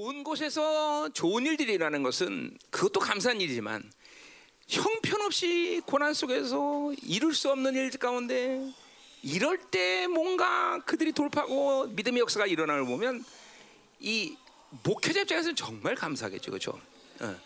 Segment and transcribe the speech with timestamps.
[0.00, 3.82] 좋은 곳에서 좋은 일들이 일어나는 것은 그것도 감사한 일이지만
[4.66, 8.66] 형편없이 고난 속에서 이룰 수 없는 일 가운데
[9.22, 13.24] 이럴 때 뭔가 그들이 돌파하고 믿음의 역사가 일어나는 걸 보면
[13.98, 14.38] 이
[14.84, 16.80] 목회자 입장에서는 정말 감사하겠죠, 그렇죠?
[17.20, 17.36] 어.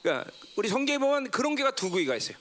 [0.00, 2.38] 그러니까 우리 성경에 보면 그런 게가 두 개가 있어요.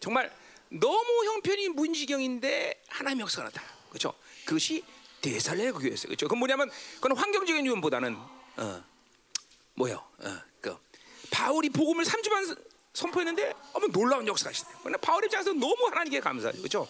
[0.00, 0.30] 정말
[0.68, 4.12] 너무 형편이 문지경인데 하나님 역사가 나타나, 그렇죠?
[4.44, 4.84] 그것이
[5.22, 6.26] 대살레 교회였어요, 그렇죠?
[6.26, 8.84] 그건 뭐냐면 그건 환경적인 이유보다는 어,
[9.74, 9.94] 뭐요?
[10.18, 10.76] 어, 그
[11.30, 12.56] 바울이 복음을 3주 반
[12.92, 14.74] 선포했는데 어머 놀라운 역사가 있어요.
[14.80, 16.88] 그러나 바울 입장에서 너무 하나님께 감사하죠, 그렇죠?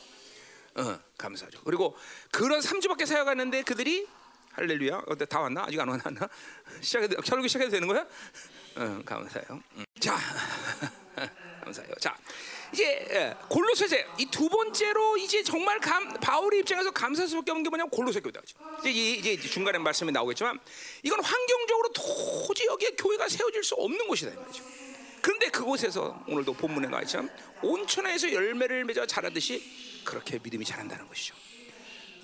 [0.74, 1.60] 어, 감사하죠.
[1.64, 1.96] 그리고
[2.30, 4.08] 그런 3주밖에 사역하는데 그들이
[4.52, 5.04] 할렐루야.
[5.06, 5.62] 어때 다 왔나?
[5.62, 6.02] 아직 안 왔나?
[6.82, 8.06] 시작해 설교 시작해도 되는 거야?
[8.76, 9.62] 어, 감사해요.
[9.76, 9.84] 음.
[9.98, 10.18] 자,
[11.72, 11.94] 감사해요.
[12.00, 12.16] 자,
[12.72, 17.90] 이제 예, 골로새세 이두 번째로 이제 정말 감, 바울의 입장에서 감사할 수밖에 없는 게 뭐냐면
[17.90, 18.40] 골로새 교회죠.
[18.80, 20.58] 이제, 이- 이제 중간에 말씀이 나오겠지만
[21.02, 24.62] 이건 환경적으로 도저히 여기에 교회가 세워질 수 없는 곳이다 이 말이죠.
[25.20, 27.30] 그런데 그곳에서 오늘도 본문에 나와 있지만
[27.62, 29.62] 온천에서 열매를 맺어 자라듯이
[30.04, 31.34] 그렇게 믿음이 자란다는 것이죠.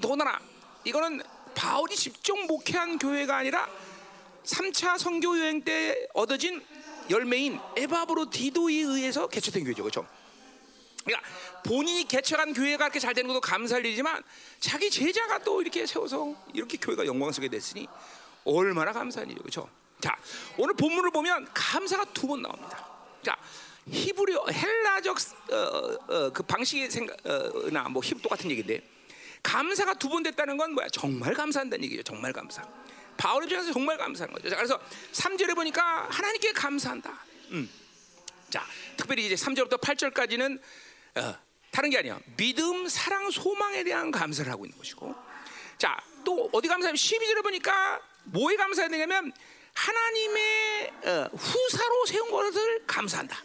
[0.01, 0.39] 더구나
[0.85, 1.23] 이거는
[1.55, 3.69] 바울이 직접 목회한 교회가 아니라
[4.45, 6.65] 3차 선교 여행 때 얻어진
[7.11, 9.83] 열매인 에바브로 디도에 의해서 개최된 교회죠.
[9.83, 10.07] 그렇죠?
[11.05, 11.29] 그러니까
[11.65, 14.23] 본인이 개척한 교회가 그렇게 잘 되는 것도 감사할 일이지만
[14.61, 17.87] 자기 제자가 또 이렇게 세워서 이렇게 교회가 영광스럽게 됐으니
[18.45, 19.43] 얼마나 감사한 일이죠.
[19.43, 19.69] 그렇죠?
[20.01, 20.17] 자,
[20.57, 22.87] 오늘 본문을 보면 감사가 두 번 나옵니다.
[23.23, 23.37] 자,
[23.91, 25.17] 히브리어 헬라적
[25.51, 25.57] 어,
[26.15, 28.87] 어, 그 방식의 생각나 뭐 히브 똑같은 얘기인데
[29.43, 30.89] 감사가 두 번 됐다는 건 뭐야?
[30.93, 32.03] 정말 감사한다는 얘기죠.
[32.03, 32.63] 정말 감사.
[33.19, 34.49] 바울 입장에서 정말 감사한 거죠.
[34.49, 34.81] 자, 그래서
[35.13, 37.13] 3절에 보니까 하나님께 감사한다.
[37.51, 37.69] 음.
[38.49, 38.65] 자,
[38.97, 40.59] 특별히 이제 3절부터 8절까지는
[41.17, 41.39] 어,
[41.71, 42.19] 다른 게 아니야.
[42.37, 45.15] 믿음, 사랑, 소망에 대한 감사를 하고 있는 것이고.
[45.77, 49.33] 자, 또 어디 감사하면 12절에 보니까 뭐에 감사해야 되냐면
[49.75, 53.37] 하나님의 어, 후사로 세운 것을 감사한다.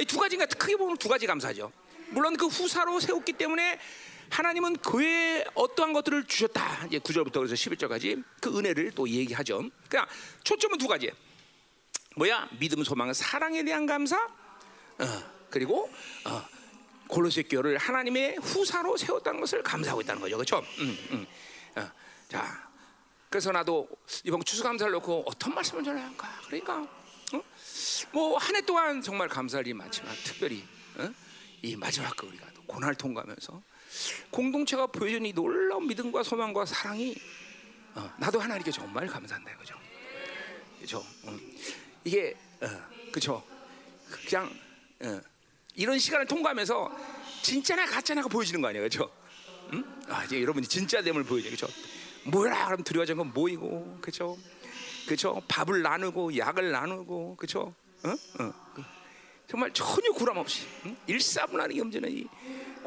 [0.00, 1.72] 이 두 가지가 크게 보면 두 가지 감사죠.
[2.10, 3.78] 물론 그 후사로 세웠기 때문에
[4.30, 6.86] 하나님은 그의 어떠한 것들을 주셨다.
[6.86, 9.62] 이제 9절부터 그래서 11절까지 그 은혜를 또 얘기하죠.
[9.88, 10.06] 그냥
[10.44, 11.10] 초점은 두 가지.
[12.16, 12.48] 뭐야?
[12.58, 14.16] 믿음, 소망, 사랑에 대한 감사.
[14.16, 15.04] 어,
[15.50, 15.90] 그리고
[16.24, 16.44] 어,
[17.08, 20.36] 골로새 교회를 하나님의 후사로 세웠다는 것을 감사하고 있다는 거죠.
[20.36, 20.58] 그렇죠?
[20.80, 21.26] 음, 음.
[21.76, 21.90] 어,
[22.28, 22.68] 자,
[23.30, 23.88] 그래서 나도
[24.24, 26.28] 이번 추수감사를 놓고 어떤 말씀을 전해야 할까?
[26.46, 26.80] 그러니까
[27.34, 27.42] 어?
[28.12, 30.64] 뭐한 해 동안 정말 감사할 일이 많지만 특별히
[30.96, 31.08] 어?
[31.62, 33.62] 이 마지막 그 우리가 또 고난을 통과하면서
[34.30, 37.14] 공동체가 보여준 이 놀라운 믿음과 소망과 사랑이
[37.94, 39.74] 어, 나도 하나님께 정말 감사한다 이거죠.
[40.76, 41.04] 그렇죠?
[41.26, 41.56] 음.
[42.04, 42.66] 이게 어,
[43.10, 43.42] 그렇죠?
[44.28, 44.50] 그냥
[45.00, 45.20] 어,
[45.74, 46.90] 이런 시간을 통과하면서
[47.42, 49.10] 진짜나 가짜나가 보여지는 거 아니에요, 그렇죠?
[49.72, 50.02] 음?
[50.08, 51.68] 아, 이제 여러분이 진짜 됨을 보여줘, 그렇죠?
[52.24, 54.36] 뭐라 그러면 두려워진 건 모이고, 그렇죠?
[55.06, 55.40] 그렇죠?
[55.48, 57.74] 밥을 나누고 약을 나누고, 그렇죠?
[58.04, 58.10] 어?
[58.10, 58.72] 어.
[58.74, 58.82] 그,
[59.46, 60.96] 정말 전혀 구람 없이 응?
[61.06, 62.26] 일사분란하게 이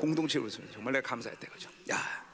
[0.05, 1.69] 공동체를 정말 내가 감사했다, 그렇죠?
[1.91, 2.25] 야,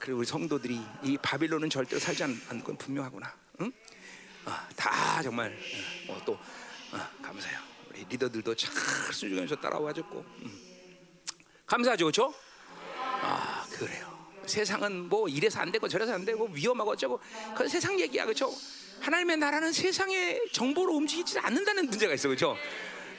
[0.00, 3.32] 그리고 우리 성도들이 이 바빌론은 절대로 살지 않- 않는 건 분명하구나.
[3.60, 3.72] 응?
[4.44, 5.56] 아, 다 정말
[6.08, 7.60] 어, 어, 또 어, 감사해요.
[7.90, 8.72] 우리 리더들도 잘
[9.12, 10.60] 수중에서 따라와줬고 음.
[11.66, 12.34] 감사하죠, 그렇죠?
[12.96, 14.10] 아 그래요.
[14.46, 17.20] 세상은 뭐 이래서 안 되고 저래서 안 되고 위험하고 어쩌고
[17.56, 18.52] 그 세상 얘기야, 그렇죠?
[19.00, 22.56] 하나님의 나라는 세상의 정보로 움직이지 않는다는 문제가 있어, 그렇죠?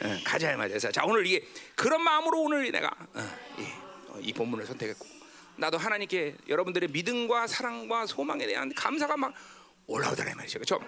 [0.03, 0.79] 예, 가자 말이야.
[0.79, 1.45] 자 오늘 이게
[1.75, 3.63] 그런 마음으로 오늘 내가 어, 이,
[4.07, 5.05] 어, 이 본문을 선택했고
[5.57, 9.33] 나도 하나님께 여러분들의 믿음과 사랑과 소망에 대한 감사가 막
[9.85, 10.59] 올라오더라 이 말이죠.
[10.59, 10.79] 그렇죠?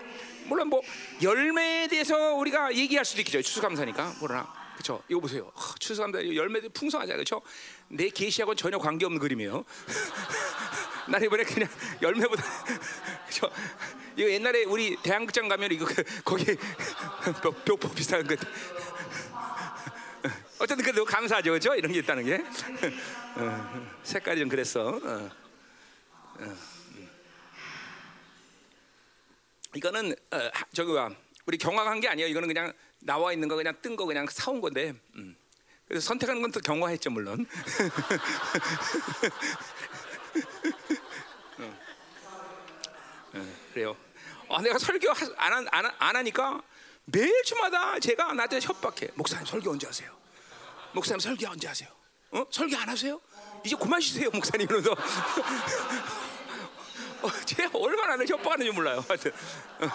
[0.46, 0.82] 물론 뭐
[1.22, 3.42] 열매에 대해서 우리가 얘기할 수도 있겠죠.
[3.42, 4.16] 추수감사니까.
[4.20, 5.04] 그러나 그렇죠.
[5.10, 5.52] 이거 보세요.
[5.54, 7.18] 하, 추수감사 열매들 풍성하잖아요.
[7.18, 7.42] 그렇죠?
[7.90, 9.64] 내 계시하고는 전혀 관계없는 그림이에요.
[11.10, 11.70] 난 이번에 그냥
[12.02, 12.42] 열매보다
[13.28, 13.52] 그렇죠?
[14.16, 16.46] 이거 옛날에 우리 대한극장 가면 이거 그- 거기
[17.44, 18.36] 벽, 벽보 비슷한 거
[20.60, 21.76] 어쨌든 그래도 감사하죠, 그렇죠?
[21.76, 22.36] 이런 게 있다는 게
[23.36, 25.00] 어, 색깔이 좀 그랬어.
[25.04, 25.30] 어.
[29.76, 31.10] 이거는 어, 하- 저기 와
[31.46, 32.28] 우리 경악한 게 아니에요.
[32.30, 34.94] 이거는 그냥 나와 있는 거 그냥 뜬 거 그냥 사온 건데.
[35.16, 35.36] 음.
[35.88, 37.46] 그래서 선택하는 건 또 경화했죠 물론.
[41.60, 41.78] 어.
[43.34, 43.98] 어, 그래요.
[44.50, 46.62] 아, 내가 설교 하- 안, 한- 안, 하- 안 하니까
[47.06, 49.10] 매일 주마다 제가 나한테 협박해.
[49.16, 50.16] 목사님 설교 언제 하세요?
[50.94, 51.90] 목사님 설교 언제 하세요?
[52.32, 52.46] 어?
[52.50, 53.20] 설교 안 하세요?
[53.66, 54.68] 이제 그만 쉬세요, 목사님.
[54.68, 54.92] 이러면서
[57.22, 59.04] 어, 제가 얼마나 늘 협박하는지 몰라요.
[59.08, 59.88] 하여튼 어,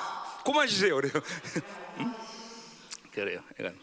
[0.44, 0.96] 그만 쉬세요.
[0.96, 1.12] 그래요.
[1.98, 2.14] 음?
[3.12, 3.42] 그래요.
[3.58, 3.78] 약간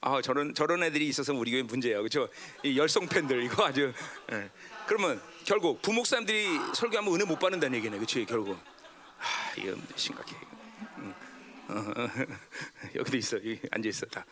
[0.00, 1.98] 아 저런 저런 애들이 있어서 우리 교회 문제예요.
[1.98, 2.28] 그렇죠?
[2.62, 3.92] 이 열성 팬들 이거 아주.
[4.32, 4.50] 예.
[4.86, 7.96] 그러면 결국 부목사님들이 설교하면 은혜 못 받는다는 얘기네.
[7.96, 8.24] 그렇지?
[8.24, 8.58] 결국.
[9.18, 10.34] 아 이거 심각해.
[11.68, 12.08] 어, 어,
[12.96, 13.36] 여기도 있어.
[13.36, 14.24] 여기 앉아 있어 다.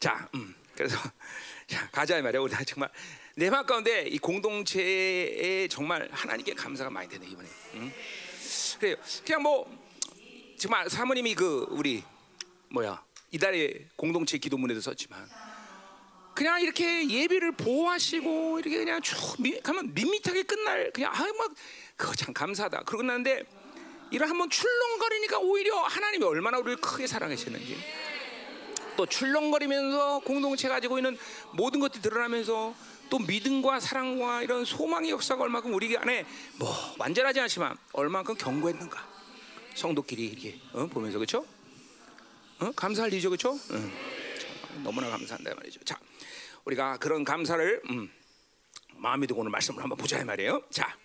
[0.00, 0.96] 자, 음, 그래서
[1.66, 2.40] 자, 가자 이 말이야.
[2.40, 2.90] 우리 다 정말
[3.34, 7.48] 내 마음 가운데 이 공동체에 정말 하나님께 감사가 많이 되네 이번에.
[7.74, 7.92] 음?
[8.78, 8.96] 그래요.
[9.24, 9.82] 그냥 뭐
[10.58, 12.02] 정말 사모님이 그 우리
[12.68, 15.28] 뭐야 이달에 공동체 기도문에도 썼지만
[16.34, 21.52] 그냥 이렇게 예배를 보호하시고 이렇게 그냥 쭉 미, 가면 밋밋하게 끝날 그냥 아유 막
[21.96, 22.82] 그거 참 감사하다.
[22.84, 23.44] 그러고 났는데
[24.10, 27.78] 이런 한번 출렁거리니까 오히려 하나님이 얼마나 우리를 크게 사랑하시는지
[28.96, 31.16] 또 출렁거리면서 공동체 가지고 있는
[31.52, 32.74] 모든 것들이 드러나면서
[33.10, 36.24] 또 믿음과 사랑과 이런 소망의 역사가 얼마큼 우리 안에
[36.58, 36.68] 뭐
[36.98, 39.06] 완전하지 않지만 얼마큼 견고했는가
[39.74, 40.86] 성도끼리 이렇게 어?
[40.86, 41.44] 보면서 그렇죠?
[42.60, 42.70] 어?
[42.72, 43.58] 감사할 일이죠, 그렇죠?
[43.72, 43.92] 응.
[44.82, 45.80] 너무나 감사한다 말이죠.
[45.84, 45.98] 자,
[46.64, 48.10] 우리가 그런 감사를 음,
[48.94, 50.62] 마음에 두고 오늘 말씀을 한번 보자 이 말이에요.
[50.70, 50.96] 자,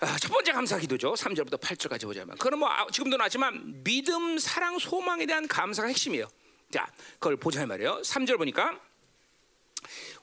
[0.00, 1.14] 아, 첫 번째 감사 기도죠.
[1.14, 2.36] 3절부터 8절까지 보자면.
[2.36, 6.28] 그건 뭐 아, 지금도 나지만 믿음, 사랑, 소망에 대한 감사가 핵심이에요.
[6.74, 8.02] 자, 그걸 보자 이 말이에요.
[8.02, 8.80] 3절 보니까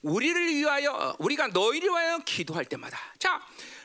[0.01, 3.41] 우리를 위하여 어, 우리가 너희를 위하여 기도할 때마다 자,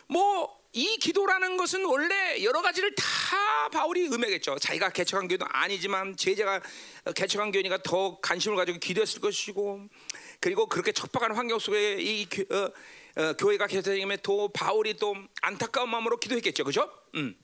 [0.08, 4.58] 뭐 이 기도라는 것은 원래 여러 가지를 다 바울이 음해겠죠.
[4.58, 6.60] 자기가 개척한 교회도 아니지만 제자가
[7.14, 9.88] 개척한 교회니까 더 관심을 가지고 기도했을 것이고
[10.38, 12.70] 그리고 그렇게 척박한 환경 속에 이 교, 어,
[13.16, 16.92] 어, 교회가 개척되면 또 바울이 또 안타까운 마음으로 기도했겠죠, 그죠?
[17.14, 17.34] 음.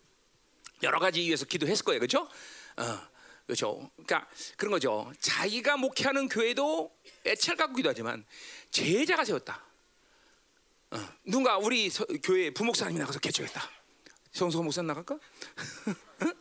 [0.82, 2.28] 여러 가지 이유에서 기도했을 거예요, 그죠?
[2.76, 3.11] 어,
[3.52, 3.90] 그렇죠.
[3.96, 4.26] 그러니까
[4.56, 5.12] 그런 거죠.
[5.20, 6.90] 자기가 목회하는 교회도
[7.26, 8.24] 애착 갖고 기도하지만
[8.70, 9.62] 제자가 세웠다.
[10.92, 13.62] 어, 누가 우리 서, 교회 부목사님이 나가서 개척했다.
[14.32, 15.18] 성소 목사 나갈까?
[16.22, 16.34] 응?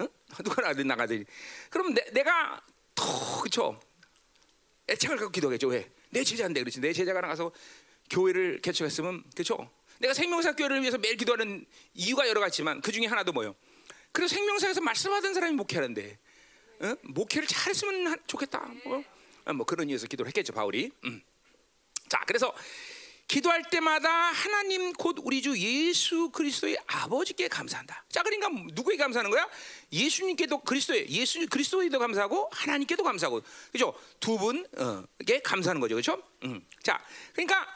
[0.00, 0.08] 응?
[0.44, 1.24] 누가 나가든 나가든.
[1.70, 2.62] 그럼 내, 내가
[2.94, 3.80] 더 그렇죠.
[4.90, 5.68] 애착을 갖고 기도하겠죠.
[5.68, 5.90] 왜?
[6.10, 6.80] 내 제자인데 그렇지.
[6.80, 7.52] 내 제자가 나가서
[8.10, 9.70] 교회를 개척했으면 그렇죠.
[9.98, 11.64] 내가 생명사 교회를 위해서 매일 기도하는
[11.94, 13.54] 이유가 여러 가지지만 그 중에 하나도 뭐요?
[14.12, 16.18] 그래서 생명사에서 말씀하던 사람이 목회하는데
[16.84, 16.96] 어?
[17.02, 18.70] 목회를 잘했으면 좋겠다.
[18.84, 19.02] 뭐,
[19.54, 20.90] 뭐 그런 이유에서 기도를 했겠죠 바울이.
[21.04, 21.22] 음.
[22.08, 22.54] 자, 그래서
[23.26, 28.04] 기도할 때마다 하나님 곧 우리 주 예수 그리스도의 아버지께 감사한다.
[28.10, 29.48] 자, 그러니까 누구에게 감사하는 거야?
[29.90, 33.42] 예수님께도 그리스도에 예수 그리스도에도 감사하고 하나님께도 감사하고
[33.72, 33.94] 그죠?
[34.20, 36.22] 두 분에게 감사하는 거죠, 그렇죠?
[36.44, 36.64] 음.
[36.82, 37.02] 자,
[37.32, 37.66] 그러니까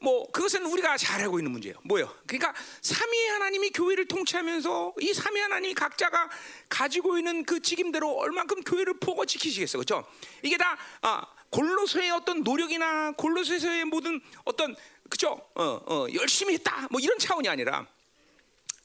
[0.00, 1.76] 뭐 그것은 우리가 잘 알고 있는 문제예요.
[1.84, 2.12] 뭐요?
[2.26, 6.30] 그러니까 삼위 하나님이 교회를 통치하면서 이 삼위 하나님이 각자가
[6.68, 10.06] 가지고 있는 그 직임대로 얼만큼 교회를 보고 지키시겠어, 그렇죠?
[10.42, 14.76] 이게 다 아, 골로새의 어떤 노력이나 골로새서의 모든 어떤
[15.10, 15.40] 그죠?
[15.54, 16.86] 어, 어, 열심히 했다.
[16.90, 17.86] 뭐 이런 차원이 아니라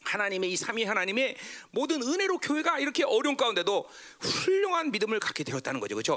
[0.06, 1.36] 하나님의 이 삼위 하나님의
[1.72, 3.88] 모든 은혜로 교회가 이렇게 어려운 가운데도
[4.20, 6.16] 훌륭한 믿음을 갖게 되었다는 거죠, 그렇죠?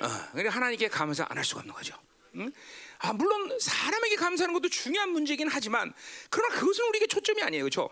[0.00, 1.96] 어, 그러니까 하나님께 감사 안 할 수가 없는 거죠.
[2.36, 2.50] 응?
[3.02, 5.92] 아, 물론 사람에게 감사하는 것도 중요한 문제긴 하지만
[6.30, 7.90] 그러나 그것은 우리에게 초점이 아니에요, 그렇죠?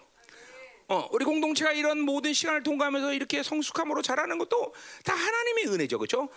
[0.87, 4.73] 어, 우리 공동체가 이런 모든 시간을 통과하면서 이렇게 성숙함으로 자라는 것도
[5.05, 6.29] 다 하나님의 은혜죠, 그렇죠?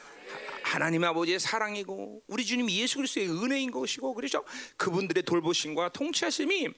[0.64, 4.44] 하나님 아버지의 사랑이고 우리 주님 예수 그리스도의 은혜인 것이고 그렇죠?
[4.78, 6.70] 그분들의 돌보심과 통치하심이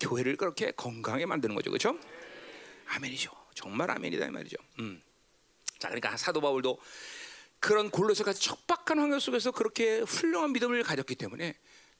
[0.00, 1.98] 교회를 그렇게 건강하게 만드는 거죠, 그렇죠?
[2.86, 3.30] 아멘이죠.
[3.54, 4.56] 정말 아멘이다 이 말이죠.
[4.80, 5.00] 음.
[5.78, 6.78] 자, 그러니까 사도 바울도
[7.64, 11.54] 그런 골로새 같이 척박한 환경 속에서 그렇게 훌륭한 믿음을 가졌기 때문에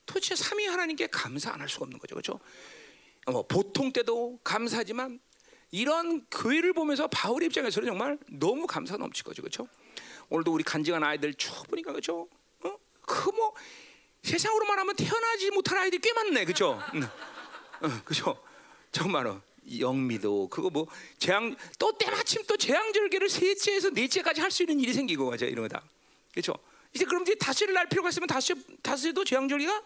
[0.05, 2.39] 도대체 삼위 하나님께 감사 안 할 수가 없는 거죠, 그렇죠?
[3.25, 5.19] 어, 보통 때도 감사하지만
[5.71, 9.67] 이런 교회를 보면서 바울의 입장에서는 정말 너무 감사 거죠, 그렇죠?
[10.29, 12.29] 오늘도 우리 간증한 아이들 쭉 보니까 그죠?
[12.63, 12.77] 어?
[13.07, 13.55] 그뭐
[14.23, 16.79] 세상으로 말하면 태어나지 못한 아이들이 꽤 많네, 그죠?
[16.95, 17.05] 응.
[17.05, 18.39] 어, 그죠?
[18.93, 19.41] 정말로
[19.79, 20.87] 영미도 그거 뭐
[21.19, 25.83] 재앙 또 때마침 또 재앙절개를 셋째에서 넷째까지 할 수 있는 일이 생기고 맞아 이런 거다,
[26.33, 26.55] 그렇죠?
[26.93, 29.83] 이제 그럼 이제 다시를 날 필요가 있으면 다시 다시도 재앙절개가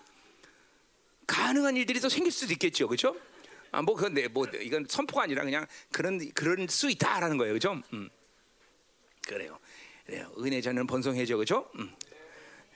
[1.27, 3.17] 가능한 일들이 더 생길 수도 있겠죠, 그렇죠?
[3.71, 7.81] 아, 뭐 그건 내, 뭐 이건 선포가 아니라 그냥 그런 그런 수 있다라는 거예요, 그렇죠?
[7.93, 8.09] 음.
[9.27, 9.59] 그래요.
[10.07, 10.33] 그래요.
[10.39, 11.71] 은혜 저는 번성해져, 그렇죠?
[11.77, 11.95] 음.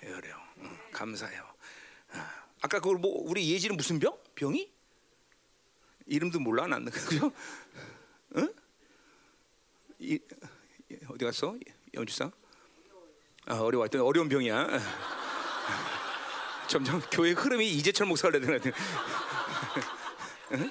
[0.01, 0.37] 그래요.
[0.59, 1.43] 음, 감사해요.
[2.13, 4.17] 아, 아까 그걸 뭐 우리 예지는 무슨 병?
[4.35, 4.71] 병이?
[6.07, 7.31] 이름도 몰라 난 그죠?
[8.37, 8.53] 응?
[9.99, 10.19] 이,
[11.09, 11.57] 어디 갔어?
[11.95, 12.31] 연주사?
[13.47, 14.69] 아, 어려웠던 어려운 병이야.
[16.69, 18.77] 점점 교회 흐름이 이제철 목사를 내는 것 같아.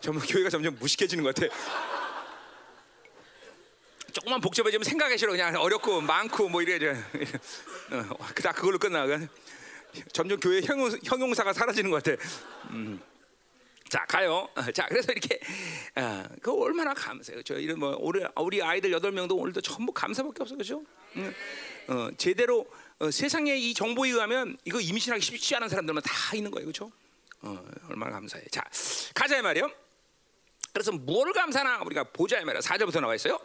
[0.00, 1.52] 점점 교회가 점점 무식해지는 것 같아.
[4.12, 9.06] 조금만 복잡해지면 생각하기 싫어 그냥 어렵고 많고 뭐 이래 어, 그다 그걸로 끝나
[10.12, 12.22] 점점 교회 형용, 형용 사가 사라지는 것 같아.
[12.70, 13.00] 음.
[13.88, 14.48] 자 가요.
[14.54, 15.40] 어, 자 그래서 이렇게
[15.96, 17.42] 어, 그 얼마나 감사해요.
[17.42, 20.84] 저 이런 뭐 우리 우리 아이들 여덟 명도 오늘도 전부 감사밖에 없어 그죠?
[21.16, 21.34] 음.
[21.88, 22.66] 어, 제대로
[23.00, 26.92] 어, 세상의 이 정보에 의하면 이거 임신하기 쉽지 않은 사람들만 다 있는 거예요, 그렇죠?
[27.42, 28.44] 어, 얼마나 감사해.
[28.52, 28.62] 자
[29.12, 29.68] 가자 말이요.
[30.72, 32.60] 그래서 무엇을 감사나 우리가 보자 이 말이야.
[32.60, 33.40] 4절부터 나와 있어요.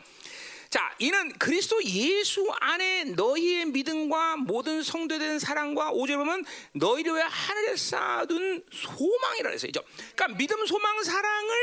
[0.75, 7.77] 자, 이는 그리스도 예수 안에 너희의 믿음과 모든 성도된 사랑과 오절 보면 너희를 위해 하늘에
[7.77, 9.71] 쌓아둔 소망이라 했어요.
[10.13, 11.55] 그러니까 믿음, 소망, 사랑을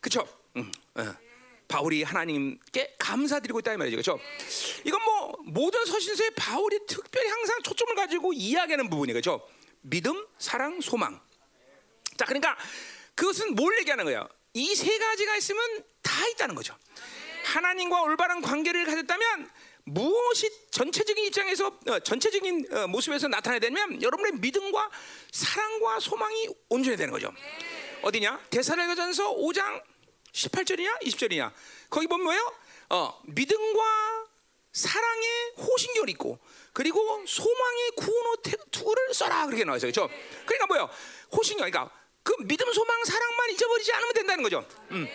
[0.00, 0.26] 그쵸?
[0.56, 1.14] 음, 어.
[1.68, 3.96] 바울이 하나님께 감사드리고 있다 이 말이죠.
[3.96, 4.18] 그렇죠?
[4.84, 9.46] 이건 뭐 모든 서신서에 바울이 특별히 항상 초점을 가지고 이야기하는 부분이 그렇죠?
[9.82, 11.20] 믿음, 사랑, 소망.
[12.16, 12.56] 자, 그러니까
[13.14, 14.26] 그것은 뭘 얘기하는 거예요?
[14.54, 16.74] 이 세 가지가 있으면 다 있다는 거죠.
[17.44, 19.50] 하나님과 올바른 관계를 가졌다면
[19.84, 24.90] 무엇이 전체적인 입장에서 어, 전체적인 어, 모습에서 나타나야 되면 여러분의 믿음과
[25.32, 27.32] 사랑과 소망이 온전해야 되는 거죠.
[28.02, 28.40] 어디냐?
[28.50, 29.82] 데살로니가전서 5장
[30.32, 31.52] 18절이냐 20절이냐
[31.88, 32.54] 거기 보면 뭐예요?
[32.90, 34.26] 어, 믿음과
[34.72, 36.38] 사랑의 호신경을 있고
[36.72, 38.36] 그리고 소망의 구원의
[38.70, 39.90] 투구를 써라 그렇게 나와 있어요.
[39.90, 40.12] 그렇죠?
[40.46, 40.90] 그러니까 뭐예요?
[41.32, 41.92] 호신경 그러니까
[42.22, 44.66] 그 믿음, 소망, 사랑만 잊어버리지 않으면 된다는 거죠.
[44.90, 45.08] 음.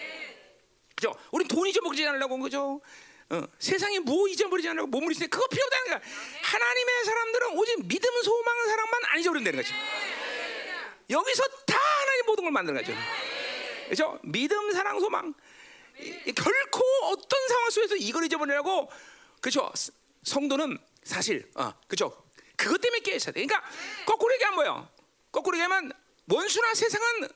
[1.06, 1.16] 그죠?
[1.32, 2.82] 우리 돈 잊어버리지 않으려고 그죠?
[3.30, 6.02] 어, 세상에 뭐 잊어버리지 않으려고 몸을 잊으 그거 필요 없다는 거야.
[6.42, 9.76] 하나님의 사람들은 오직 믿음, 소망, 사랑만 안 잊어버리면 되는 거죠.
[11.10, 12.98] 여기서 다 하나님 모든 걸 만드는 거죠.
[13.86, 14.20] 그렇죠?
[14.24, 15.34] 믿음, 사랑, 소망.
[16.00, 18.92] 이, 결코 어떤 상황 속에서 이걸 잊어버리라고
[19.42, 19.72] 그렇죠?
[20.24, 22.26] 성도는 사실 어, 그렇죠?
[22.56, 23.46] 그것 때문에 깨 있어야 돼.
[23.46, 23.64] 그러니까
[24.06, 24.90] 거꾸로 얘기하면 뭐예요?
[25.32, 25.92] 거꾸로 얘기하면
[26.28, 27.30] 원수나 세상은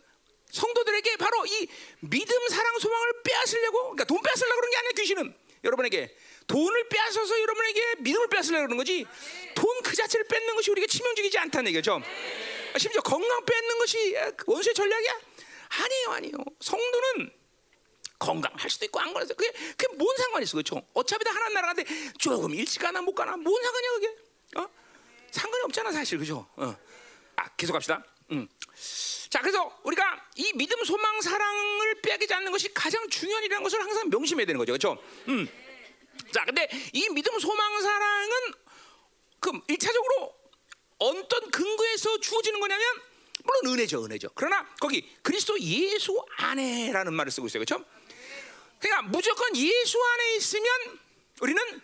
[0.51, 1.67] 성도들에게 바로 이
[2.01, 6.15] 믿음, 사랑, 소망을 빼앗으려고 그러니까 돈 빼앗으려고 그런 게 아니야 귀신은 여러분에게
[6.47, 9.05] 돈을 빼앗아서 여러분에게 믿음을 빼앗으려고 그러는 거지
[9.55, 11.99] 돈 그 자체를 뺏는 것이 우리에게 치명적이지 않다는 얘기죠.
[12.77, 14.15] 심지어 건강 뺏는 것이
[14.45, 15.19] 원수의 전략이야?
[15.69, 16.33] 아니에요, 아니에요.
[16.59, 17.31] 성도는
[18.19, 20.85] 건강할 수도 있고 안 건해서 그게 그게 뭔 상관이 있어 그렇죠?
[20.93, 21.85] 어차피 다 하나님 나라인데
[22.19, 24.15] 조금 일찍 가나 못 가나 뭔 상관이야 그게?
[24.57, 24.69] 어?
[25.31, 26.47] 상관이 없잖아 사실 그죠?
[26.57, 26.75] 어.
[27.37, 28.03] 아, 계속 갑시다.
[28.31, 28.47] 음.
[29.29, 34.09] 자, 그래서 우리가 이 믿음, 소망, 사랑을 빼앗기지 않는 것이 가장 중요한 일이라는 것을 항상
[34.09, 34.97] 명심해야 되는 거죠, 그렇죠?
[35.27, 35.47] 음.
[36.33, 38.31] 자, 근데 이 믿음, 소망, 사랑은
[39.39, 40.35] 그 일차적으로
[40.97, 42.85] 어떤 근거에서 주어지는 거냐면
[43.43, 44.29] 물론 은혜죠, 은혜죠.
[44.35, 47.85] 그러나 거기 그리스도 예수 안에라는 말을 쓰고 있어요, 그렇죠?
[48.79, 50.99] 그러니까 무조건 예수 안에 있으면
[51.41, 51.81] 우리는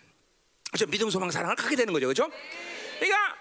[0.71, 0.85] 그렇죠?
[0.87, 2.29] 믿음, 소망, 사랑을 갖게 되는 거죠, 그렇죠?
[2.99, 3.37] 그러니까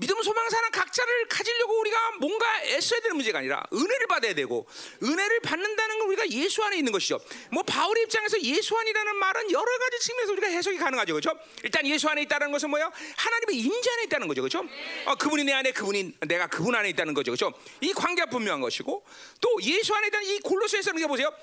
[0.00, 4.64] 믿음, 소망, 사랑 각자를 가지려고 우리가 뭔가 애써야 되는 문제가 아니라 은혜를 받아야 되고
[5.02, 7.18] 은혜를 받는다는 건 우리가 예수 안에 있는 것이죠.
[7.50, 11.36] 뭐 바울의 입장에서 예수 안이라는 말은 여러 가지 측면에서 우리가 해석이 가능하죠, 그렇죠?
[11.64, 12.92] 일단 예수 안에 있다는 것은 뭐예요?
[13.16, 14.64] 하나님의 임재 안에 있다는 거죠, 그렇죠?
[15.06, 17.52] 어, 그분이 내 안에, 그분이 내가 그분 안에 있다는 거죠, 그렇죠?
[17.80, 19.04] 이 관계가 분명한 것이고
[19.40, 21.34] 또 예수 안에 있다는 이 골로새에서는 보세요.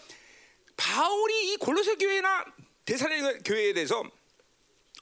[0.78, 2.46] 바울이 이 골로새 교회나
[2.86, 4.02] 대사로 교회에 대해서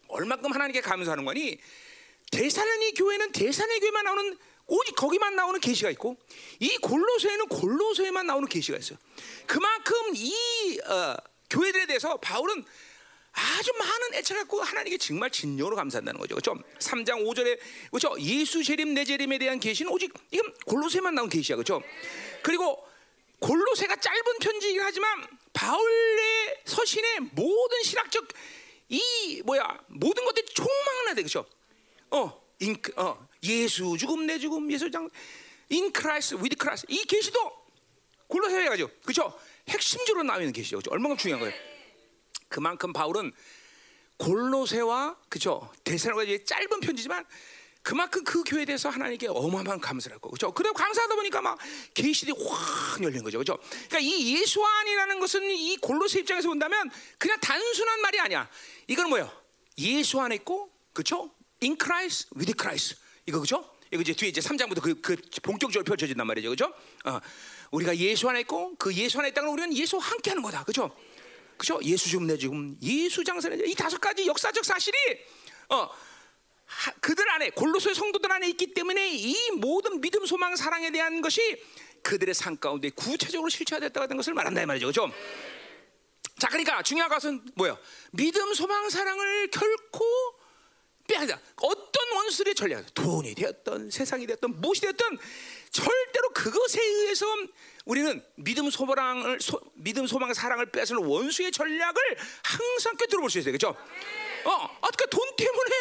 [0.07, 1.59] 얼마큼 하나님께 감사하는 거니?
[2.33, 6.17] 대사로니 교회는 대사로니 교회만 나오는 오직 거기만 나오는 계시가 있고
[6.59, 8.97] 이 골로새에는 골로새에만 나오는 계시가 있어요.
[9.45, 11.15] 그만큼 이 어,
[11.49, 12.65] 교회들에 대해서 바울은
[13.33, 16.35] 아주 많은 애착 갖고 하나님께 정말 진정으로 감사한다는 거죠.
[16.35, 16.55] 그렇죠?
[16.79, 17.59] 3장 5절에
[17.91, 18.15] 그렇죠?
[18.19, 21.55] 예수 재림 내 재림에 대한 계시는 오직 이건 골로새만 나온 계시야.
[21.55, 21.83] 그렇죠?
[22.41, 22.83] 그리고
[23.39, 28.27] 골로새가 짧은 편지이긴 하지만 바울의 서신의 모든 신학적
[28.89, 31.45] 이 뭐야 모든 것들이 총망라돼 그렇죠?
[32.13, 35.09] 어, 인, 어, 예수 죽음 내 죽음 예수 장
[35.71, 37.63] in Christ with Christ 이 계시도
[38.27, 38.89] 골로새에 가죠.
[39.03, 39.37] 그렇죠?
[39.67, 40.77] 핵심적으로 나와 있는 계시죠.
[40.77, 40.91] 그렇죠?
[40.91, 41.55] 얼마나 중요한 거예요.
[42.49, 43.31] 그만큼 바울은
[44.17, 47.25] 골로새와 그죠 대사로가 짧은 편지지만
[47.81, 51.57] 그만큼 그 교회에 대해서 하나님께 어마어마한 감사를 했고 그죠 그리고 감사하다 보니까 막
[51.93, 53.57] 계시들이 확 열린 거죠 그죠
[53.89, 58.47] 그러니까 이 예수 안이라는 것은 이 골로새 입장에서 본다면 그냥 단순한 말이 아니야
[58.87, 59.31] 이건 뭐예요
[59.79, 61.31] 예수 안에 있고 그죠
[61.63, 62.95] in Christ with Christ.
[63.25, 63.73] 이거 그죠?
[63.91, 66.49] 이거 이제 뒤에 이제 3장부터 그, 그 본격적으로 펼쳐진단 말이죠.
[66.49, 66.73] 그죠?
[67.05, 67.19] 어,
[67.71, 70.63] 우리가 예수 안에 있고 그 예수 안에 있다는 우리는 예수와 함께 하는 거다.
[70.63, 70.95] 그죠?
[71.57, 71.79] 그죠?
[71.83, 74.97] 예수 좀내 지금 예수 장사내 이 다섯 가지 역사적 사실이
[75.69, 75.89] 어
[76.65, 81.63] 하, 그들 안에 골로새 성도들 안에 있기 때문에 이 모든 믿음, 소망, 사랑에 대한 것이
[82.01, 85.13] 그들의 삶 가운데 구체적으로 실체화됐다는 것을 말한다 이 말이죠, 그렇죠?
[86.39, 87.77] 자, 그러니까 중요한 것은 뭐예요?
[88.11, 90.03] 믿음, 소망, 사랑을 결코
[91.07, 91.39] 빼앗아.
[91.57, 95.17] 어떤 원수의 전략, 돈이 되었던 세상이 되었던 무엇이 되었던
[95.71, 97.25] 절대로 그것에 의해서
[97.85, 102.01] 우리는 믿음 소망을 소, 믿음 소망 사랑을 빼앗는 원수의 전략을
[102.43, 103.51] 항상 꿰뚫어 볼 수 있어요.
[103.51, 103.75] 그렇죠?
[104.45, 105.71] 어, 아까 돈 때문에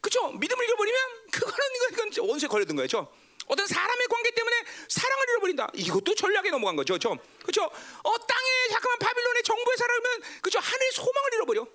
[0.00, 0.28] 그렇죠?
[0.32, 1.00] 믿음을 잃어버리면
[1.32, 1.56] 그거는
[1.92, 2.88] 이건 원수에 걸려든 거예요.
[2.88, 3.12] 그렇죠?
[3.46, 5.68] 어떤 사람의 관계 때문에 사랑을 잃어버린다.
[5.74, 6.94] 이것도 전략에 넘어간 거죠.
[6.94, 7.18] 그렇죠?
[7.42, 7.64] 그렇죠?
[7.64, 10.60] 어, 땅에 잠깐만 바빌론의 정부에 살아가면 그렇죠?
[10.60, 11.66] 하늘의 소망을 잃어버려.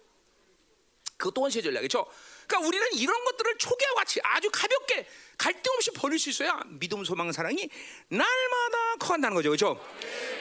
[1.17, 2.05] 그것도 원수의 전략이죠.
[2.05, 2.11] 그
[2.47, 5.05] 러니까 우리는 이런 것들을 초기와 같이 아주 가볍게
[5.37, 7.69] 갈등 없이 버릴 수 있어야 믿음, 소망, 사랑이
[8.07, 9.79] 날마다 커간다는 거죠, 그렇죠?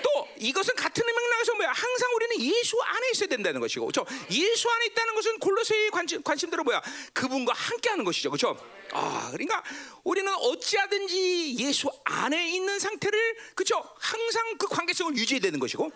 [0.03, 1.71] 또 이것은 같은 맥락에서 뭐야?
[1.71, 4.07] 항상 우리는 예수 안에 있어야 된다는 것이고, 그렇죠?
[4.31, 6.81] 예수 안에 있다는 것은 골로새의 관심, 관심대로 뭐야?
[7.13, 8.57] 그분과 함께 하는 것이죠, 그렇죠?
[8.93, 9.63] 아, 그러니까
[10.05, 13.85] 우리는 어찌하든지 예수 안에 있는 상태를, 그렇죠?
[13.99, 15.93] 항상 그 관계성을 유지해야 되는 것이고.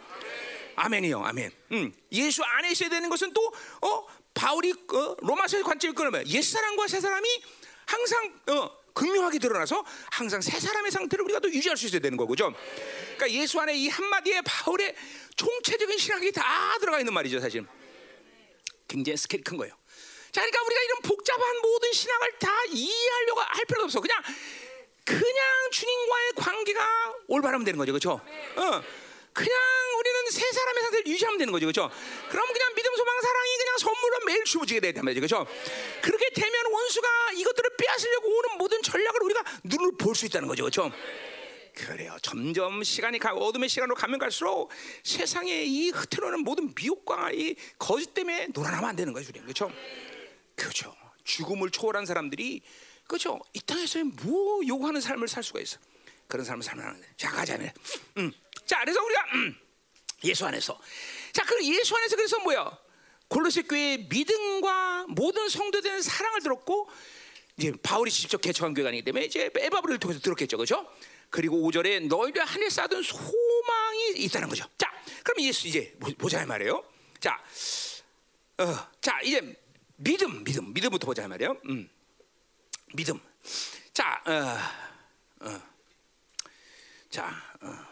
[0.76, 1.50] 아멘이요, 아멘.
[1.73, 3.52] 음, 예수 안에 있어야 되는 것은 또
[3.83, 4.07] 어,
[4.40, 7.28] 바울이 어, 로마서의 관점을 끊으면 옛 사람과 새 사람이
[7.85, 12.50] 항상 어, 극명하게 드러나서 항상 새 사람의 상태를 우리가 또 유지할 수 있어야 되는 거죠.
[13.16, 14.97] 그러니까 예수 안에 이 한마디에 바울의
[15.37, 17.66] 총체적인 신학이 다 들어가 있는 말이죠, 사실.
[18.88, 19.75] 굉장히 스케일이 큰 거예요.
[20.32, 24.00] 자, 그러니까 우리가 이런 복잡한 모든 신학을 다 이해하려고 할 필요도 없어.
[24.00, 24.23] 그냥
[25.04, 28.12] 그냥 주님과의 관계가 올바르면 되는 거죠, 그렇죠?
[28.56, 28.82] 어.
[29.32, 29.59] 그냥
[29.99, 31.90] 우리는 세 사람의 상태를 유지하면 되는 거죠, 그렇죠?
[32.30, 32.70] 그럼 그냥
[33.80, 35.46] 선물로 매일 주어지게 되단 말이죠, 그렇죠?
[36.02, 40.92] 그렇게 되면 원수가 이것들을 빼앗으려고 오는 모든 전략을 우리가 눈으로 볼 수 있다는 거죠, 그렇죠?
[41.75, 42.16] 그래요.
[42.20, 44.70] 점점 시간이 가고 어둠의 시간으로 가면 갈수록
[45.02, 49.72] 세상에 이 흐트러는 모든 미혹과 이 거짓 때문에 놀아나면 안 되는 거죠, 우리는 그렇죠?
[50.56, 50.94] 그렇죠.
[51.25, 52.60] 죽음을 초월한 사람들이
[53.06, 53.40] 그렇죠.
[53.54, 55.78] 이 땅에서 뭐 요구하는 삶을 살 수가 있어.
[56.28, 57.08] 그런 삶을 살면 안 돼.
[57.16, 57.72] 자 가자네.
[58.18, 58.32] 음.
[58.66, 59.56] 자, 그래서 우리가 음,
[60.25, 60.78] 예수 안에서
[61.32, 62.78] 자, 그 예수 안에서 그래서 뭐야?
[63.30, 66.90] 골로새 교회 믿음과 모든 성도들의 사랑을 들었고
[67.56, 70.87] 이제 바울이 직접 개척한 교회가 아니기 때문에 이제 에바브를 통해서 들었겠죠, 그렇죠?
[71.30, 74.64] 그리고 5절에 너희들 하늘 쌓던 소망이 있다는 거죠.
[74.76, 76.84] 자, 그럼 예수 이제 보자 말이에요.
[77.20, 77.40] 자,
[78.58, 79.56] 어, 자 이제
[79.96, 81.56] 믿음, 믿음, 믿음부터 보자 말이에요.
[81.66, 81.88] 음,
[82.94, 83.20] 믿음.
[83.94, 85.62] 자, 어, 어,
[87.08, 87.30] 자.
[87.60, 87.90] 어.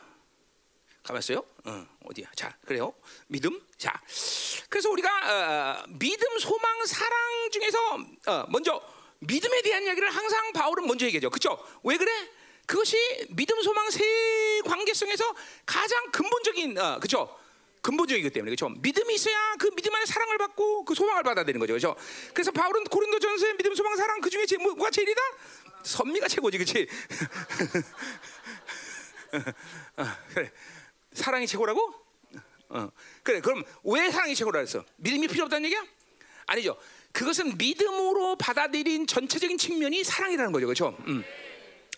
[1.09, 1.39] 가만있어요?
[1.65, 2.31] 어, 어디야?
[2.35, 2.93] 자, 그래요.
[3.29, 3.59] 믿음.
[3.79, 3.99] 자,
[4.69, 7.79] 그래서 우리가 어, 믿음, 소망, 사랑 중에서
[8.27, 8.83] 어, 먼저
[9.21, 11.31] 믿음에 대한 이야기를 항상 바울은 먼저 얘기하죠.
[11.31, 11.65] 그렇죠?
[11.85, 12.11] 왜 그래?
[12.67, 12.97] 그것이
[13.31, 15.33] 믿음, 소망 세 관계성에서
[15.65, 17.39] 가장 근본적인, 어, 그렇죠?
[17.81, 18.69] 근본적이기 때문에 그렇죠.
[18.69, 21.95] 믿음이 있어야 그 믿음 안에 사랑을 받고 그 소망을 받아야 되는 거죠, 그렇죠.
[22.35, 25.23] 그래서 바울은 고린도전서에 믿음, 소망, 사랑 그 중에 제, 뭐가 제일이다?
[25.85, 26.89] 선미가 최고지, 그렇지?
[30.35, 30.51] 그래.
[31.13, 32.08] 사랑이 최고라고?
[32.71, 32.91] 어.
[33.23, 33.41] 그래.
[33.41, 34.85] 그럼 왜 사랑이 최고라 그랬어?
[34.97, 35.85] 믿음이 필요 없다는 얘기야?
[36.47, 36.77] 아니죠.
[37.13, 40.67] 그것은 믿음으로 받아들인 전체적인 측면이 사랑이라는 거죠.
[40.67, 40.97] 그렇죠?
[41.07, 41.25] 음.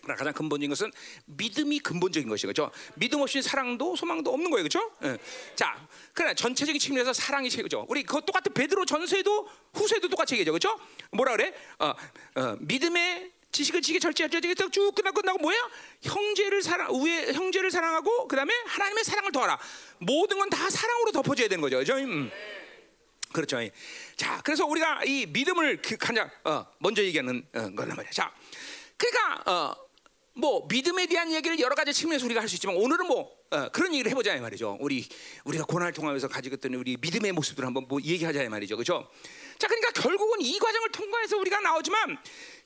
[0.01, 0.91] 가장 근본적인 것은
[1.25, 2.47] 믿음이 근본적인 것이죠.
[2.47, 2.71] 그렇죠?
[2.95, 4.67] 믿음 없이 사랑도 소망도 없는 거예요.
[4.67, 4.91] 그렇죠?
[5.03, 5.17] 예.
[5.55, 7.85] 자, 그러나 전체적인 측면에서 사랑이 최고죠.
[7.87, 10.51] 우리 그 똑같은 베드로 전서에도 후서에도 똑같이 얘기죠.
[10.51, 10.79] 그렇죠?
[11.11, 11.53] 뭐라 그래?
[11.79, 11.93] 어,
[12.35, 14.39] 어, 믿음의 지식을 지게 절제하죠.
[14.69, 15.69] 쭉 끝나고 끝나고 뭐야?
[16.03, 19.59] 형제를 사랑 우에 형제를 사랑하고 그다음에 하나님의 사랑을 더하라.
[19.99, 21.77] 모든 건 다 사랑으로 덮어져야 되는 거죠.
[21.77, 21.95] 그렇죠?
[21.95, 22.29] 음.
[23.31, 23.57] 그렇죠.
[24.17, 28.11] 자, 그래서 우리가 이 믿음을 그 가장 어, 먼저 얘기하는 어, 거란 말이야.
[28.11, 28.33] 자,
[28.97, 29.75] 그러니까 어,
[30.33, 33.93] 뭐 믿음에 대한 얘기를 여러 가지 측면에서 우리가 할 수 있지만 오늘은 뭐 어, 그런
[33.93, 34.77] 얘기를 해보자 말이죠.
[34.81, 35.07] 우리
[35.45, 38.75] 우리가 고난을 통하면서 가지고 있던 우리 믿음의 모습들 한번 뭐 얘기하자 말이죠.
[38.75, 39.09] 그렇죠?
[39.57, 42.17] 자, 그러니까 결국은 이 과정을 통과해서 우리가 나오지만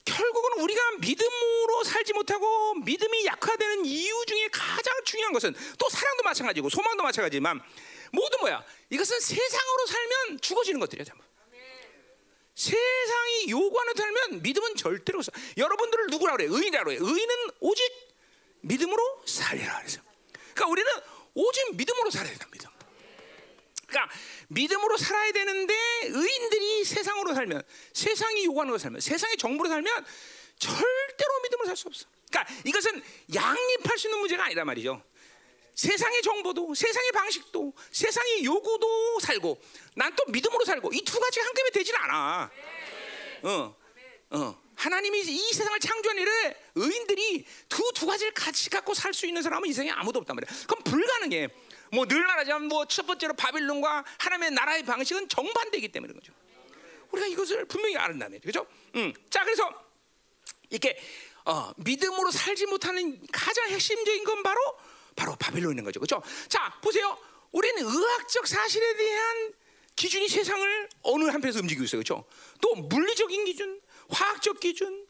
[0.06, 6.70] 결국은 우리가 믿음으로 살지 못하고 믿음이 약화되는 이유 중에 가장 중요한 것은 또 사랑도 마찬가지고
[6.70, 7.60] 소망도 마찬가지지만
[8.12, 8.64] 모두 뭐야?
[8.88, 11.26] 이것은 세상으로 살면 죽어지는 것들이야, 전부.
[12.54, 15.30] 세상이 요구하는 살면 믿음은 절대로 없어.
[15.58, 16.46] 여러분들을 누구라 그래?
[16.48, 16.96] 의인이라 그래.
[16.98, 17.84] 의인은 오직
[18.62, 20.00] 믿음으로 살리라 그래서.
[20.54, 20.90] 그러니까 우리는
[21.34, 22.48] 오직 믿음으로 살아야 된다.
[22.50, 22.70] 믿음.
[23.96, 24.14] 그러니까
[24.48, 27.62] 믿음으로 살아야 되는데 의인들이 세상으로 살면
[27.94, 30.04] 세상이 요구하는 걸 살면 세상의 정보로 살면
[30.58, 32.06] 절대로 믿음으로 살 수 없어.
[32.30, 33.02] 그러니까 이것은
[33.34, 35.02] 양립할 수 있는 문제가 아니란 말이죠.
[35.74, 39.60] 세상의 정보도 세상의 방식도 세상의 요구도 살고
[39.94, 42.50] 난 또 믿음으로 살고 이 두 가지가 한꺼번에 되지는 않아.
[43.42, 43.76] 어,
[44.30, 44.62] 어.
[44.76, 49.68] 하나님이 이 세상을 창조한 일에 의인들이 두 두 가지를 같이 갖고 살 수 있는 사람은
[49.68, 50.66] 이 세상에 아무도 없단 말이야.
[50.66, 51.48] 그럼 불가능해.
[51.92, 56.32] 뭐 늘 말하자면 뭐첫 번째로 바빌론과 하나님의 나라의 방식은 정반대이기 때문에 그죠.
[57.10, 58.66] 우리가 이것을 분명히 아는다면 그죠?
[58.96, 59.12] 음.
[59.30, 59.70] 자 그래서
[60.70, 60.98] 이렇게
[61.44, 64.60] 어, 믿음으로 살지 못하는 가장 핵심적인 건 바로
[65.14, 66.00] 바로 바빌론인 거죠.
[66.00, 66.22] 그죠?
[66.48, 67.16] 자 보세요.
[67.52, 69.54] 우리는 의학적 사실에 대한
[69.94, 72.02] 기준이 세상을 어느 한편에서 움직이고 있어요.
[72.02, 72.24] 그렇죠?
[72.60, 75.06] 또 물리적인 기준, 화학적 기준,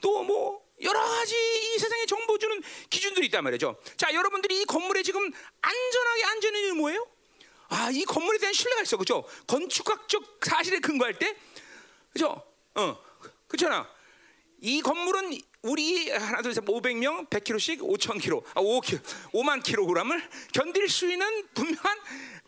[0.00, 3.76] 또뭐 여러 가지 이 세상에 정보 주는 기준들이 있단 말이죠.
[3.96, 5.20] 자, 여러분들이 이 건물에 지금
[5.60, 7.06] 안전하게 앉는 이유는 뭐예요?
[7.68, 9.24] 아, 이 건물에 대한 신뢰가 있어, 그죠?
[9.46, 11.36] 건축학적 사실에 근거할 때,
[12.12, 12.42] 그죠?
[12.74, 12.98] 어,
[13.46, 13.88] 그렇잖아.
[14.60, 21.46] 이 건물은 우리 하나 둘셋 500명 100kg씩 5,000kg, 아 5kg, 5만 킬로그램을 견딜 수 있는
[21.54, 21.98] 분명한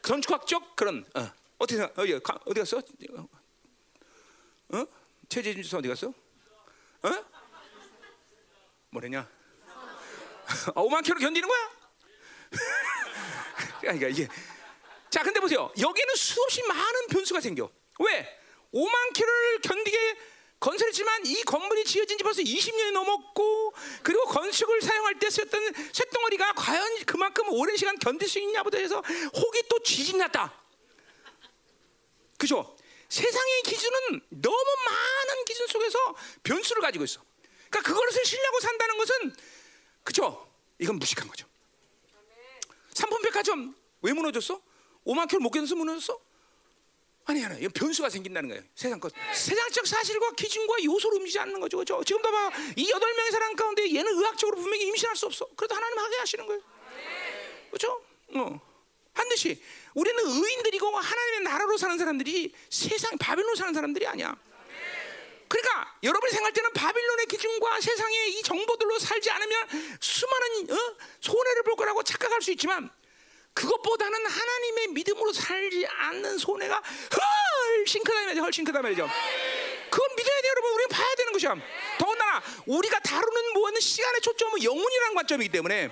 [0.03, 2.79] 건축학적 그런 어, 어떻게 어디 어디 갔어?
[4.73, 4.87] 어?
[5.29, 6.09] 최재준 씨 어디 갔어?
[6.09, 7.25] 어?
[8.91, 9.29] 뭐랬냐?
[10.75, 11.71] 어, 5만 킬로 견디는 거야?
[13.81, 14.29] 그러니까 이게
[15.09, 15.73] 자, 근데 보세요.
[15.79, 17.71] 여기는 수없이 많은 변수가 생겨.
[17.99, 18.41] 왜?
[18.73, 20.19] 5만 킬로를 견디게
[20.61, 23.73] 건설했지만 이 건물이 지어진 지 벌써 20년이 넘었고
[24.03, 29.03] 그리고 건축을 사용할 때 쓰였던 쇳덩어리가 과연 그만큼 오랜 시간 견딜 수 있냐보다 해서
[29.35, 30.53] 혹이 또 지진났다.
[32.39, 32.77] 그죠?
[33.09, 35.99] 세상의 기준은 너무 많은 기준 속에서
[36.43, 37.23] 변수를 가지고 있어.
[37.71, 39.37] 그러니까 그것을 신뢰하고 산다는 것은
[40.05, 40.47] 그죠?
[40.79, 41.47] 이건 무식한 거죠.
[42.93, 44.61] 삼품백화점 왜 무너졌어?
[45.07, 46.21] 5만 킬로 못 견뎌서 무너졌어?
[47.27, 48.63] 아니 아니 이건 변수가 생긴다는 거예요.
[48.75, 51.79] 세상 것 세상적 사실과 기준과 요소를 움직이지 않는 거죠.
[51.79, 52.03] 그죠?
[52.05, 55.47] 지금 봐봐 이 여덟 명의 사람 가운데 얘는 의학적으로 분명히 임신할 수 없어.
[55.57, 56.61] 그래도 하나님 하게 하시는 거예요.
[57.71, 58.03] 그렇죠?
[58.35, 58.61] 어.
[59.13, 59.63] 반드시
[59.95, 64.37] 우리는 의인들이고 하나님의 나라로 사는 사람들이 세상 바빌론 사는 사람들이 아니야.
[65.51, 69.69] 그러니까 여러분이 생각할 때는 바빌론의 기준과 세상의 이 정보들로 살지 않으면
[70.01, 70.97] 수많은 어?
[71.21, 72.89] 손해를 볼 거라고 착각할 수 있지만
[73.53, 76.81] 그것보다는 하나님의 믿음으로 살지 않는 손해가
[77.81, 78.43] 훨씬 크다 말이죠.
[78.43, 79.11] 훨씬 크다 말이죠.
[79.91, 80.73] 그건 믿어야 돼요, 여러분.
[80.73, 81.57] 우리는 봐야 되는 것이야.
[81.99, 85.91] 더군다나 우리가 다루는 모든 시간의 초점은 영혼이라는 관점이기 때문에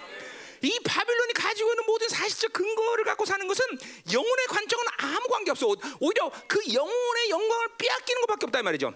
[0.62, 3.64] 이 바빌론이 가지고 있는 모든 사실적 근거를 갖고 사는 것은
[4.12, 5.66] 영혼의 관점은 아무 관계 없어.
[5.98, 8.92] 오히려 그 영혼의 영광을 빼앗기는 것밖에 없다 이 말이죠.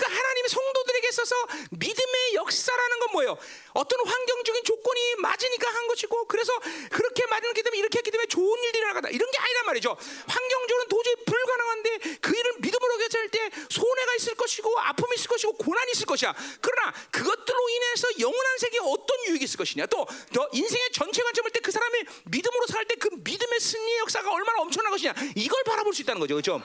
[0.00, 1.36] 그 하나님의 성도들에게 있어서
[1.72, 3.38] 믿음의 역사라는 건 뭐예요?
[3.74, 6.52] 어떤 환경적인 조건이 맞으니까 한 것이고 그래서
[6.90, 9.96] 그렇게 맞기 때문에 이렇게 했기 때문에 좋은 일이 일어나다 이런 게 아니란 말이죠.
[10.26, 15.92] 환경적으로는 도저히 불가능한데 그 일을 믿음으로 결정할 때 손해가 있을 것이고 아픔이 있을 것이고 고난이
[15.92, 16.34] 있을 것이야.
[16.62, 19.84] 그러나 그것들로 인해서 영원한 세계에 어떤 유익이 있을 것이냐.
[19.86, 24.32] 또, 또 인생의 전체 관점을 때 그 사람이 믿음으로 살 때 그 믿음의 승리의 역사가
[24.32, 25.14] 얼마나 엄청난 것이냐.
[25.36, 26.34] 이걸 바라볼 수 있다는 거죠.
[26.34, 26.62] 그렇죠?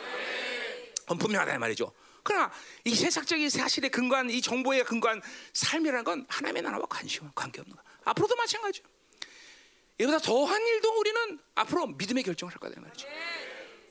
[1.19, 1.91] 분명하다 말이죠.
[2.25, 2.51] 그러나
[2.83, 5.21] 이 세상적인 사실에 근거한 이 정보에 근거한
[5.53, 7.81] 삶이라는 건 하나님의 나라와 관심 관계 없는 거.
[8.03, 8.83] 앞으로도 마찬가지죠.
[9.99, 13.07] 이보다 더한 일도 우리는 앞으로 믿음의 결정을 할 거다 말이죠.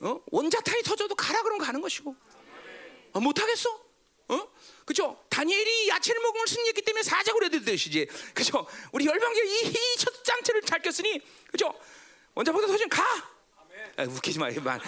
[0.01, 0.21] 어?
[0.27, 2.13] 원자탄이 터져도 가라 그러면 가는 것이고
[3.13, 3.69] 어, 못 하겠어?
[4.27, 4.47] 어?
[4.85, 5.23] 그죠?
[5.29, 8.07] 다니엘이 야채를 먹은 승리했기 때문에 사자굴에 들듯이지.
[8.33, 8.67] 그죠?
[8.91, 11.73] 우리 열방계 이첫 장치를 잘 꼈으니 그죠?
[12.33, 13.03] 원자보다 터지면 가.
[13.95, 14.81] 아, 웃기지 마, 만.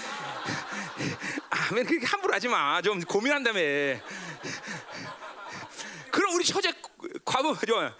[1.71, 2.81] 아멘 그렇게 함부로 하지 마.
[2.81, 3.59] 좀 고민한다며.
[6.11, 6.71] 그럼 우리 처제
[7.25, 7.93] 과부 저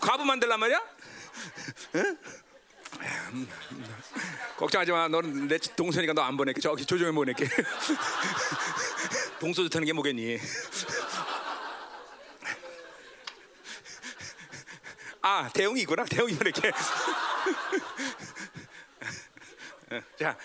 [0.00, 0.82] 과부 만들란 말이야?
[1.96, 2.18] 응?
[4.56, 5.08] 걱정하지 마.
[5.08, 6.60] 너는 내 동선이가 너안 보낼게.
[6.60, 7.48] 저기 조정해 보낼게.
[9.38, 10.38] 동소주 타는 게 뭐겠니?
[15.22, 16.04] 아 대웅이 있구나.
[16.04, 16.72] 대웅이 보낼게.
[20.18, 20.38] 자,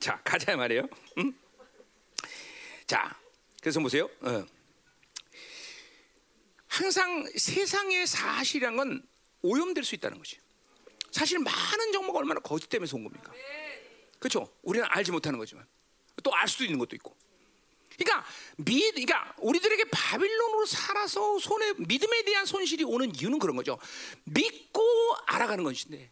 [0.00, 0.88] 자 가자 말이에요.
[1.18, 1.32] 응?
[2.86, 3.14] 자,
[3.60, 4.08] 그래서 보세요.
[4.22, 4.44] 어.
[6.66, 9.06] 항상 세상의 사실이란 건
[9.42, 10.38] 오염될 수 있다는 거지.
[11.10, 13.32] 사실 많은 정보가 얼마나 거짓되면서 온 겁니까?
[14.18, 14.50] 그렇죠?
[14.62, 15.66] 우리는 알지 못하는 거지만
[16.22, 17.16] 또 알 수도 있는 것도 있고.
[17.98, 23.78] 그러니까 미, 그러니까 우리들에게 바빌론으로 살아서 손에 믿음에 대한 손실이 오는 이유는 그런 거죠.
[24.24, 24.82] 믿고
[25.26, 26.10] 알아가는 것인데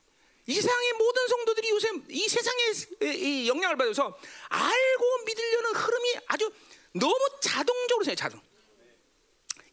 [0.48, 6.50] 이 세상의 모든 성도들이 요새 이 세상의 영향을 받아서 알고 믿으려는 흐름이 아주
[6.92, 8.40] 너무 자동적으로 생겨 자동.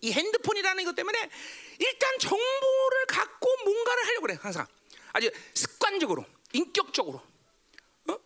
[0.01, 1.29] 이 핸드폰이라는 것 때문에
[1.79, 4.67] 일단 정보를 갖고 뭔가를 하려고 그래 항상
[5.13, 7.19] 아주 습관적으로 인격적으로.
[7.19, 8.19] 어?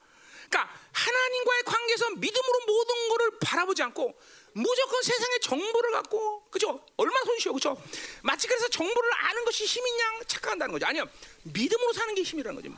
[0.49, 4.19] 그러니까 하나님과의 관계에서 믿음으로 모든 것을 바라보지 않고
[4.53, 6.83] 무조건 세상의 정보를 갖고 그죠?
[6.97, 7.81] 얼마나 손쉬워 그죠?
[8.21, 10.85] 마치 그래서 정보를 아는 것이 양 착각한다는 거죠.
[10.85, 11.07] 아니요
[11.43, 12.75] 믿음으로 사는 게 힘이라는 거죠.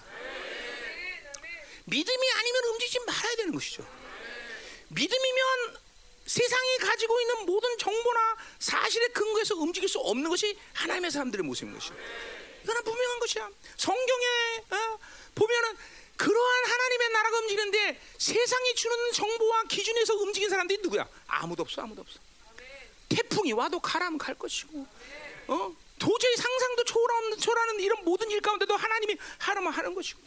[1.85, 3.85] 믿음이 아니면 움직이지 말아야 되는 것이죠.
[4.89, 5.81] 믿음이면
[6.25, 11.95] 세상이 가지고 있는 모든 정보나 사실에 근거해서 움직일 수 없는 것이 하나님의 사람들의 모습인 것이죠.
[12.63, 13.49] 이거는 분명한 것이야.
[13.77, 14.25] 성경에
[14.69, 14.99] 어?
[15.35, 15.77] 보면은
[16.21, 21.07] 그러한 하나님의 나라가 움직이는데 세상이 주는 정보와 기준에서 움직인 사람들이 누구야?
[21.25, 22.19] 아무도 없어, 아무도 없어.
[23.09, 24.85] 태풍이 와도 가라면 갈 것이고,
[25.47, 25.75] 어?
[25.97, 30.21] 도저히 상상도 초월하는, 초월하는 이런 모든 일 가운데도 하나님이 하라면 하는 것이고.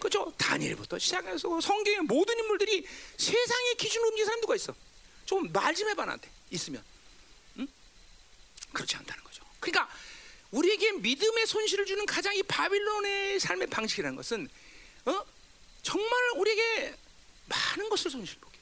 [0.00, 0.32] 그죠?
[0.36, 2.84] 다니엘부터 시작해서 성경의 모든 인물들이
[3.16, 4.74] 세상의 기준으로 움직이는 사람 누가 있어?
[5.26, 6.84] 좀 말 좀 해봐 나한테 있으면.
[7.58, 7.68] 응?
[8.72, 9.44] 그렇지 않다는 거죠.
[9.60, 9.88] 그러니까
[10.50, 14.48] 우리에게 믿음의 손실을 주는 가장 이 바빌론의 삶의 방식이라는 것은
[15.06, 15.24] 어?
[15.82, 16.94] 정말 우리에게
[17.46, 18.58] 많은 것을 손실 보게.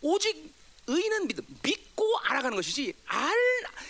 [0.00, 0.52] 오직
[0.86, 3.36] 의인은 믿음, 믿고 알아가는 것이지 알,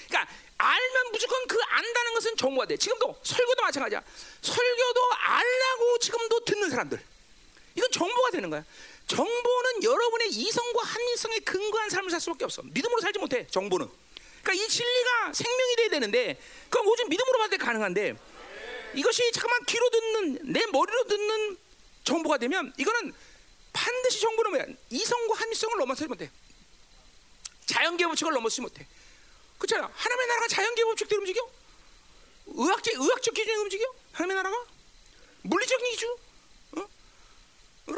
[0.09, 2.77] 그러니까 알면 무조건 그 안다는 것은 정보가 돼.
[2.77, 4.03] 지금도 설교도 마찬가지야.
[4.43, 7.03] 설교도 알라고 지금도 듣는 사람들.
[7.75, 8.65] 이건 정보가 되는 거야.
[9.07, 12.63] 정보는 여러분의 이성과 합리성에 근거한 삶을 살 수밖에 없어.
[12.63, 13.47] 믿음으로 살지 못해.
[13.49, 13.89] 정보는.
[14.43, 18.17] 그러니까 이 진리가 생명이 돼야 되는데 그건 오직 믿음으로만 때 가능한데
[18.95, 21.57] 이것이 잠깐만 귀로 듣는 내 머리로 듣는
[22.05, 23.13] 정보가 되면 이거는
[23.73, 24.67] 반드시 정보는 뭐야?
[24.91, 26.31] 이성과 합리성을 넘어서지 못해.
[27.67, 28.87] 자연계 법칙을 넘어서지 못해.
[29.59, 29.91] 그렇잖아.
[29.95, 31.51] 하나님의 나라가 자연계 법칙대로 움직여?
[32.47, 33.85] 의학적 의학적 기준에 움직여?
[34.13, 34.65] 하나님의 나라가
[35.43, 36.17] 물리적인 기준?
[36.79, 36.89] 어?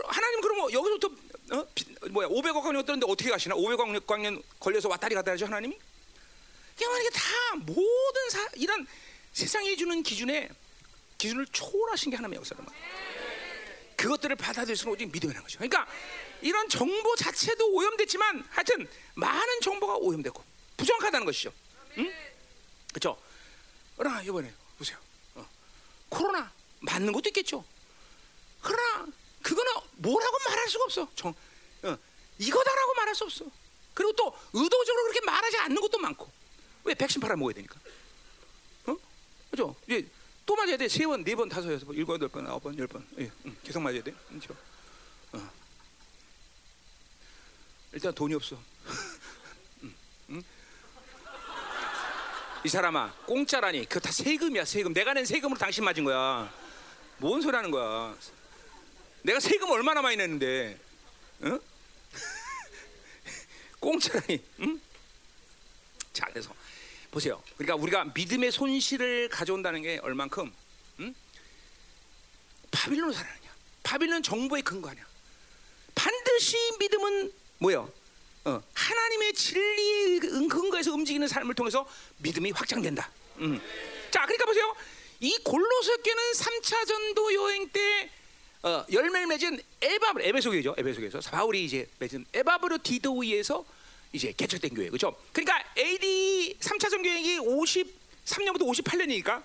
[0.06, 1.08] 하나님 그럼 뭐 여기서부터
[1.56, 1.66] 어?
[1.74, 3.54] 비, 뭐야 500억 광년 뜨는데 어떻게 가시나?
[3.54, 5.78] 500억 광년 걸려서 왔다리 갔다 하죠 하나님이?
[6.76, 7.22] 그냥 이게 다
[7.56, 8.86] 모든 사, 이런
[9.32, 10.48] 세상이 주는 기준에
[11.18, 13.03] 기준을 초월하신 게 하나님의 역사란 말이야.
[14.04, 15.58] 그것들을 받아들일 수는 오직 믿음이라는 거죠.
[15.58, 15.86] 그러니까
[16.42, 20.44] 이런 정보 자체도 오염됐지만 하여튼 많은 정보가 오염됐고
[20.76, 21.50] 부정하다는 것이죠.
[21.96, 22.12] 응?
[22.90, 23.18] 그렇죠?
[23.96, 24.98] 그러나 이번에 보세요.
[25.36, 25.48] 어.
[26.10, 27.64] 코로나 맞는 것도 있겠죠.
[28.60, 29.06] 그러나
[29.42, 31.08] 그거는 뭐라고 말할 수가 없어.
[31.14, 31.34] 정,
[31.84, 31.98] 어.
[32.38, 33.46] 이거다라고 말할 수 없어.
[33.94, 36.30] 그리고 또 의도적으로 그렇게 말하지 않는 것도 많고.
[36.84, 37.80] 왜 백신 팔아 먹어야 되니까?
[38.84, 38.96] 어?
[39.50, 39.74] 그죠?
[39.86, 40.06] 이제
[40.46, 40.88] 또 맞아야 돼.
[40.88, 43.06] 세 번, 네 번, 다섯, 여섯 번, 일곱, 여덟 번, 아홉 번, 열 번.
[43.18, 44.14] 예, 응, 계속 맞아야 돼.
[44.28, 44.54] 그렇죠?
[45.32, 45.50] 어.
[47.92, 48.58] 일단 돈이 없어.
[49.82, 49.94] 응,
[50.30, 50.42] 응?
[52.64, 53.86] 이 사람아, 공짜라니.
[53.86, 54.92] 그거 다 세금이야, 세금.
[54.92, 56.52] 내가 낸 세금으로 당신 맞은 거야.
[57.18, 58.14] 뭔 소리 하는 거야?
[59.22, 60.78] 내가 세금 얼마나 많이 냈는데,
[61.44, 61.60] 응?
[63.80, 64.80] 공짜라니, 응?
[66.12, 66.54] 자, 그래서
[67.14, 67.40] 보세요.
[67.56, 70.52] 그러니까 우리가 믿음의 손실을 가져온다는 게 얼만큼
[70.98, 71.14] 응?
[72.72, 73.54] 바빌론으로 살아느냐?
[73.84, 75.04] 바빌론 정보의 근거 아니야?
[75.94, 77.90] 반드시 믿음은 뭐요?
[78.46, 83.08] 어, 하나님의 진리의 근거에서 움직이는 삶을 통해서 믿음이 확장된다.
[83.38, 83.60] 음.
[84.10, 84.74] 자, 그러니까 보세요.
[85.20, 88.10] 이 골로새 교는 3차 전도 여행 때
[88.64, 90.74] 어, 열매를 맺은 에바브 에베소 교죠.
[90.76, 93.64] 에베소 교에서 바울이 이제 맺은 에바브로 디도이에서
[94.14, 95.14] 이제 개척된 교회 그렇죠?
[95.32, 99.42] 그러니까 AD 3차 전교행이 53년부터 58년이니까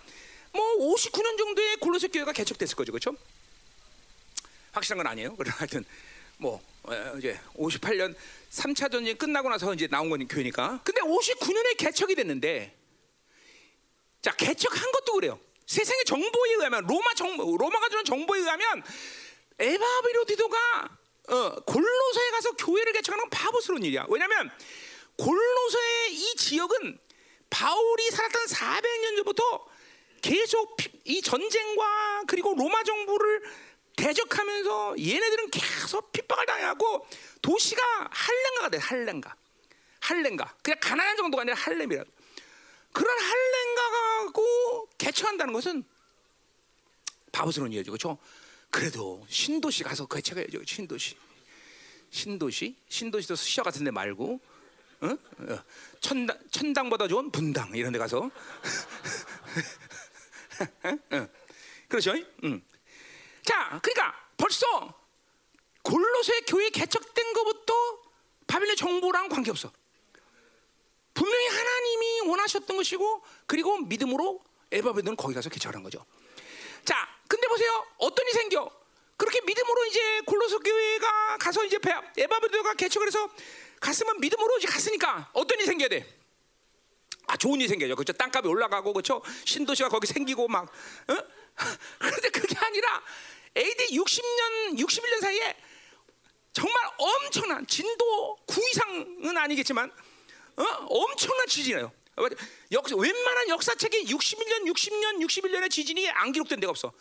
[0.54, 3.16] 뭐 59년 정도에 골로새 교회가 개척됐을 거죠, 그렇죠?
[4.72, 5.36] 확실한 건 아니에요.
[5.36, 5.84] 그러나 하여튼
[6.38, 8.16] 뭐 어, 이제 58년
[8.52, 10.82] 3차 전쟁 끝나고 나서 이제 나온 건 교회니까.
[10.84, 12.76] 근데 59년에 개척이 됐는데
[14.22, 15.40] 자 개척한 것도 그래요.
[15.66, 18.84] 세상의 정보에 의하면 로마 정 로마가 주는 정보에 의하면
[19.58, 20.99] 에바비로디도가
[21.30, 24.06] 어, 골로새에 가서 교회를 개척하는 건 바보스러운 일이야.
[24.10, 24.52] 왜냐하면
[25.18, 26.98] 골로새의 이 지역은
[27.50, 29.68] 바울이 살았던 400년 전부터
[30.22, 33.44] 계속 이 전쟁과 그리고 로마 정부를
[33.96, 37.06] 대적하면서 얘네들은 계속 핍박을 당하고
[37.42, 38.78] 도시가 할렘가가 돼.
[38.78, 39.36] 할렘가.
[40.00, 40.56] 할렘가.
[40.64, 42.10] 그냥 가난한 정도가 아니라 할렘이라고.
[42.92, 45.84] 그런 할렘가고 개척한다는 것은
[47.32, 47.92] 바보스러운 일이죠.
[47.92, 48.18] 그렇죠?
[48.70, 50.64] 그래도 신도시 가서 개척해야죠.
[50.66, 51.18] 신도시.
[52.12, 52.76] 신도시?
[52.88, 54.40] 신도시도 수시아 같은 데 말고
[55.02, 55.08] 어?
[55.08, 55.64] 어.
[56.02, 58.30] 천당, 천당보다 좋은 분당 이런 데 가서
[61.12, 61.28] 어?
[61.88, 62.14] 그렇죠?
[62.44, 62.62] 응.
[63.44, 64.94] 자, 그러니까 벌써
[65.82, 67.74] 골로새 교회 개척된 것부터
[68.48, 69.72] 바빌론 정보랑 관계없어.
[71.14, 76.06] 분명히 하나님이 원하셨던 것이고 그리고 믿음으로 에바베드는 거기 가서 개척한 거죠.
[76.86, 77.86] 자, 근데 보세요.
[77.98, 78.70] 어떤 일이 생겨?
[79.16, 81.78] 그렇게 믿음으로 이제 골로새 교회가 가서 이제
[82.18, 83.30] 에바베드가 개척을 해서
[83.80, 86.20] 갔으면 믿음으로 이제 갔으니까 어떤 일이 생겨야 돼?
[87.28, 87.96] 아, 좋은 일이 생겨요.
[87.96, 88.14] 그렇죠?
[88.14, 89.22] 땅값이 올라가고 그렇죠?
[89.46, 91.18] 신도시가 거기 생기고 막 어?
[92.00, 93.04] 그런데 그게 아니라
[93.56, 95.56] AD 60년, 61년 사이에
[96.52, 99.92] 정말 엄청난 진도 9 이상은 아니겠지만
[100.58, 100.64] 어?
[100.90, 101.92] 엄청난 지진이에요.
[102.72, 106.92] 역사, 웬만한 역사책에 61년, 60년, 61년의 지진이 안 기록된 데가 없어.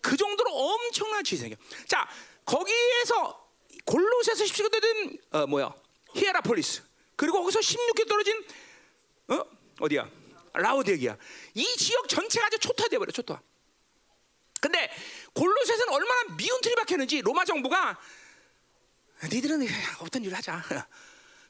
[0.00, 1.56] 그 정도로 엄청난 지진이에요.
[1.86, 2.08] 자,
[2.44, 3.48] 거기에서
[3.84, 5.74] 골로새서 17개 된 어, 뭐야?
[6.14, 6.82] 히에라폴리스.
[7.16, 8.44] 그리고 거기서 16개 떨어진
[9.28, 9.44] 어?
[9.80, 10.08] 어디야?
[10.54, 11.16] 라우디게야.
[11.54, 13.12] 이 지역 전체가 아주 초토화돼 버려.
[13.12, 13.40] 초토화.
[14.60, 14.90] 근데
[15.34, 17.98] 골로새서는 얼마나 미운 틀이 박혔는지 로마 정부가
[19.24, 19.66] 니들은
[20.00, 20.62] 어떤 일을 하자.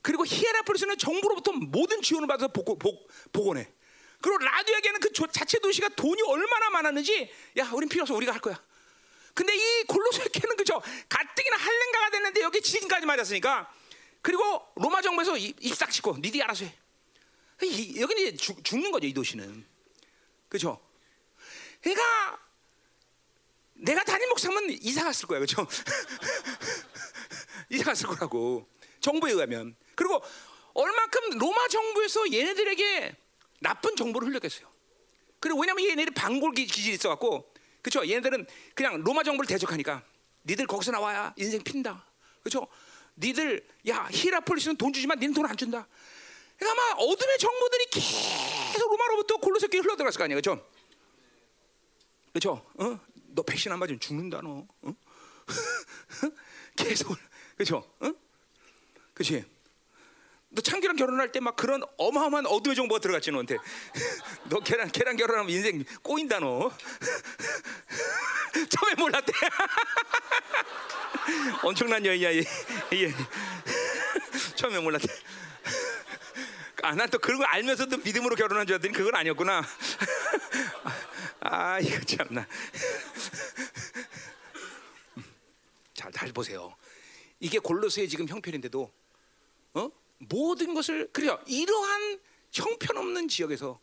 [0.02, 3.70] 그리고 히에라폴리스는 정부로부터 모든 지원을 받아서 복, 복, 복원해.
[4.20, 8.14] 그리고 라디오에게는 그 자체 도시가 돈이 얼마나 많았는지 야, 우린 필요 없어.
[8.14, 8.60] 우리가 할 거야.
[9.34, 10.80] 근데 이 골로새교는 그죠?
[11.08, 13.72] 가뜩이나 할렌가가 됐는데 여기 지진까지 맞았으니까
[14.20, 16.74] 그리고 로마 정부에서 입싹 짓고 니들이 알아서 해.
[17.62, 19.64] 여기는 이제 죽, 죽는 거죠, 이 도시는.
[20.48, 20.80] 그죠?
[21.80, 22.40] 그러니까
[23.74, 25.66] 내가 담임 목사면 이사 갔을 거야, 그죠?
[27.70, 28.68] 이사 갔을 거라고.
[29.00, 29.76] 정부에 의하면.
[29.94, 30.20] 그리고
[30.74, 33.16] 얼마큼 로마 정부에서 얘네들에게
[33.60, 34.68] 나쁜 정보를 흘렸겠어요.
[35.40, 38.08] 그리고 왜냐면 얘네들이 반골 기질이 있어갖고, 그렇죠?
[38.08, 40.02] 얘네들은 그냥 로마 정부를 대적하니까
[40.44, 42.04] 니들 거기서 나와야 인생 핀다.
[42.42, 42.66] 그렇죠?
[43.16, 45.86] 니들 야 히라폴리스는 돈 주지만 니는 돈 안 준다.
[46.56, 50.66] 그러니까 아마 어둠의 정보들이 계속 로마로부터 골로새 교회 흘러들어갔을 거 아니야, 그렇죠?
[52.32, 52.66] 그렇죠?
[52.78, 53.00] 어?
[53.28, 54.66] 너 백신 안 맞으면 죽는다 너.
[54.82, 54.94] 어?
[56.76, 57.16] 계속
[57.56, 57.76] 그렇죠?
[58.00, 58.12] 어?
[59.14, 59.44] 그렇지?
[60.58, 63.58] 너 창기랑 결혼할 때 막 그런 어마어마한 어둠의 정보가 들어갔지 너한테.
[64.50, 66.68] 너 걔랑 걔랑 결혼하면 인생 꼬인다 너.
[68.68, 69.32] 처음에 몰랐대.
[71.62, 72.38] 엄청난 여인이야 얘.
[72.40, 72.44] 얘.
[74.56, 75.06] 처음에 몰랐대.
[76.82, 79.62] 아, 난 또 그런 거 알면서도 믿음으로 결혼한 줄 알았더니 그건 아니었구나.
[81.40, 82.44] 아, 이거 참나.
[85.94, 86.74] 잘, 잘 보세요.
[87.38, 88.90] 이게 골로새의 지금 형편인데도,
[89.74, 89.90] 어?
[90.18, 91.40] 모든 것을 그래요.
[91.46, 92.20] 이러한
[92.52, 93.80] 형편없는 지역에서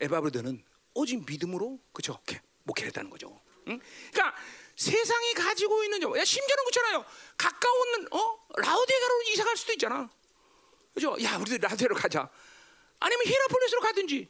[0.00, 2.18] 에바브르드는 오직 믿음으로 그죠?
[2.64, 3.40] 목회했다는 거죠.
[3.68, 3.80] 응?
[4.12, 4.36] 그러니까
[4.76, 7.04] 세상이 가지고 있는 점, 야 심지어는 그렇잖아요.
[7.36, 10.08] 가까운 어 라우디가로 이사 갈 수도 있잖아.
[10.94, 11.16] 그죠?
[11.22, 12.30] 야 우리들 라우디가로 가자.
[12.98, 14.28] 아니면 히라폴리스로 가든지.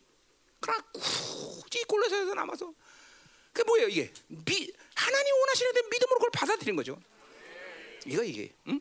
[0.60, 2.72] 그러나 굳이 골로새에서 남아서
[3.52, 4.12] 그 뭐예요 이게?
[4.28, 7.00] 미, 하나님 원하시는 데 믿음으로 그걸 받아들인 거죠.
[8.06, 8.52] 이거 이게.
[8.68, 8.80] 응?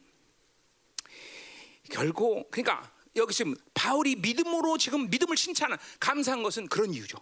[1.90, 7.18] 결국 그러니까 여기 지금 바울이 믿음으로 지금 믿음을 칭찬한 감사한 것은 그런 이유죠.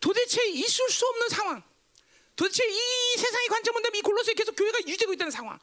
[0.00, 1.62] 도대체 있을 수 없는 상황.
[2.36, 5.58] 도대체 이 세상의 관점은 이 골로새 계속 교회가 유지되고 있다는 상황.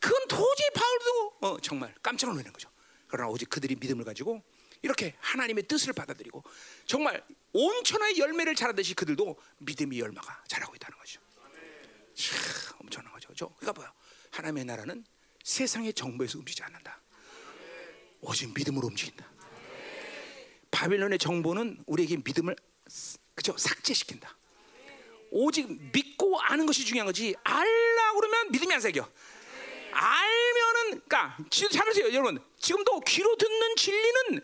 [0.00, 2.68] 그건 도저히 바울도 어, 정말 깜짝 놀라는 거죠.
[3.06, 4.42] 그러나 오직 그들이 믿음을 가지고
[4.82, 6.42] 이렇게 하나님의 뜻을 받아들이고
[6.86, 11.20] 정말 온 천하의 열매를 자라듯이 그들도 믿음의 열매가 자라고 있다는 거죠.
[12.14, 13.28] 참 엄청난 거죠.
[13.28, 13.54] 그렇죠?
[13.58, 13.92] 그러니까 뭐야?
[14.30, 15.04] 하나님의 나라는
[15.42, 17.00] 세상의 정보에서 움직이지 않는다.
[18.20, 19.26] 오직 믿음으로 움직인다.
[20.70, 22.54] 바빌론의 정보는 우리에게 믿음을
[23.34, 24.36] 그죠 삭제시킨다.
[25.30, 27.34] 오직 믿고 아는 것이 중요한 거지.
[27.44, 29.08] 알라 그러면 믿음이 안 생겨.
[29.92, 32.38] 알면은 그러니까 잘 보세요, 여러분.
[32.58, 34.40] 지금도 귀로 듣는 진리는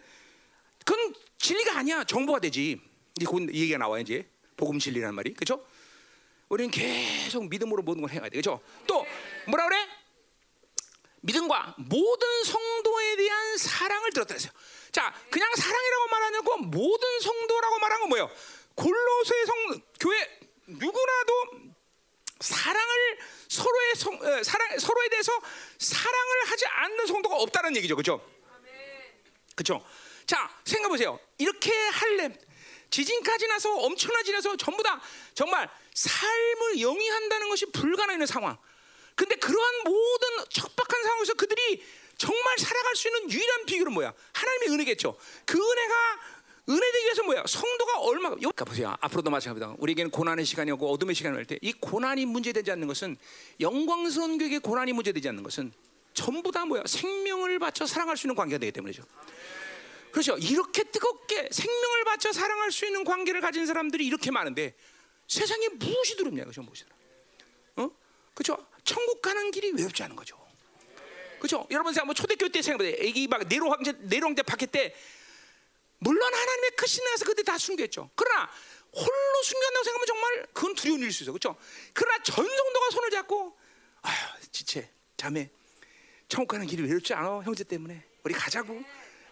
[0.85, 2.05] 그건 진리가 아니야.
[2.05, 2.81] 정보가 되지.
[3.17, 5.65] 이제 곧 얘기가 나와 이제 복음 진리라는 말이 그죠?
[6.49, 8.61] 우리는 계속 믿음으로 모든 걸 해야 돼, 그죠?
[8.87, 9.05] 또
[9.49, 9.77] 뭐라 그래?
[11.27, 14.53] 믿음과 모든 성도에 대한 사랑을 들었다 했어요.
[14.93, 18.31] 자, 그냥 사랑이라고 말하는 거 모든 성도라고 말한 건 뭐예요?
[18.77, 21.33] 골로새 성 교회 누구나도
[22.41, 25.33] 사랑을 서로의 성, 어, 사랑 서로에 대해서
[25.79, 28.25] 사랑을 하지 않는 성도가 없다는 얘기죠, 그렇죠?
[29.57, 29.85] 그렇죠?
[30.27, 31.19] 자, 생각 보세요.
[31.39, 32.31] 이렇게 할래
[32.91, 35.01] 지진까지 나서 엄청나 지 나서 전부 다
[35.35, 38.57] 정말 삶을 영위한다는 것이 불가능한 상황.
[39.17, 41.83] 근데 그러한 모든 척박한 상황에서 그들이
[42.19, 44.13] 정말 살아갈 수 있는 유일한 비결은 뭐야?
[44.33, 45.17] 하나님의 은혜겠죠.
[45.45, 46.21] 그 은혜가
[46.69, 47.45] 은혜 되기 위해서 뭐야?
[47.47, 48.95] 성도가 얼마가 그러니까 보세요.
[49.01, 49.77] 앞으로도 마찬가지다.
[49.79, 53.17] 우리에게는 고난의 시간이 고 어둠의 시간이 올때이 고난이 문제되지 않는 것은
[53.61, 55.73] 영광스러운 교회에 고난이 문제되지 않는 것은
[56.13, 56.83] 전부 다 뭐야?
[56.87, 59.03] 생명을 바쳐 사랑할 수 있는 관계가 되기 때문이죠.
[60.11, 60.37] 그렇죠.
[60.39, 64.75] 이렇게 뜨겁게 생명을 바쳐 사랑할 수 있는 관계를 가진 사람들이 이렇게 많은데
[65.29, 66.45] 세상에 무엇이 두렵냐?
[66.45, 66.63] 그죠?
[66.63, 66.85] 무엇이
[67.77, 67.91] 어?
[68.35, 68.57] 그렇죠.
[68.87, 70.37] 천국 가는 길이 외롭지 않은 거죠.
[71.39, 71.67] 그렇죠?
[71.71, 74.95] 여러분 생각 뭐 초대교회 때 생각해 애기 막 네로 황제 네로 황제 박해 때
[75.99, 78.11] 물론 하나님의 크신 나서 그때 다 숨겼죠.
[78.15, 78.49] 그러나
[78.95, 81.33] 홀로 숨겼다고 생각하면 정말 그건 두려운 일일 수 있어.
[81.33, 81.57] 그렇죠?
[81.93, 83.59] 그러나 전 성도가 손을 잡고
[84.03, 85.51] 아휴 지체 자매
[86.29, 88.83] 천국 가는 길이 외롭지 않아 형제 때문에 우리 가자고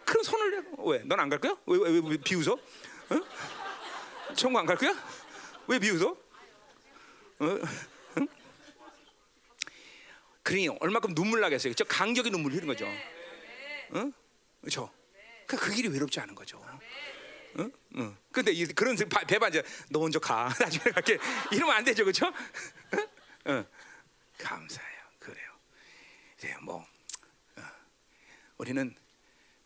[0.04, 0.98] 그런 손을 왜?
[1.04, 1.56] 넌 안 갈 거야?
[1.66, 2.52] 왜, 왜, 왜 비웃어?
[2.52, 4.34] 어?
[4.34, 4.94] 천국 안 갈 거야?
[5.68, 6.08] 왜 비웃어?
[6.10, 7.58] 어?
[10.44, 10.46] 응?
[10.46, 11.72] 그러니 얼마큼 눈물 나겠어요.
[11.72, 11.84] 그렇죠?
[11.86, 12.86] 강격의 눈물 흐르는 거죠.
[13.94, 14.12] 응?
[14.60, 14.90] 그렇죠?
[15.46, 16.62] 그, 그 길이 외롭지 않은 거죠.
[17.58, 17.72] 응?
[17.96, 18.16] 응.
[18.32, 21.18] 근데 이, 그런 배반자 너 먼저 가 나중에 갈게
[21.52, 22.32] 이러면 안 되죠, 그렇죠?
[23.46, 23.64] 응.
[24.38, 25.00] 감사해요.
[25.18, 25.50] 그래요.
[26.36, 26.84] 이제 뭐
[27.56, 27.62] 어.
[28.58, 28.94] 우리는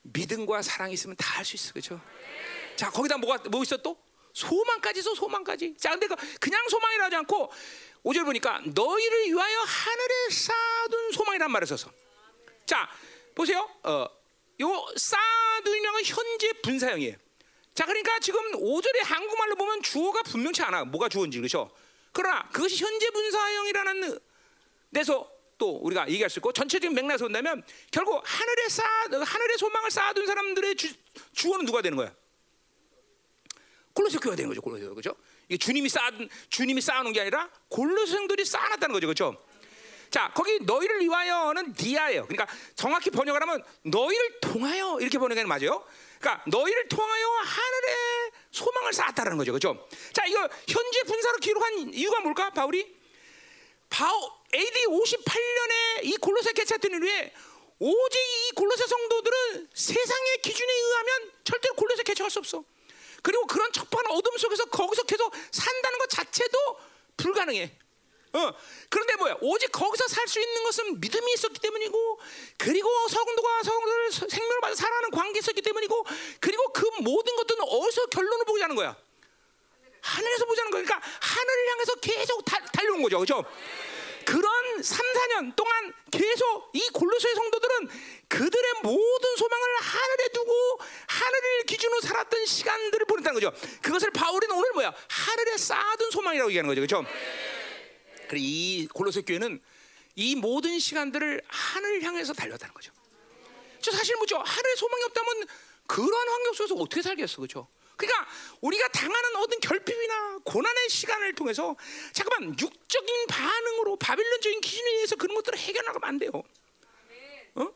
[0.02, 2.00] 믿음과 사랑이 있으면 다 할 수 있어, 그렇죠?
[2.76, 3.96] 자 거기다 뭐가 뭐 있어 또
[4.34, 5.76] 소망까지 서 소망까지.
[5.78, 7.50] 자 근데 그 그냥 소망이라 하지 않고
[8.08, 11.90] 5절 보니까 너희를 위하여 하늘에 쌓아둔 소망이란 말을 써서.
[12.64, 12.88] 자
[13.34, 13.68] 보세요.
[13.82, 14.08] 어,
[14.60, 17.16] 요 쌓아둔이라는 건 현재 분사형이에요.
[17.74, 20.84] 자 그러니까 지금 5절의 한국말로 보면 주어가 분명치 않아.
[20.86, 21.70] 뭐가 주어인지 그렇죠?
[22.12, 24.18] 그러나 그것이 현재 분사형이라는
[24.94, 30.26] 데서 또 우리가 얘기할 수 있고 전체적인 맥락에서 본다면 결국 하늘에 쌓 하늘의 소망을 쌓아둔
[30.26, 30.94] 사람들의 주,
[31.34, 32.14] 주어는 누가 되는 거야?
[33.92, 34.62] 골로새 교회가 되는 거죠.
[34.62, 35.14] 골로새 그죠?
[35.56, 36.10] 주님이 쌓
[36.50, 39.06] 주님이 쌓아놓은 게 아니라 골로새 성들이 쌓아놨다는 거죠.
[39.06, 39.36] 그렇죠?
[40.10, 42.26] 자, 거기 너희를 위하여는 디아예요.
[42.26, 45.84] 그러니까 정확히 번역을 하면 너희를 통하여 이렇게 번역하는 맞아요.
[46.18, 49.52] 그러니까 너희를 통하여 하늘에 소망을 쌓았다는 거죠.
[49.52, 49.88] 그렇죠?
[50.12, 52.50] 자, 이거 현재 분사로 기록한 이유가 뭘까?
[52.50, 52.96] 바울이
[53.90, 57.32] 바오 AD 58년에 이 골로새 개척된 이후에
[57.78, 62.64] 오직 이 골로새 성도들은 세상의 기준에 의하면 절대로 골로새 개척할 수 없어.
[63.28, 66.58] 그리고 그런 척박한 어둠 속에서 거기서 계속 산다는 것 자체도
[67.18, 67.76] 불가능해.
[68.32, 68.52] 어.
[68.88, 69.36] 그런데 뭐야?
[69.42, 72.20] 오직 거기서 살 수 있는 것은 믿음이 있었기 때문이고,
[72.56, 76.06] 그리고 성도가 성도를 생명을 받아 살아가는 관계 있었기 때문이고,
[76.40, 78.96] 그리고 그 모든 것들은 어디서 결론을 보자는 거야?
[80.00, 80.82] 하늘에서 보자는 거야.
[80.82, 83.44] 그러니까 하늘을 향해서 계속 달, 달려온 거죠, 그렇죠?
[84.28, 87.88] 그런 3, 4년 동안 계속 이 골로새 성도들은
[88.28, 90.52] 그들의 모든 소망을 하늘에 두고
[91.06, 93.58] 하늘을 기준으로 살았던 시간들을 보냈다는 거죠.
[93.80, 94.92] 그것을 바울은 오늘 뭐야?
[95.08, 96.80] 하늘에 쌓아둔 소망이라고 얘기하는 거죠.
[96.82, 97.10] 그렇죠?
[98.28, 99.62] 그래 이 골로새 교회는
[100.16, 102.92] 이 모든 시간들을 하늘 향해서 달렸다는 거죠.
[103.80, 104.36] 저 사실 뭐죠?
[104.36, 105.46] 하늘에 소망이 없다면
[105.86, 107.66] 그런 환경 속에서 어떻게 살겠어, 그렇죠?
[107.98, 108.26] 그러니까
[108.60, 111.76] 우리가 당하는 어떤 결핍이나 고난의 시간을 통해서
[112.12, 116.30] 잠깐만 육적인 반응으로 바빌론적인 기준에 의해서 그런 것들을 해결하면 안 돼요.
[117.56, 117.68] 어?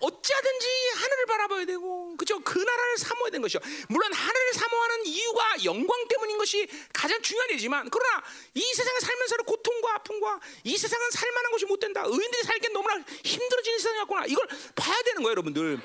[0.00, 3.58] 어찌하든지 하늘을 바라봐야 되고 그죠 그 나라를 사모해야 되는 것이죠.
[3.88, 8.22] 물론 하늘을 사모하는 이유가 영광 때문인 것이 가장 중요한 일이지만 그러나
[8.54, 12.04] 이 세상에 살면서 고통과 아픔과 이 세상은 살만한 것이 못 된다.
[12.06, 14.26] 의인들이 살기 너무나 힘들어지는 세상이 왔구나.
[14.26, 15.80] 이걸 봐야 되는 거예요, 여러분들.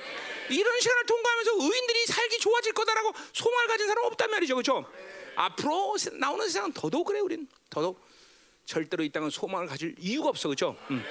[0.50, 4.86] 이런 시간을 통과하면서 의인들이 살기 좋아질 거다라고 소망을 가진 사람 없단 말이죠, 그렇죠?
[5.36, 8.00] 앞으로 나오는 세상은 더더욱 그래, 우린 더더욱
[8.66, 10.76] 절대로 이 땅은 소망을 가질 이유가 없어, 그렇죠?
[10.90, 11.04] 음.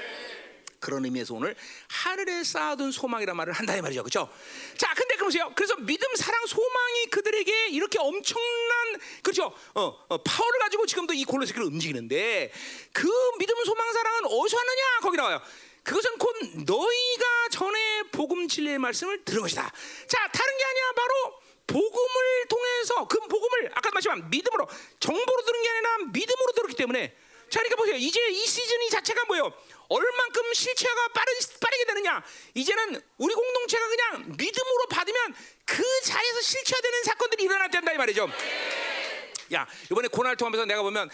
[0.80, 1.54] 그런 의미에서 오늘
[1.88, 4.28] 하늘에 쌓아둔 소망이란 말을 한다 이 말이죠, 그렇죠?
[4.76, 5.52] 자, 근데 그러세요.
[5.54, 9.54] 그래서 믿음, 사랑, 소망이 그들에게 이렇게 엄청난 그렇죠?
[9.74, 12.50] 어, 어 파워를 가지고 지금도 이 골로새교를 움직이는데
[12.92, 13.08] 그
[13.38, 14.82] 믿음, 소망, 사랑은 어디서 왔느냐?
[15.02, 15.40] 거기 나와요.
[15.82, 16.34] 그것은 곧
[16.66, 19.70] 너희가 전에 복음 진리의 말씀을 들은 것이다.
[20.06, 20.92] 자, 다른 게 아니야.
[20.96, 24.66] 바로 복음을 통해서 그 복음을 아까 말씀한 믿음으로
[24.98, 27.14] 정보로 들은 게 아니라 믿음으로 들었기 때문에
[27.50, 27.96] 자, 그러니까 보세요.
[27.96, 29.52] 이제 이 시즌이 자체가 뭐예요?
[29.90, 32.22] 얼만큼 실체가 빠르, 빠르게 되느냐?
[32.54, 35.34] 이제는 우리 공동체가 그냥 믿음으로 받으면
[35.64, 38.28] 그 자리에서 실체화되는 사건들이 일어날 된다 이 말이죠.
[39.52, 41.10] 야, 이번에 고난을 통하면서 내가 보면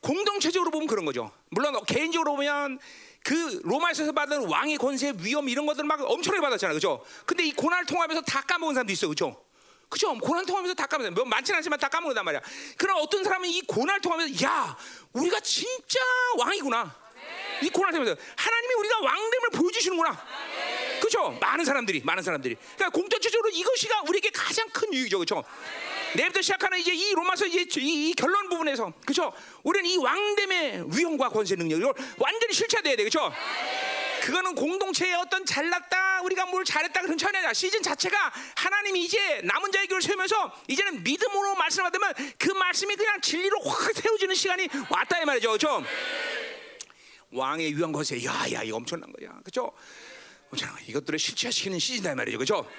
[0.00, 1.32] 공동체적으로 보면 그런 거죠.
[1.50, 2.78] 물론 개인적으로 보면
[3.24, 7.04] 그 로마에서 받은 왕의 권세, 위험 이런 것들 막 엄청나게 받았잖아요, 그죠?
[7.26, 9.44] 근데 이 고난을 통하면서 다 까먹은 사람도 있어, 그죠?
[9.88, 10.16] 그죠?
[10.18, 12.40] 고난 통하면서 다 까먹는 뭐 많지는 않지만 다 까먹는단 말이야.
[12.78, 14.76] 그러나 어떤 사람은 이 고난을 통하면서 야,
[15.12, 15.98] 우리가 진짜
[16.38, 17.01] 왕이구나.
[17.62, 20.26] 이 고난을 통하면서 하나님이 우리가 왕됨을 보여주시는구나.
[21.00, 21.36] 그죠?
[21.40, 22.56] 많은 사람들이, 많은 사람들이.
[22.76, 25.44] 그러니까 공동체적으로 이것이가 우리에게 가장 큰 유익이죠, 그죠?
[26.14, 29.32] 내일부터 시작하는 이제 이 로마서 이제 이, 이 결론 부분에서 그죠?
[29.62, 33.32] 우리는 이 왕됨의 위험과 권세 능력 이걸 완전히 실체돼야 돼, 그죠?
[34.22, 39.72] 그거는 공동체의 어떤 잘났다 우리가 뭘 잘했다 그런 차이 아니라 시즌 자체가 하나님이 이제 남은
[39.72, 45.20] 자의 교를 세우면서 이제는 믿음으로 말씀을 받으면 그 말씀이 그냥 진리로 확 세워지는 시간이 왔다
[45.20, 45.84] 이 말이죠 그렇죠?
[47.32, 49.30] 왕의 위험 권세 야야 이거 엄청난 거야?
[50.50, 52.70] 엄청난 거 이것들을 실체화시키는 시즌이다 이 말이죠 그렇죠?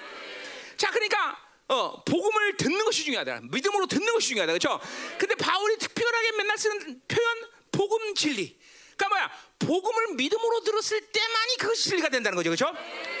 [0.76, 1.36] 자 그러니까
[1.66, 3.40] 어, 복음을 듣는 것이 중요하다.
[3.50, 4.52] 믿음으로 듣는 것이 중요하다.
[4.52, 4.80] 그렇죠?
[5.18, 7.36] 근데 바울이 특별하게 맨날 쓰는 표현
[7.72, 8.58] 복음 진리.
[8.96, 9.30] 그러니까 뭐야?
[9.58, 12.52] 복음을 믿음으로 들었을 때만이 그것이 진리가 된다는 거죠.
[12.52, 12.72] 이거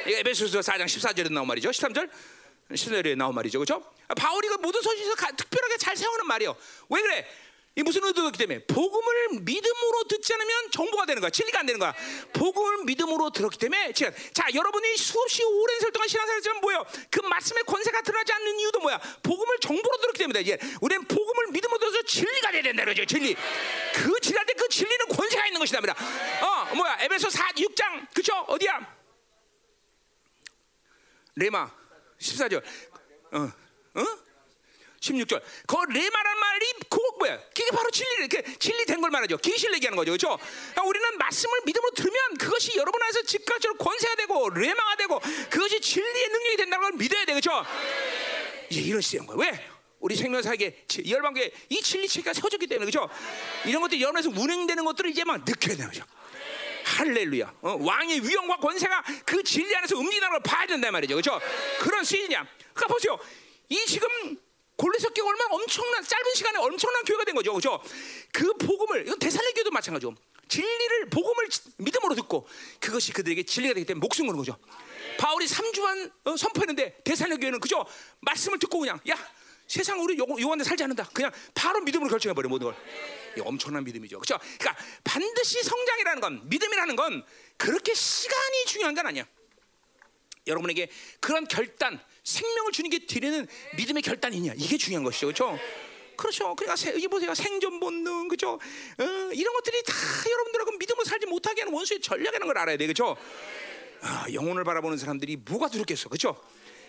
[0.06, 1.70] 에베소서 4장 14절에 나온 말이죠.
[1.70, 2.10] 13절
[2.70, 3.58] 14절에 나온 말이죠.
[3.58, 3.82] 그렇죠?
[4.16, 6.54] 바울이 그 모든 서신에서 특별하게 잘 세우는 말이에요.
[6.90, 7.26] 왜 그래?
[7.76, 11.28] 이 무슨 의도였기 때문에 복음을 믿음으로 듣지 않으면 정보가 되는 거야.
[11.30, 11.92] 진리가 안 되는 거야.
[12.32, 16.86] 복음을 믿음으로 들었기 때문에 자 여러분이 수없이 오랜 세월 동안 신앙생활했지만 뭐예요?
[17.10, 19.00] 그 말씀의 권세가 드러나지 않는 이유도 뭐야?
[19.24, 23.04] 복음을 정보로 들었기 때문에 이제 우리는 복음을 믿음으로 들어서 진리가 돼야 된다 그러죠.
[23.06, 23.34] 진리.
[23.34, 25.94] 그 진리할 때 그 진리는 권세가 있는 것이다 말이야.
[26.42, 26.98] 어 뭐야?
[27.00, 28.34] 에베소 4 6장 그쵸?
[28.48, 28.96] 어디야?
[31.36, 31.70] 레마
[32.18, 32.62] 14절.
[33.32, 33.38] 어
[33.96, 34.23] 어?
[35.04, 35.42] 16절.
[35.66, 37.38] 그 레마란 말이 그 뭐야?
[37.54, 39.36] 그게 바로 진리, 이렇게 진리된 걸 말하죠.
[39.36, 40.12] 계시를 얘기하는 거죠.
[40.12, 40.38] 그렇죠?
[40.38, 46.28] 그러니까 우리는 말씀을 믿음으로 들으면 그것이 여러분 안에서 즉각적으로 권세가 되고 레마가 되고 그것이 진리의
[46.28, 47.32] 능력이 된다는 걸 믿어야 돼.
[47.32, 47.64] 그렇죠?
[48.70, 49.36] 이제 이런 시대인 거야.
[49.38, 49.68] 왜?
[50.00, 53.08] 우리 생명사에게 열방교회 이 진리 체계가 세워졌기 때문에 그렇죠?
[53.64, 56.04] 이런 것들이 여러분에서 운행되는 것들을 이제 막 느껴야 되는 거죠.
[56.84, 57.54] 할렐루야.
[57.62, 61.14] 어, 왕의 위엄과 권세가 그 진리 안에서 움직이는 걸 봐야 된단 말이죠.
[61.14, 61.40] 그렇죠?
[61.80, 62.46] 그런 시즌이야.
[62.74, 63.18] 그러니까 보세요.
[63.70, 64.08] 이 지금
[64.76, 67.82] 골로새 교회 얼마나 엄청난 짧은 시간에 엄청난 교회가 된 거죠, 그렇죠?
[68.32, 70.14] 그 복음을 이건 대살레교도 마찬가지죠.
[70.48, 71.48] 진리를 복음을
[71.78, 72.46] 믿음으로 듣고
[72.80, 74.56] 그것이 그들에게 진리가 되기 때문에 목숨 거는 거죠.
[75.18, 77.84] 바울이 3주만 어, 선포했는데 대살레 교회는 그죠?
[78.20, 79.16] 말씀을 듣고 그냥 야
[79.66, 81.08] 세상 우리 요한데 살지 않는다.
[81.12, 82.76] 그냥 바로 믿음으로 결정해 버려 모든 걸.
[83.36, 84.20] 이 엄청난 믿음이죠.
[84.20, 84.38] 그렇죠?
[84.58, 87.24] 그러니까 반드시 성장이라는 건 믿음이라는 건
[87.56, 89.26] 그렇게 시간이 중요한 건 아니야.
[90.46, 93.46] 여러분에게 그런 결단 생명을 게 드리는
[93.76, 95.58] 믿음의 결단이냐 이게 중요한 것이죠, 그렇죠?
[96.16, 96.54] 그렇죠.
[96.54, 97.34] 그러니까 세, 이 보세요.
[97.34, 98.52] 생존 본능, 그죠?
[98.52, 99.94] 어, 이런 것들이 다
[100.30, 103.16] 여러분들하고 믿음으로 살지 못하게 하는 원수의 전략이라는 걸 알아야 돼, 그죠?
[104.00, 106.40] 아, 영혼을 바라보는 사람들이 뭐가 두렵겠어, 그죠?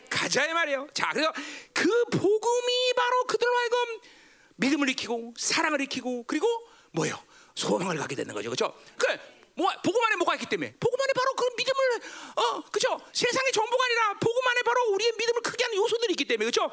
[0.09, 0.87] 가자의 말이에요.
[0.93, 1.33] 자, 그래서
[1.73, 3.77] 그 복음이 바로 그들로 하여금
[4.57, 6.47] 믿음을 익히고 사랑을 익히고 그리고
[6.91, 7.19] 뭐예요?
[7.55, 8.73] 소망을 갖게 되는 거죠, 그죠?
[8.97, 9.07] 그
[9.55, 11.79] 뭐, 복음 안에 뭐가 있기 때문에 복음 안에 바로 그 믿음을
[12.35, 12.99] 어, 그죠?
[13.13, 16.69] 세상의 정보가 아니라 복음 안에 바로 우리의 믿음을 크게 하는 요소들이 있기 때문에 그죠?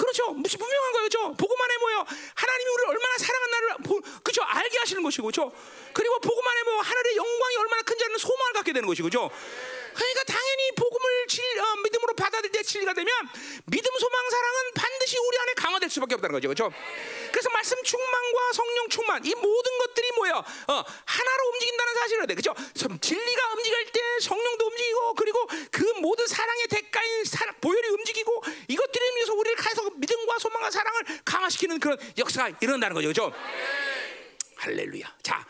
[0.00, 0.32] 그렇죠.
[0.32, 1.34] 무슨 분명한 거예요, 그죠?
[1.36, 2.06] 복음 안에 뭐요?
[2.34, 3.76] 하나님이 우리를 얼마나 사랑한나를
[4.24, 4.42] 그죠?
[4.42, 5.52] 알게 하시는 것이고, 그죠?
[5.92, 9.30] 그리고 복음 안에 뭐 하늘의 영광이 얼마나 큰지는 소망을 갖게 되는 것이고, 그죠?
[9.94, 13.12] 그러니까 당연히 복음을 진, 어, 믿음으로 받아들일 때 진리가 되면
[13.66, 16.72] 믿음, 소망, 사랑은 반드시 우리 안에 강화될 수밖에 없다는 거죠, 그죠?
[17.30, 20.32] 그래서 말씀 충만과 성령 충만 이 모든 것들이 뭐요?
[20.68, 22.54] 어, 하나로 움직인다는 사실을 돼, 그죠?
[23.00, 29.34] 진리가 움직일 때 성령도 움직이고 그리고 그 모든 사랑의 대가인 사랑, 보혈이 움직이고 이것들을 위해서
[29.34, 29.56] 우리를
[29.90, 33.32] 가서 믿음과 소망과 사랑을 강화시키는 그런 역사가 일어난다는 거죠, 그죠?
[34.56, 35.16] 할렐루야.
[35.22, 35.44] 자,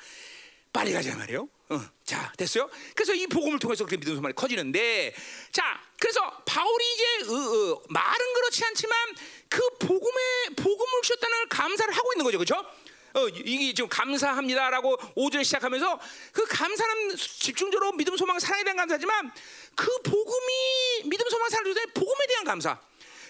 [0.73, 1.49] 빨리 가자 말이에요.
[1.69, 2.69] 어, 자, 됐어요?
[2.95, 5.15] 그래서 이 복음을 통해서 그 믿음 소망이 커지는데,
[5.53, 9.15] 자, 그래서 바울이 이제 어, 어, 말은 그렇지 않지만
[9.49, 12.65] 그 복음에 복음을 주셨다는 감사를 하고 있는 거죠, 그렇죠?
[13.13, 16.01] 어, 이게 지금 감사합니다라고 5절 시작하면서
[16.33, 19.33] 그 감사는 집중적으로 믿음 소망 사랑에 대한 감사지만
[19.75, 22.81] 그 복음이 믿음 소망 사랑을 주는 복음에 대한 감사.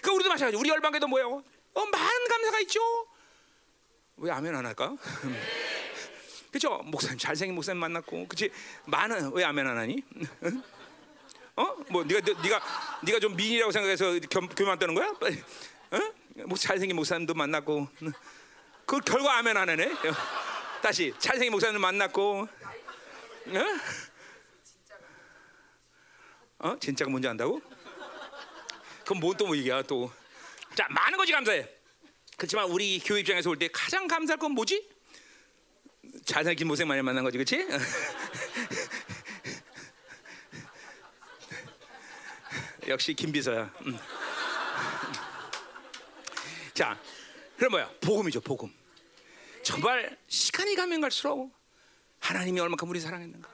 [0.01, 0.57] 그 우리도 마찬가지.
[0.57, 1.43] 우리 열방에도 뭐예요?
[1.73, 2.79] 어, 많은 감사가 있죠.
[4.17, 4.95] 왜 아멘 안 할까?
[6.51, 6.77] 그죠?
[6.83, 8.51] 목사님 잘생긴 목사님 만났고, 그치?
[8.85, 10.03] 많은 왜 아멘 안 하니?
[11.55, 11.75] 어?
[11.89, 12.61] 뭐 네가 네가
[13.03, 15.07] 네가 좀 미인이라고 생각해서 겸, 교만 뜨는 거야?
[15.09, 16.13] 어?
[16.47, 17.87] 뭐 잘생긴 목사님도 만났고,
[18.85, 19.91] 그 결과 아멘 안 하네.
[20.81, 22.47] 다시 잘생긴 목사님 만났고,
[23.47, 23.65] 어?
[26.59, 26.79] 어?
[26.79, 27.61] 진짜가 뭔지 안다고?
[29.11, 30.09] 그럼 뭐또뭐 얘기야 또?
[30.73, 31.67] 자 많은 거지 감사해.
[32.37, 34.89] 그렇지만 우리 교회 입장에서 올때 가장 감사할 건 뭐지?
[36.23, 37.67] 잘생긴 모생 많이 만난 거지, 그렇지?
[42.87, 43.69] 역시 김비서야.
[43.85, 43.99] 음.
[46.73, 46.97] 자,
[47.57, 47.91] 그럼 뭐야?
[47.99, 48.73] 복음이죠, 복음.
[49.61, 51.51] 정말 시간이 가면 갈수록
[52.19, 53.49] 하나님이 얼마큼 우리 사랑했는가,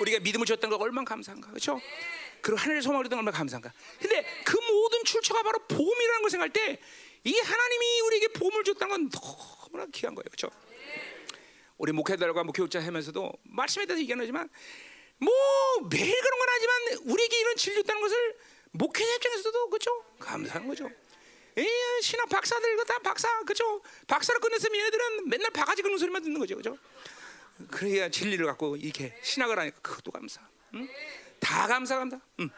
[0.00, 1.78] 우리가 믿음을 줬던 걸 얼마나 감사한가, 그렇죠?
[2.44, 3.72] 그리고 하늘의 소망을 줬던 걸 얼마나 감사한가.
[3.98, 6.80] 근데 그 모든 출처가 바로 복음이라는 걸 생각할 때
[7.22, 10.50] 이게 하나님이 우리에게 복음을 줬다는 건 너무나 귀한 거예요, 그렇죠?
[11.78, 14.48] 우리 목회자들과 목회자 하면서도 말씀에 대해서 얘기하지만
[15.18, 15.32] 뭐
[15.90, 18.36] 매일 그런 건 하지만 우리에게 이런 진리 줬다는 것을
[18.72, 20.90] 목회자 입장에서도 그렇죠 감사한 거죠.
[21.56, 21.66] 에
[22.02, 26.76] 신학 박사들 다 박사 그죠 박사를 끝냈으면 얘네들은 맨날 바가지 긁는 소리만 듣는 거죠 그죠
[27.70, 30.40] 그래야 진리를 갖고 이렇게 신학을 하니까 그것도 감사
[30.74, 30.88] 응?
[31.38, 32.50] 다 감사 감사 응.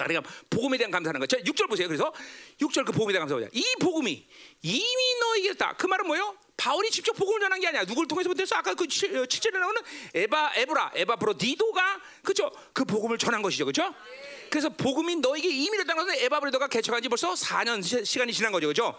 [0.00, 2.10] 자 그러니까 복음에 대한 감사하는 거죠 6절 보세요 그래서
[2.58, 4.26] 6절 그 복음에 대한 감사 보자 이 복음이
[4.62, 7.86] 이미 너에게 다그 말은 뭐예요 바울이 직접 복음을 전한 게 아니야.
[7.86, 9.80] 누굴 통해서 부터 아까 그 7절에 나오는
[10.12, 12.52] 에바 에브라 에바브로 디도가 그죠?
[12.74, 13.64] 그 복음을 전한 것이죠.
[13.64, 13.94] 그죠?
[14.50, 18.66] 그래서 복음이 너에게 이미 됐다는 것은 에바브로도가 개척한 지 벌써 4년 시간이 지난 거죠.
[18.66, 18.94] 그죠?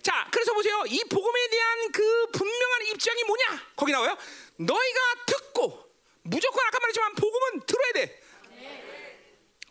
[0.00, 0.84] 자, 그래서 보세요.
[0.86, 3.62] 이 복음에 대한 그 분명한 입장이 뭐냐?
[3.76, 4.16] 거기 나와요.
[4.56, 5.90] 너희가 듣고
[6.22, 8.25] 무조건 아까 말했지만 복음은 들어야 돼.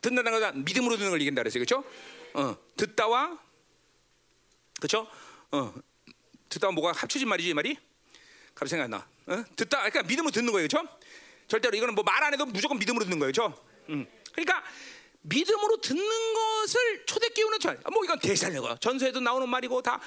[0.10, 1.64] 듣는다는 것은 믿음으로 듣는 걸 이긴다 그랬어요.
[1.66, 1.84] 그렇죠?
[2.34, 3.40] 어, 듣다와
[4.80, 5.08] 그렇죠?
[5.52, 5.74] 어,
[6.50, 7.78] 듣다 뭐가 합쳐진 말이지 이 말이?
[8.54, 9.08] 갑자기 생각나.
[9.28, 9.44] 어?
[9.56, 10.88] 듣다 그러니까 믿음으로 듣는 거예요, 그렇죠?
[11.48, 13.66] 절대로 이거는 뭐 말 안 해도 무조건 믿음으로 듣는 거예요, 그렇죠?
[13.90, 14.06] 음.
[14.34, 14.64] 그러니까
[15.22, 20.00] 믿음으로 듣는 것을 초대교훈은 전, 뭐 이건 대살려고 전서에도 나오는 말이고 다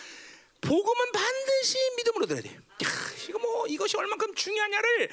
[0.61, 2.51] 복음은 반드시 믿음으로 들어야 돼.
[2.55, 2.89] 야,
[3.29, 5.09] 이거 뭐 이것이 얼만큼 중요하냐를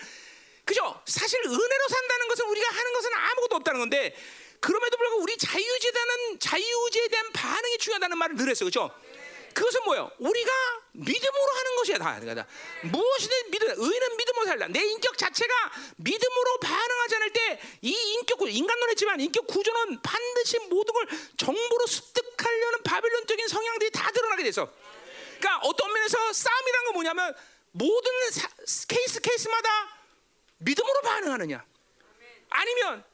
[0.63, 1.01] 그죠?
[1.05, 4.15] 사실 은혜로 산다는 것은 우리가 하는 것은 아무것도 없다는 건데
[4.66, 8.89] 그럼에도 불구하고 우리 자유제에 대한 자유제에 대한 반응이 중요하다는 말을 늘 했어요, 그렇죠?
[9.53, 10.11] 그것은 뭐예요?
[10.18, 10.51] 우리가
[10.93, 12.20] 믿음으로 하는 것이야 다.
[12.20, 12.47] 그러니까
[12.82, 14.68] 무엇이든 믿음, 의는 믿음으로 살다.
[14.68, 20.57] 내 인격 자체가 믿음으로 반응하지 않을 때 이 인격 구조, 인간론 했지만 인격 구조는 반드시
[20.68, 21.07] 모든 걸
[21.38, 24.68] 정보로 습득하려는 바빌론적인 성향들이 다 드러나게 돼서.
[25.39, 27.36] 그러니까 어떤 면에서 싸움이란 건 뭐냐면
[27.72, 28.49] 모든 사,
[28.88, 29.99] 케이스 케이스마다
[30.57, 31.63] 믿음으로 반응하느냐,
[32.49, 33.05] 아니면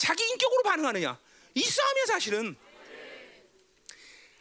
[0.00, 1.18] 자기 인격으로 반응하느냐.
[1.54, 2.56] 이 싸움이야 사실은.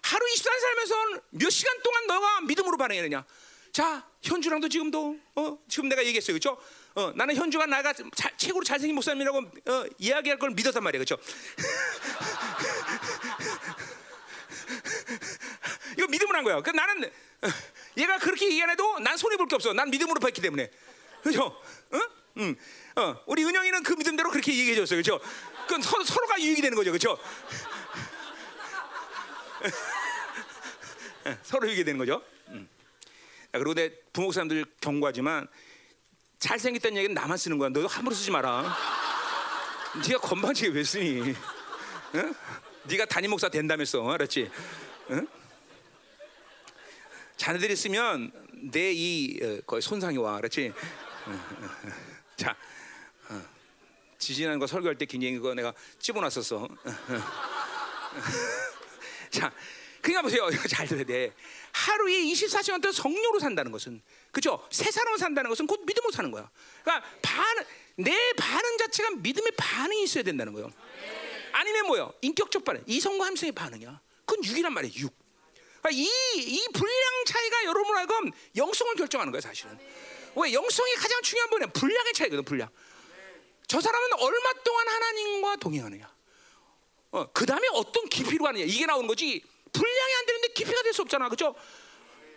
[0.02, 3.26] 하루 24시간 살면서 몇 시간 동안 너가 믿음으로 반응했느냐?
[3.74, 6.40] 자, 현주랑도 지금도 어, 지금 내가 얘기했어요.
[6.40, 6.58] 그렇죠?
[6.96, 11.04] 어, 나는 현주가 나가 자, 최고로 잘생긴 목사님이라고 어, 이야기할 걸 믿었단 말이에요.
[11.04, 11.22] 그렇죠?
[15.98, 16.62] 이거 믿음으로 한 거야.
[16.62, 17.48] 그 나는 어,
[17.98, 19.74] 얘가 그렇게 얘기 안 해도 난 손해 볼 게 없어.
[19.74, 20.72] 난 믿음으로 봤기 때문에.
[21.22, 21.62] 그렇죠?
[21.94, 22.00] 응?
[22.40, 22.56] 응.
[22.96, 25.02] 어, 우리 은영이는 그 믿음대로 그렇게 얘기해 줬어요.
[25.02, 25.20] 그렇죠?
[25.68, 26.92] 그건 서로, 서로가 유익이 되는 거죠.
[26.92, 27.20] 그렇죠?
[31.44, 32.24] 서로 이게 되는 거죠.
[32.48, 32.68] 음.
[33.54, 35.48] 야, 그리고 내 부목 사람들 경고하지만
[36.40, 37.70] 잘생겼다는 얘기는 나만 쓰는 거야.
[37.70, 38.76] 너도 함부로 쓰지 마라.
[40.08, 41.36] 네가 건방지게 왜 쓰니?
[42.16, 42.34] 응?
[42.84, 44.50] 네가 담임 목사 된다면서 알았지?
[45.12, 45.28] 응?
[47.36, 48.32] 자네들이 쓰면
[48.72, 50.72] 내이 어, 거의 손상이 와, 그렇지?
[52.40, 52.56] 자,
[53.28, 53.46] 어.
[54.18, 56.70] 지지난 거 설교할 때 굉장히 그거 내가 집어놨었어.
[59.30, 59.52] 자,
[60.02, 60.50] 그러니까 보세요.
[60.70, 61.36] 잘 들어야 돼.
[61.74, 64.66] 하루에 24시간 동안 성령으로 산다는 것은 그죠?
[64.72, 66.50] 새 사람으로 산다는 것은 곧 믿음으로 사는 거야.
[66.82, 67.66] 그러니까 반응,
[67.98, 70.72] 내 반응 자체가 믿음의 반응이 있어야 된다는 거예요.
[71.52, 72.14] 아니면 뭐요?
[72.22, 74.00] 인격적 반응, 이성과 함성의 반응이야.
[74.26, 74.94] 그건 6이란 말이에요.
[74.96, 75.14] 6.
[75.82, 79.78] 그러니까 이, 이 분량 차이가 여러분 알건 영성을 결정하는 거야 사실은.
[80.42, 82.70] 왜 영성이 가장 중요한 부분은 분량의 차이거든 분량.
[83.68, 86.12] 저 사람은 얼마 동안 하나님과 동행하느냐.
[87.12, 88.66] 어, 그 다음에 어떤 깊이로 가느냐.
[88.66, 89.44] 이게 나오는 거지.
[89.72, 91.30] 분량이 안 되는데 깊이가 될 수 없잖아.
[91.30, 91.54] 그죠?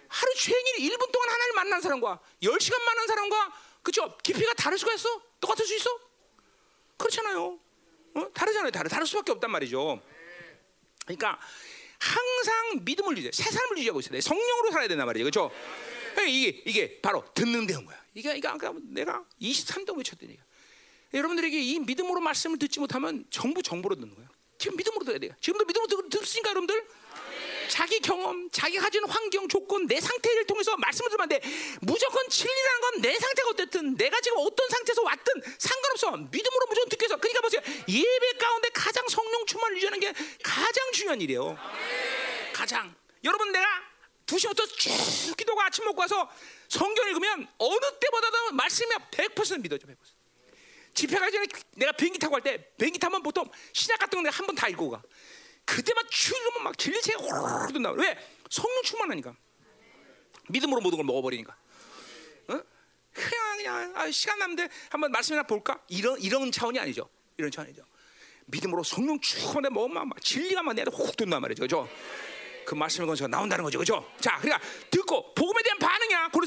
[0.09, 4.17] 하루 종일 1분 동안 하나님 만난 사람과 10시간 만난 사람과 그죠?
[4.23, 5.23] 깊이가 다를 수가 있어?
[5.41, 5.99] 똑같을 수 있어?
[6.99, 7.59] 그렇잖아요.
[8.15, 8.33] 어?
[8.35, 8.71] 다르잖아요.
[8.71, 10.03] 다르, 다를 수밖에 없단 말이죠.
[11.07, 11.41] 그러니까
[11.99, 13.31] 항상 믿음을 유지해.
[13.33, 14.21] 새 삶을 유지하고 있어야 돼.
[14.21, 15.25] 성령으로 살아야 된단 말이죠.
[15.25, 15.51] 그렇죠?
[16.21, 18.01] 이게 이게 바로 듣는 데는 거야.
[18.15, 20.39] 이게 이게 아까 내가 23도 외쳤더니
[21.15, 24.29] 여러분들에게 이 믿음으로 말씀을 듣지 못하면 전부 정보로 듣는 거예요.
[24.59, 25.33] 지금 믿음으로 들어야 돼요.
[25.41, 26.87] 지금도 믿음으로 듣, 듣습니까, 여러분들?
[27.69, 31.41] 자기 경험, 자기가 가진 환경, 조건, 내 상태를 통해서 말씀을 들으면 안 돼.
[31.81, 36.11] 무조건 진리라는 건 내 상태가 어땠든, 내가 지금 어떤 상태에서 왔든 상관없어.
[36.31, 37.17] 믿음으로 무조건 듣게 해서.
[37.17, 37.61] 그러니까 보세요.
[37.89, 41.59] 예배 가운데 가장 성령 충만을 유지하는 게 가장 중요한 일이에요.
[42.53, 42.95] 가장.
[43.25, 43.67] 여러분 내가
[44.27, 46.31] 2시부터 쭉 기도가 아침 먹고 와서
[46.69, 49.87] 성경 읽으면 어느 때보다도 말씀이 100% 믿어져.
[49.87, 49.97] 100%.
[50.95, 51.47] 집회 가기 전에
[51.77, 54.69] 내가 비행기 타고 갈 때 비행기 타면 보통 신약 같은 거 내가 한 번 다
[54.69, 55.03] 읽고 가.
[55.65, 57.93] 그때만 쭉 읽으면 막 진리체가 호로록 든다.
[57.93, 58.19] 왜?
[58.51, 59.35] 성령 충만하니까.
[60.49, 61.57] 믿음으로 모든 걸 먹어버리니까.
[62.49, 62.61] 어?
[63.13, 65.81] 그냥 그냥 아, 시간 남는데 한번 말씀이나 볼까?
[65.89, 67.09] 이런 이런 차원이 아니죠.
[67.39, 67.83] 이런 차원이죠.
[68.47, 71.63] 믿음으로 성령 충만해 먹으면 막 진리가 막 내한테 훅 든단 말이죠.
[71.63, 71.89] 그죠?
[72.65, 74.11] 그 말씀의 건설가 나온다는 거죠, 그죠?
[74.21, 76.29] 자, 그러니까 듣고 복음에 대한 반응이야.
[76.33, 76.39] 그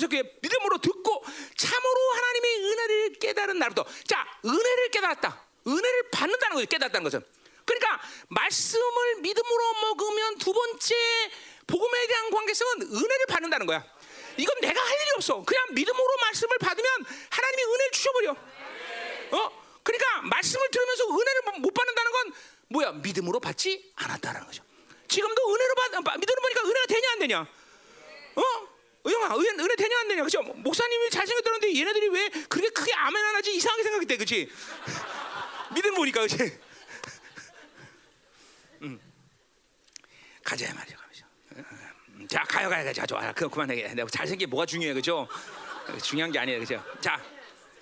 [0.41, 1.24] 믿음으로 듣고
[1.55, 5.45] 참으로 하나님의 은혜를 깨달은 날부터, 자, 은혜를 깨달았다.
[5.68, 6.68] 은혜를 받는다는 거죠.
[6.68, 7.26] 깨달았다는 것은.
[7.66, 7.99] 그러니까
[8.30, 10.95] 말씀을 믿음으로 먹으면 두 번째
[11.68, 13.84] 복음에 대한 관계성은 은혜를 받는다는 거야.
[14.38, 15.43] 이건 내가 할 일이 없어.
[15.43, 16.89] 그냥 믿음으로 말씀을 받으면
[17.30, 18.32] 하나님이 은혜를 주셔버려.
[18.32, 19.66] 어?
[19.82, 22.34] 그러니까 말씀을 들으면서 은혜를 못 받는다는 건
[22.68, 22.91] 뭐야?
[22.93, 24.64] 믿음으로 받지 않았다는 거죠.
[25.07, 27.39] 지금도 은혜로 받, 믿음으로 보니까 은혜가 되냐 안 되냐?
[28.35, 28.75] 어?
[29.09, 30.23] 영아, 은혜, 은혜 되냐 안 되냐?
[30.23, 30.41] 그죠?
[30.41, 33.55] 목사님이 잘생겼다는데 얘네들이 왜 그렇게 크게 아멘 안 하지?
[33.55, 34.49] 이상하게 생각했대, 그렇지?
[35.75, 36.37] 믿음 보니까, 그렇지?
[38.81, 38.99] 음.
[40.43, 41.25] 가자 말이야, 가자.
[42.29, 43.05] 자, 가요, 가요, 가자.
[43.05, 43.93] 좋아, 그 그만해.
[43.93, 45.27] 내가 잘생긴 뭐가 중요해, 그죠?
[46.03, 46.83] 중요한 게 아니에요, 그죠?
[46.99, 47.21] 자,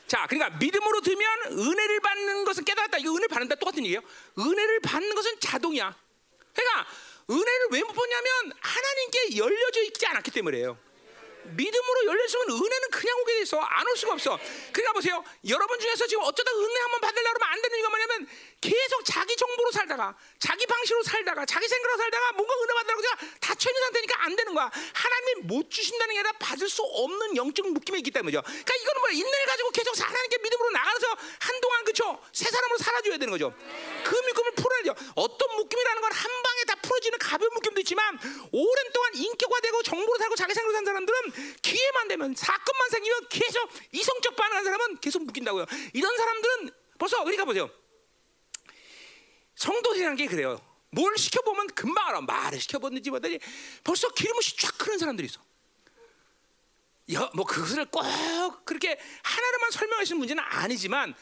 [0.07, 2.97] 자, 그러니까 믿음으로 들면 은혜를 받는 것은 깨달았다.
[2.97, 4.01] 이거 은혜를 받는다 똑같은 얘기예요.
[4.37, 5.95] 은혜를 받는 것은 자동이야.
[6.53, 6.85] 그러니까
[7.29, 10.77] 은혜를 왜못 받냐면 하나님께 열려져 있지 않았기 때문에요.
[11.43, 14.39] 믿음으로 열려있으면 은혜는 그냥 오게 돼서 안올 수가 없어.
[14.71, 15.23] 그러니까 보세요.
[15.47, 18.27] 여러분 중에서 지금 어쩌다 은혜 한번 받으려고 하면 안 되는 이유가 뭐냐면
[18.61, 23.69] 계속 자기 정보로 살다가 자기 방식으로 살다가 자기 생각으로 살다가 뭔가 은혜 받으려고 그냥 닫혀
[23.69, 24.71] 있는 상태니까 안 되는 거야.
[24.93, 28.41] 하나님이 못 주신다는 게 아니라 받을 수 없는 영적 묶임이 있기 때문이죠.
[28.41, 29.11] 그러니까 이거는 뭐야.
[29.13, 31.07] 인내를 가지고 계속 하나님께 믿음으로 나가서
[31.39, 32.19] 한동안 그쵸?
[32.31, 33.53] 새 사람으로 살아줘야 되는 거죠.
[34.03, 34.95] 그 묶임을 풀어야죠.
[35.15, 38.17] 어떤 묶임이라는 건 한 방에 다 풀어지는 가벼운 묶임도 있지만
[38.51, 44.35] 오랜 동안 인격화되고 정보로 살고 자기 생각으로 산 사람들은 기회만 되면 사건만 생기면 계속 이성적
[44.35, 45.65] 반응하는 사람은 계속 묶인다고요.
[45.93, 47.69] 이런 사람들은 벌써 그러니까 보세요.
[49.55, 50.61] 성도들이라는 게 그래요.
[50.91, 52.21] 뭘 시켜보면 금방 알아.
[52.21, 53.39] 말을 시켜보는지 뭐든지
[53.83, 55.41] 벌써 기름없이 쫙 흐르는 사람들이 있어.
[57.13, 58.03] 야, 뭐 그것을 꼭
[58.65, 61.13] 그렇게 하나로만 설명하시는 문제는 아니지만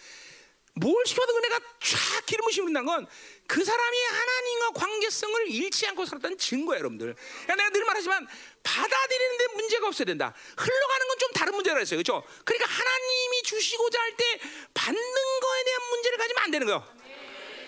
[0.74, 3.08] 뭘 시켜도 은혜가 쫙 기름을 심는다는 건
[3.52, 7.14] 그 사람이 하나님과 관계성을 잃지 않고 살았다는 증거예요, 여러분들.
[7.16, 8.26] 그러니까 내가 늘 말하지만
[8.64, 10.34] 받아들이는데 문제가 없어야 된다.
[10.56, 12.24] 흘러가는 건 좀 다른 문제라 했어요, 그렇죠?
[12.46, 14.40] 그러니까 하나님이 주시고자 할 때
[14.74, 14.96] 받는
[15.42, 16.88] 거에 대한 문제를 가지면 안 되는 거예요.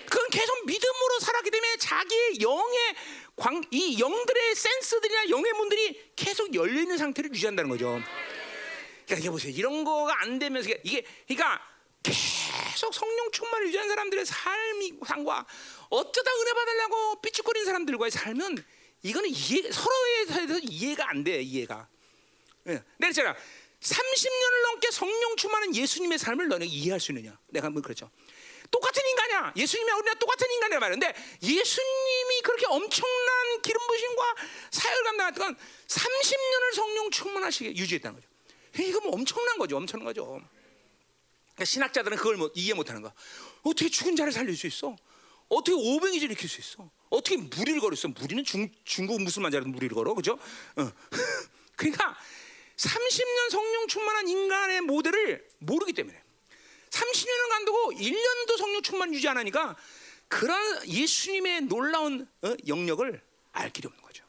[0.10, 2.96] 그건 계속 믿음으로 살았기 때문에 자기의 영의
[3.36, 8.02] 광, 이 영들의 센스들이나 영의 문들이 계속 열려 있는 상태를 유지한다는 거죠.
[9.06, 9.52] 그러니까 이게 보세요.
[9.54, 11.62] 이런 거가 안 되면서 이게 그러니까
[12.04, 15.46] 계속 성령 충만을 유지한 사람들의 삶이 상과
[15.90, 18.64] 어쩌다 은혜 받으려고 삐죽거리는 사람들과의 삶은
[19.04, 21.42] 이거는 이해, 서로에 대해서 이해가 안 돼.
[21.42, 21.88] 이해가.
[22.64, 22.82] 네.
[22.98, 23.36] 내가 있잖아.
[23.82, 27.38] 30년을 넘게 성령 충만한 예수님의 삶을 너는 이해할 수 있느냐?
[27.48, 28.10] 내가 뭐 그렇죠.
[28.72, 29.54] 똑같은 인간이야.
[29.58, 33.84] 예수님이 우리랑 똑같은 인간이란 말인데 예수님이 그렇게 엄청난 기름
[34.74, 35.56] 사역을 감당할 동안
[35.88, 38.28] 30년을 성령 충만하시게 유지했다는 거죠.
[38.80, 39.78] 이거 뭐 엄청난 거죠.
[39.78, 40.42] 엄청난 거죠.
[41.64, 43.14] 그러니까 신학자들은 그걸 뭐 이해 못하는 거야.
[43.64, 44.96] 어떻게 죽은 자를 살릴 수 있어?
[45.50, 46.90] 어떻게 오병이질 일으킬 수 있어?
[47.10, 48.16] 어떻게 무리를 걸을 수 있어?
[48.20, 50.34] 무리는 중, 중국 무슬만 자라도 무리를 걸어, 그죠?
[50.76, 50.92] 어.
[51.76, 52.16] 그러니까
[52.78, 56.22] 30년 성령 충만한 인간의 모델을 모르기 때문에
[56.90, 59.76] 30년을 간다고 1년도 성령 충만 유지 안 하니까
[60.28, 62.56] 그런 예수님의 놀라운 어?
[62.68, 64.26] 영역을 알 길이 없는 거죠.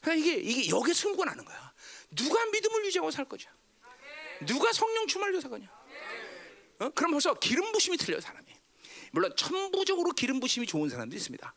[0.00, 1.72] 그러니까 이게 이게 여기에 승부가 나는 거야.
[2.10, 3.44] 누가 믿음을 유지하고 살 거냐?
[4.46, 5.85] 누가 성령 충만을 살 거냐?
[6.78, 6.90] 어?
[6.90, 8.46] 그럼 벌써 기름 부심이 틀려 사람이.
[9.12, 11.54] 물론 천부적으로 기름 부심이 좋은 사람도 있습니다.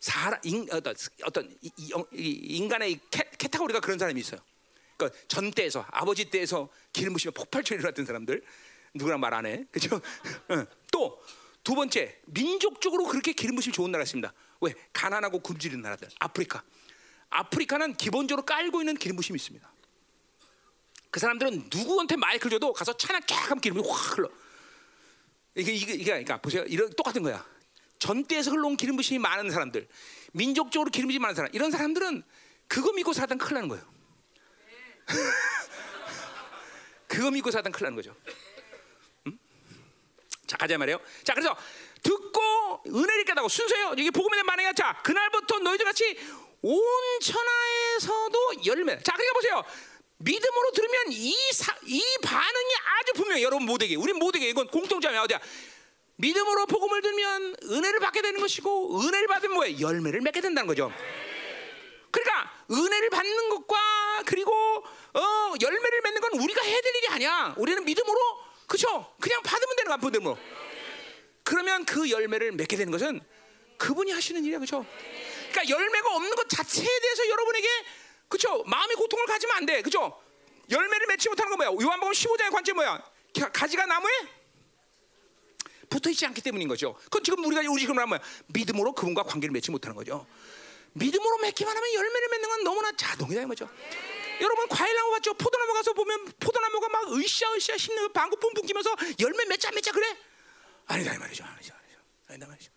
[0.00, 0.94] 사람 인, 어떤
[1.24, 4.40] 어떤 이, 이, 이, 인간의 캐, 캐타고리가 그런 사람이 있어요.
[4.96, 8.42] 그러니까 전 때에서 아버지 때에서 기름 부심에 폭발적으로 일어났던 사람들
[8.94, 10.00] 누구랑 말안 해, 그렇죠?
[10.92, 11.22] 또
[11.64, 14.32] 두 번째 민족적으로 그렇게 기름 부심이 좋은 나라 있습니다.
[14.60, 16.62] 왜 가난하고 굶주린 나라들 아프리카.
[17.30, 19.72] 아프리카는 기본적으로 깔고 있는 기름 부심이 있습니다.
[21.10, 24.28] 그 사람들은 누구한테 마이크를 줘도 가서 차나 쫙 하면 기름이 확 흘러.
[25.54, 26.64] 이게 이게 이게 그러니까 보세요.
[26.66, 27.44] 이런 똑같은 거야.
[27.98, 29.86] 전대에서 흘러온 기름 부심이 많은 사람들,
[30.32, 32.22] 민족적으로 기름 부심이 많은 사람, 이런 사람들은
[32.66, 33.84] 그거 믿고 살다 큰일 나는 거예요.
[37.06, 38.16] 그거 믿고 살다 큰일 나는 거죠.
[39.26, 39.38] 음?
[40.46, 40.98] 자 가자 말이에요.
[41.22, 41.54] 자 그래서
[42.02, 43.94] 듣고 은혜를 깨닫고 순서요.
[43.98, 44.72] 이게 복음에 대한 반응이야.
[44.72, 46.18] 자 그날부터 너희들 같이
[46.62, 46.80] 온
[47.20, 48.98] 천하에서도 열매.
[49.02, 49.64] 자 그러니까 보세요.
[50.24, 53.42] 믿음으로 들으면 이, 사, 이 반응이 아주 분명해.
[53.42, 53.96] 여러분 모두에게.
[53.96, 55.22] 우리 모두에게 이건 공통점이야.
[55.22, 55.40] 어디야?
[56.16, 59.80] 믿음으로 복음을 들면 은혜를 받게 되는 것이고 은혜를 받으면 뭐야?
[59.80, 60.92] 열매를 맺게 된다는 거죠.
[62.10, 64.52] 그러니까 은혜를 받는 것과 그리고
[65.14, 67.54] 어, 열매를 맺는 건 우리가 해야 될 일이 아니야.
[67.58, 68.18] 우리는 믿음으로
[68.66, 69.12] 그죠?
[69.20, 69.96] 그냥 받으면 되는 거야.
[69.96, 70.38] 믿음으로.
[71.42, 73.20] 그러면 그 열매를 맺게 되는 것은
[73.78, 74.60] 그분이 하시는 일이야.
[74.60, 74.86] 그죠?
[75.50, 77.68] 그러니까 열매가 없는 것 자체에 대해서 여러분에게
[78.32, 78.62] 그죠?
[78.64, 79.82] 마음의 고통을 가지면 안 돼.
[79.82, 80.18] 그죠?
[80.70, 81.86] 열매를 맺지 못하는 건 뭐야?
[81.86, 82.98] 요한복음 15장의 관점 뭐야?
[83.52, 84.10] 가지가 나무에
[85.90, 86.94] 붙어 있지 않기 때문인 거죠.
[87.04, 88.18] 그건 지금 우리가 우리 지금 뭐야?
[88.46, 90.26] 믿음으로 그분과 관계를 맺지 못하는 거죠.
[90.94, 93.68] 믿음으로 맺기만 하면 열매를 맺는 건 너무나 자동이다 이 거죠.
[94.40, 95.34] 여러분 과일나무 봤죠?
[95.34, 100.16] 포도나무 가서 보면 포도나무가 막 으쌰으쌰 힘는 방구 뿜뿜 끼면서 열매 맺자 맺자 그래?
[100.86, 101.44] 아니다 이 말이죠.
[101.44, 101.98] 아니죠, 아니죠.
[102.28, 102.70] 아니다 말이죠.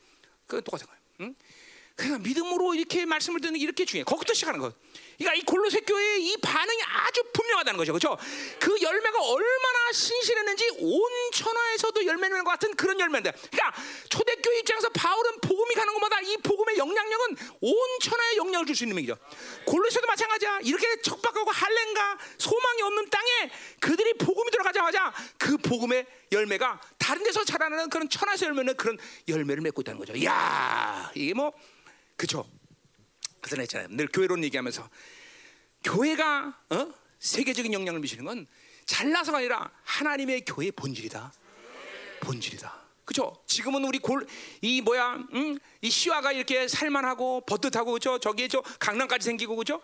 [0.48, 1.02] 그 똑같은 거예요.
[1.22, 1.36] 응?
[1.96, 4.04] 그러니까 믿음으로 이렇게 말씀을 듣는 게 이렇게 중요해.
[4.04, 4.74] 거기부터 시작하는 거.
[5.18, 7.94] 그러니까 이 골로새 교회의 이 반응이 아주 분명하다는 거죠.
[7.94, 8.18] 그렇죠?
[8.60, 13.32] 그 열매가 얼마나 신실했는지 온 천하에서도 열매는 것 같은 그런 열매인데.
[13.32, 13.74] 그러니까
[14.10, 18.98] 초대교회 입장에서 바울은 복음이 가는 것마다 이 복음의 영향력은 온 천하에 영향을 줄 수 있는
[18.98, 19.18] 얘기죠.
[19.66, 20.60] 골로새도 마찬가지야.
[20.64, 27.90] 이렇게 척박하고 할렘과 소망이 없는 땅에 그들이 복음이 들어가자마자 그 복음의 열매가 다른 데서 자라나는
[27.90, 28.98] 그런 천하에서 열매는 그런
[29.28, 30.22] 열매를 맺고 있다는 거죠.
[30.26, 31.54] 야, 이게 뭐
[32.18, 32.46] 그죠?
[33.46, 33.90] 그래서 했잖아요.
[33.92, 34.90] 늘 교회론 얘기하면서
[35.84, 36.94] 교회가 어?
[37.20, 38.48] 세계적인 영향을 미치는 건
[38.86, 41.32] 잘나서가 아니라 하나님의 교회의 본질이다.
[42.22, 42.86] 본질이다.
[43.06, 43.44] 그죠?
[43.46, 44.26] 지금은 우리 골,
[44.62, 45.60] 이 뭐야, 음?
[45.82, 48.18] 이 시화가 이렇게 살만하고 버듯하고 그죠?
[48.18, 49.80] 저기에 저 강남까지 생기고 그죠?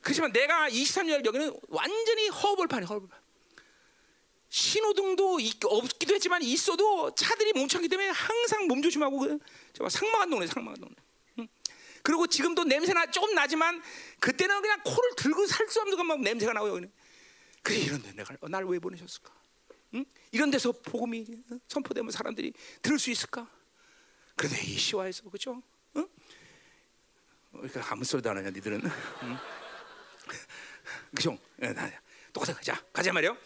[0.00, 3.20] 그렇지만 내가 23년 여기는 완전히 허벌판이 허벌판.
[4.48, 9.38] 신호등도 없기도 했지만 있어도 차들이 멈췄기 때문에 항상 몸 조심하고 그,
[9.90, 10.94] 상막한 동네, 상막한 동네.
[12.06, 13.82] 그리고 지금도 냄새나 조금 나지만
[14.20, 16.82] 그때는 그냥 코를 들고 살 수 없는 것만 냄새가 나고요.
[17.64, 19.34] 그래 이런 데 내가 날 왜 보내셨을까?
[19.94, 20.04] 응?
[20.30, 21.26] 이런 데서 복음이
[21.66, 23.50] 선포되면 사람들이 들을 수 있을까?
[24.36, 25.60] 그런데 이 시와에서 그죠?
[25.96, 26.06] 응?
[27.50, 28.82] 그러니까 아무 소리도 안 하냐 니들은?
[29.24, 29.38] 응?
[31.12, 31.36] 그죠?
[31.60, 31.74] 예,
[32.32, 32.60] 똑같아.
[32.60, 33.36] 자 가자 말이요.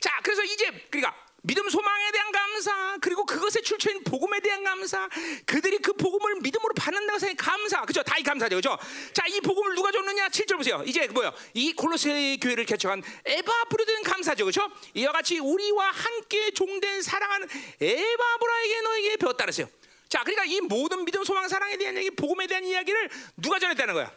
[0.00, 5.08] 자 그래서 이제 그러니까 믿음 소망에 대한 감사 그리고 그것의 출처인 복음에 대한 감사
[5.46, 7.82] 그들이 그 복음을 믿음으로 받는 것에 감사.
[7.86, 8.02] 그죠?
[8.02, 8.56] 다 이 감사죠.
[8.56, 8.76] 그죠?
[9.14, 10.28] 자이 복음을 누가 줬느냐?
[10.28, 10.82] 7절 보세요.
[10.86, 11.32] 이제 뭐요?
[11.54, 14.44] 이 콜로세 교회를 개척한 에바브로된 감사죠.
[14.44, 14.70] 그죠?
[14.92, 17.48] 이와 같이 우리와 함께 종된 사랑하는
[17.80, 19.68] 에바브라에게 너에게 배웠다 그랬어요.
[20.10, 24.12] 자 그러니까 이 모든 믿음 소망 사랑에 대한 얘기 복음에 대한 이야기를 누가 전했다는 거야?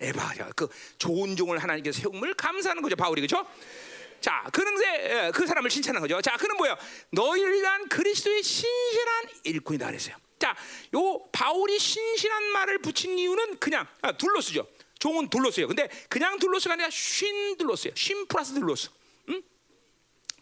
[0.00, 2.94] 에바 그 좋은 종을 하나님께서 세움을 감사하는 거죠.
[2.94, 3.20] 바울이.
[3.22, 3.44] 그죠
[4.24, 6.18] 자, 그는 예, 그 사람을 칭찬한 거죠.
[6.22, 6.78] 자, 그는 뭐야?
[7.10, 10.16] 너희를 위한 그리스도의 신실한 일꾼이다 그랬어요.
[10.38, 10.56] 자,
[10.94, 14.66] 요 바울이 신실한 말을 붙인 이유는 그냥 아, 둘로스죠.
[14.98, 15.68] 종은 둘로스요.
[15.68, 17.94] 근데 그냥 둘로스가 아니라 쉰 둘로스예요.
[17.94, 18.88] 쉰 플러스 둘로스.
[19.28, 19.42] 응?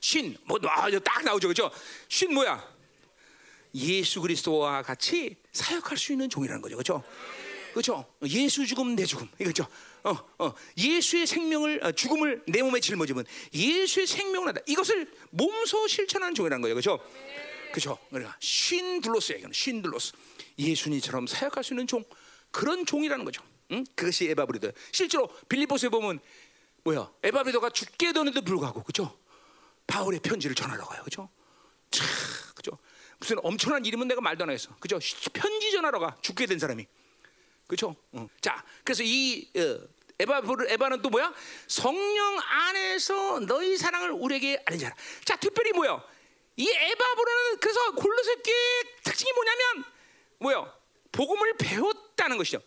[0.00, 1.48] 쉰, 뭐, 아, 딱 나오죠.
[1.48, 1.68] 그죠?
[2.08, 2.64] 쉰 뭐야?
[3.74, 6.76] 예수 그리스도와 같이 사역할 수 있는 종이라는 거죠.
[6.76, 7.02] 그죠?
[7.72, 8.06] 그렇죠?
[8.26, 9.66] 예수 죽음 내 죽음 이거죠.
[10.04, 13.24] 어, 어, 예수의 생명을 어, 죽음을 내 몸에 짊어지면
[13.54, 14.60] 예수의 생명을 한다.
[14.66, 16.74] 이것을 몸소 실천하는 종이라는 거예요.
[16.74, 16.98] 그렇죠?
[17.70, 17.98] 그렇죠?
[18.10, 19.38] 그러니까 쉰들로스예요.
[19.38, 20.12] 이거는 쉰들로스.
[20.58, 22.04] 예수님처럼 사역할 수 있는 종
[22.50, 23.42] 그런 종이라는 거죠.
[23.70, 23.84] 응?
[23.94, 24.72] 그것이 에바브리더.
[24.90, 26.20] 실제로 빌립보스에 보면
[26.84, 27.10] 뭐야?
[27.22, 29.16] 에바브리더가 죽게 되는데도 불구하고 그죠?
[29.86, 31.02] 바울의 편지를 전하러 가요.
[31.04, 31.28] 그죠?
[31.90, 32.04] 차,
[32.54, 32.78] 그죠?
[33.18, 34.74] 무슨 엄청난 이름은 내가 말도 안 하겠어.
[34.80, 34.98] 그죠?
[35.32, 36.86] 편지 전하러 가 죽게 된 사람이.
[37.66, 37.96] 그죠?
[38.12, 38.28] 어.
[38.40, 39.78] 자, 그래서 이 어,
[40.22, 41.32] 에바 에바는 또 뭐야?
[41.66, 44.94] 성령 안에서 너희 사랑을 우리에게 알리자라.
[45.24, 46.02] 자, 특별히 뭐야?
[46.56, 49.84] 이 에바브로는 그래서 골로새교의 특징이 뭐냐면
[50.38, 50.74] 뭐야?
[51.12, 52.60] 복음을 배웠다는 것이죠.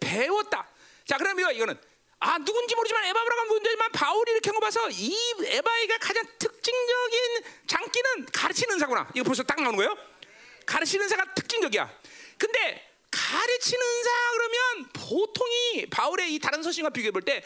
[0.00, 0.68] 배웠다.
[1.06, 1.78] 자, 그러면 이거는
[2.20, 8.26] 아 누군지 모르지만 에바브라가 문제지만 바울이 이렇게 한 거 봐서 이 에바이가 가장 특징적인 장기는
[8.32, 9.08] 가르치는 사구나.
[9.14, 9.96] 이거 벌써 딱 나오는 거예요.
[10.66, 11.90] 가르치는 사가 특징적이야.
[12.38, 17.44] 근데 가르치는 사 그러면 보통이 바울의 이 다른 서신과 비교해 볼 때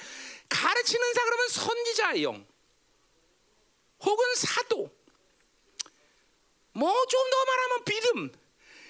[0.49, 2.47] 가르치는 사 그러면 선지자의 영
[4.01, 4.91] 혹은 사도.
[6.73, 8.33] 뭐 좀 더 말하면 믿음.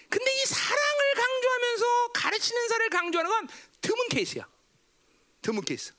[0.08, 3.48] 근데 이 사랑을 강조하면서 가르치는 사를 강조하는 건
[3.80, 4.46] 드문 케이스야.
[5.42, 5.92] 드문 케이스.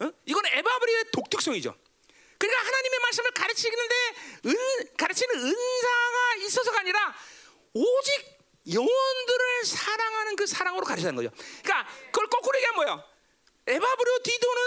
[0.00, 0.10] 어?
[0.26, 1.76] 이건 에바브리의 독특성이죠.
[2.38, 3.94] 그러니까 하나님의 말씀을 가르치는데
[4.46, 7.14] 은, 가르치는 은사가 있어서가 아니라
[7.74, 8.37] 오직
[8.72, 11.30] 영혼들을 사랑하는 그 사랑으로 가르치는 거죠.
[11.62, 13.04] 그러니까 그걸 거꾸로 얘기하면 뭐야?
[13.66, 14.62] 에바브로 디도는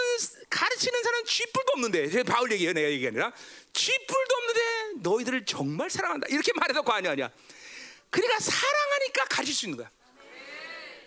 [0.50, 3.32] 가르치는 사람 쥐뿔도 없는데 바울 얘기예요 내가 얘기 아니라
[3.74, 6.28] 쥐뿔도 없는데 너희들을 정말 사랑한다.
[6.30, 7.32] 이렇게 말해도 과언이 아니야.
[8.12, 9.90] 그러니까 사랑하니까 가르칠 수 있는 거야.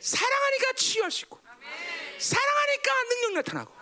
[0.01, 1.39] 사랑하니까 치유할 수 있고
[2.19, 3.75] 사랑하니까 능력 나타나고.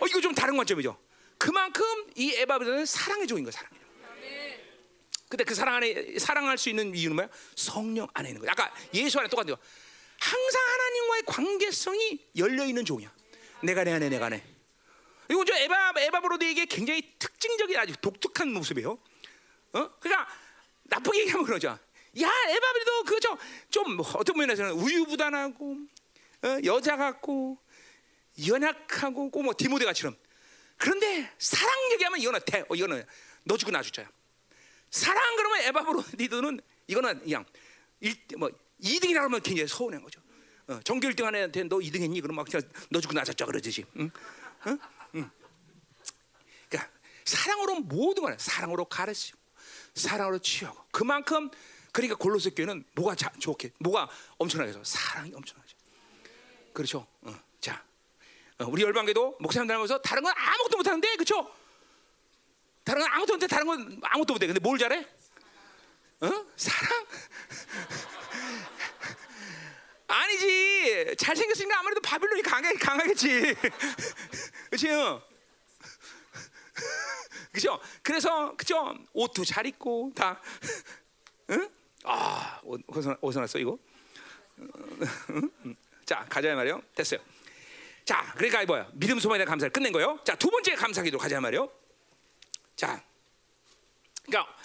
[0.00, 0.98] 어 이거 좀 다른 관점이죠.
[1.38, 1.84] 그만큼
[2.16, 3.70] 이 에바브로는 사랑의 종인 거야 사랑
[5.28, 7.28] 근데 그 사랑 안에 사랑할 수 있는 이유는 뭐야?
[7.54, 8.52] 성령 안에 있는 거야.
[8.52, 9.60] 아까 예수 안에 똑같은 거.
[10.18, 13.12] 항상 하나님과의 관계성이 열려 있는 종이야.
[13.62, 14.42] 내가 내 안에 내가 내.
[15.30, 18.98] 이거 저 에바 에바 브로드에게 굉장히 특징적인 아주 독특한 모습이에요.
[19.72, 19.90] 어?
[20.00, 20.26] 그러니까
[20.84, 21.68] 나쁘게 얘기하면 그러죠.
[21.68, 25.76] 야 에바 브로도 그죠 좀 어떤 면에서는 우유부단하고
[26.42, 26.58] 어?
[26.64, 27.58] 여자 같고
[28.46, 30.16] 연약하고 꼭뭐 디모데 같이처럼.
[30.78, 33.04] 그런데 사랑 얘기하면 이거는 대, 어, 이거는
[33.42, 34.08] 너 주고 나 주자야.
[34.90, 37.44] 사랑 그러면 에바브로디도는 이거는 그냥
[38.00, 40.20] 일, 뭐 2등이라 그러면 굉장히 서운한 거죠.
[40.68, 42.20] 어, 전교 1등 안에 너 2등 했니?
[42.20, 42.44] 그러면
[42.90, 43.84] 너 주고 나섰죠 그러듯이.
[43.96, 44.10] 응?
[44.66, 44.78] 응?
[45.14, 45.30] 응.
[46.68, 46.92] 그러니까
[47.24, 49.38] 사랑으로 모든 걸 사랑으로 가르치고
[49.94, 51.50] 사랑으로 치유하고 그만큼
[51.92, 55.76] 그러니까 골로새 교회는 뭐가 자, 좋게 뭐가 엄청나게 사랑이 엄청나죠.
[56.72, 57.06] 그렇죠.
[57.22, 57.82] 어, 자,
[58.58, 61.50] 어, 우리 열방계도 목사님 닮아서 다른 건 아무것도 못하는데 그렇죠.
[62.88, 63.46] 다른 건 아무것도 못해.
[63.46, 64.46] 다른 건 아무것도 못해.
[64.46, 65.06] 근데 뭘 잘해?
[66.20, 66.46] 어?
[66.56, 67.06] 사랑?
[70.08, 71.14] 아니지.
[71.18, 73.54] 잘생겼으니까 아무래도 바빌론이 강해, 강하겠지.
[74.72, 74.88] 그치?
[77.52, 77.78] 그죠?
[78.02, 78.96] 그래서, 그죠?
[79.12, 80.40] 옷도 잘 입고, 다.
[81.50, 81.68] 응?
[82.04, 82.58] 아,
[82.88, 83.76] 어디서, 어디서 났어, 이거?
[86.06, 86.80] 자, 가자 말이요.
[86.94, 87.20] 됐어요.
[88.06, 88.88] 자, 그러니까 뭐야?
[88.94, 90.18] 믿음 소망에 대한 감사를 끝낸 거예요.
[90.24, 91.70] 자, 두 번째 감사 기도 가자 말이요.
[92.78, 93.04] 자,
[94.24, 94.56] 그러니까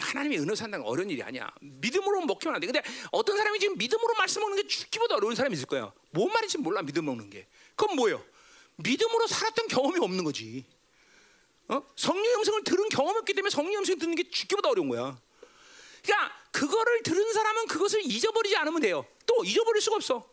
[0.00, 1.50] 하나님의 은혜 산다는 건 어려운 일이 아니야.
[1.62, 2.66] 믿음으로 먹기만 안 돼.
[2.66, 5.94] 근데 어떤 사람이 지금 믿음으로 말씀 먹는 게 죽기보다 어려운 사람이 있을 거예요.
[6.10, 7.46] 뭔 말인지 몰라 믿음 먹는 게.
[7.74, 8.22] 그건 뭐예요?
[8.76, 10.66] 믿음으로 살았던 경험이 없는 거지.
[11.68, 11.82] 어?
[11.96, 15.18] 성령 음성을 들은 경험이 없기 때문에 성령 음성 듣는 게 죽기보다 어려운 거야.
[16.02, 19.06] 그러니까 그거를 들은 사람은 그것을 잊어버리지 않으면 돼요.
[19.24, 20.30] 또 잊어버릴 수가 없어.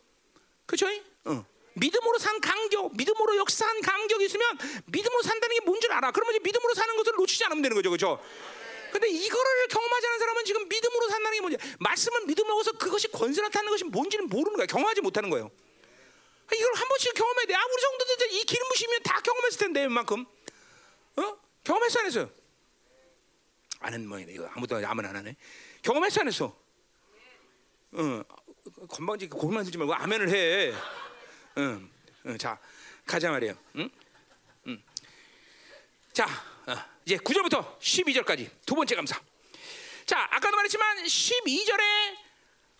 [0.66, 0.88] 그렇죠?
[1.24, 1.46] 어.
[1.76, 6.12] 믿음으로 산 간격, 믿음으로 역사한 간격이 있으면 믿음으로 산다는 게 뭔 줄 알아.
[6.12, 8.22] 그러면 이제 믿음으로 사는 것을 놓치지 않으면 되는 거죠, 그렇죠?
[8.92, 11.58] 근데 이거를 경험하지 않은 사람은 지금 믿음으로 산다는 게 뭐지?
[11.80, 14.66] 말씀을 믿음으로 서 그것이 권세 나타나는 것이 뭔지는 모르는 거야.
[14.68, 15.52] 경험하지 못하는 거예요.
[16.54, 17.56] 이걸 한 번씩 경험해야 돼.
[17.56, 20.26] 아, 우리 성도들 이 기름 부시면 다 경험했을 텐데, 웬만큼.
[21.18, 21.38] 어?
[21.66, 22.30] 경험했어, 안 했어요?
[23.80, 25.36] 아는 뭐, 이거 아무도 아무나 안 하네.
[25.82, 26.56] 경험했어, 안 했어?
[27.92, 28.24] 어,
[28.88, 30.74] 건방지 고기만 들지 말고 아멘을 해.
[31.58, 31.90] 응,
[32.26, 32.58] 응, 자
[33.06, 33.56] 가자 말이에요.
[33.78, 33.90] 응?
[34.68, 34.84] 응.
[36.12, 36.26] 자
[36.68, 36.76] 어,
[37.06, 39.22] 이제 9절부터 12절까지 두 번째 감사.
[40.06, 41.82] 자 아까도 말했지만 12절에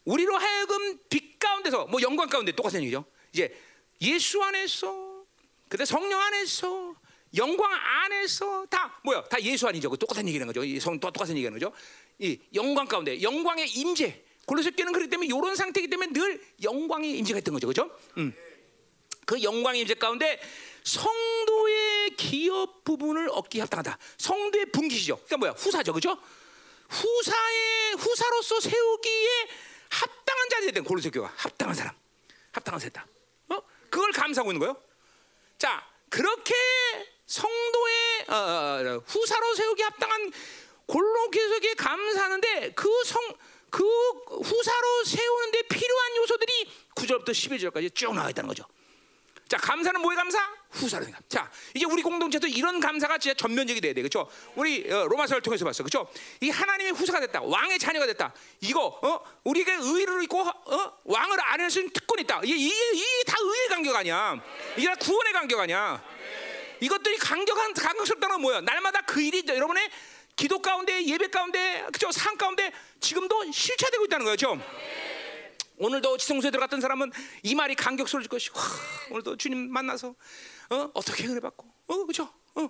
[0.06, 3.06] 우리로 하여금 빛 가운데서 뭐 영광 가운데 똑같은 얘기죠.
[3.32, 3.56] 이제
[4.02, 5.24] 예수 안에서
[5.70, 6.96] 그때 성령 안에서
[7.38, 9.90] 영광 안에서 다 뭐야 다 예수 안이죠.
[9.90, 10.62] 그 똑같은 얘기는 거죠.
[10.80, 11.72] 성 똑같은 얘기는 거죠.
[12.20, 14.24] 이 영광 가운데 영광의 임재.
[14.46, 17.98] 골로새교는 그렇기 때문에 이런 상태이기 때문에 늘 영광의 임재가 있던 거죠, 그렇죠?
[18.18, 18.32] 음.
[19.26, 20.40] 그 영광의 임재 가운데
[20.84, 23.98] 성도의 기업 부분을 얻기 합당하다.
[24.18, 25.16] 성도의 분기시죠.
[25.16, 25.52] 그러니까 뭐야?
[25.54, 25.94] 후사죠.
[25.94, 26.18] 그죠?
[26.90, 29.48] 후사의 후사로서 세우기에
[29.90, 31.96] 합당한 자들이 된 골로새 교가 합당한 사람.
[32.52, 33.08] 합당한 세다.
[33.50, 33.62] 어?
[33.90, 34.82] 그걸 감사하고 있는 거예요.
[35.58, 36.54] 자, 그렇게
[37.26, 40.32] 성도의 어, 어, 어 후사로 세우기 합당한
[40.86, 43.22] 골로교석에 감사하는데 그성
[43.72, 48.66] 그 후사로 세우는데 필요한 요소들이 9절 1절부터 11절까지 쭉 나와 있다는 거죠.
[49.48, 50.40] 자, 감사는 뭐의 감사?
[50.72, 51.28] 후사는 감사.
[51.30, 54.02] 자, 이제 우리 공동체도 이런 감사가 진짜 전면적이 돼야 돼.
[54.02, 54.28] 그렇죠?
[54.56, 55.84] 우리 어, 로마서를 통해서 봤어.
[55.84, 56.08] 그렇죠?
[56.42, 57.42] 이 하나님의 후사가 됐다.
[57.44, 58.34] 왕의 자녀가 됐다.
[58.62, 59.22] 이거 어?
[59.44, 60.94] 우리가 의를 있고 어?
[61.04, 62.42] 왕을 아뢰할 수 있는 특권이 있다.
[62.44, 64.36] 이게 이게 다 의의 간격 아니야.
[64.78, 66.04] 이게 다 구원의 간격 아니야.
[66.82, 68.62] 이것들이 간격한 간격스럽다는 건 뭐야?
[68.62, 69.90] 날마다 그 일이 여러분의
[70.36, 72.12] 기도 가운데 예배 가운데 그죠?
[72.12, 74.60] 삶 가운데 지금도 실체되고 있다는 거죠.
[75.78, 77.12] 오늘도 지성소에 들어갔던 사람은
[77.44, 78.66] 이 말이 감격스러울 것이고 와,
[79.12, 80.16] 오늘도 주님 만나서
[80.70, 80.92] 어?
[80.94, 82.32] 어떻게 은혜 받고 어 그죠?
[82.56, 82.70] 어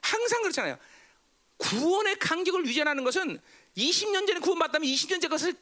[0.00, 0.78] 항상 그렇잖아요.
[1.58, 3.38] 구원의 간격을 유지하는 것은
[3.76, 5.54] 20년 전에 구원받다면 20년 전 것을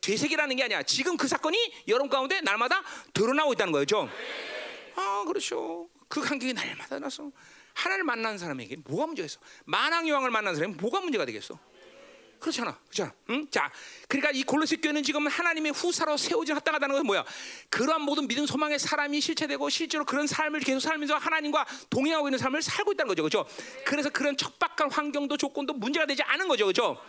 [0.00, 0.82] 되새기라는 게 아니야.
[0.84, 2.82] 지금 그 사건이 여러분 가운데 날마다
[3.12, 4.08] 드러나고 있다는 거죠.
[4.94, 5.88] 아 그렇죠.
[6.08, 7.30] 그 간격이 날마다 나서
[7.74, 9.40] 하나님을 만난 사람에게 뭐가 문제가 있어?
[9.64, 11.58] 만왕 여왕을 만난 사람이 뭐가 문제가 되겠어?
[12.38, 13.12] 그렇잖아, 그렇잖아.
[13.30, 13.46] 응?
[13.50, 13.70] 자,
[14.08, 17.24] 그러니까 이 골로새 교회는 지금 하나님의 후사로 세워진 합당하다는 것은 뭐야?
[17.68, 22.62] 그러한 모든 믿음, 소망의 사람이 실체되고 실제로 그런 삶을 계속 살면서 하나님과 동행하고 있는 삶을
[22.62, 23.46] 살고 있다는 거죠, 그렇죠?
[23.84, 27.00] 그래서 그런 척박한 환경도 조건도 문제가 되지 않은 거죠, 그렇죠?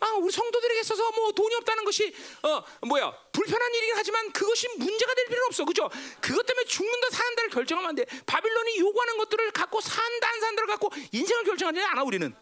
[0.00, 5.14] 아, 우리 성도들에게 있어서 뭐 돈이 없다는 것이 어 뭐야 불편한 일이긴 하지만 그것이 문제가
[5.14, 5.88] 될 필요는 없어, 그죠?
[6.20, 8.04] 그것 때문에 죽는다 사는다를 결정하면 안 돼.
[8.26, 12.34] 바빌론이 요구하는 것들을 갖고 산다 안 산다를 갖고 인생을 결정하지 않아 우리는.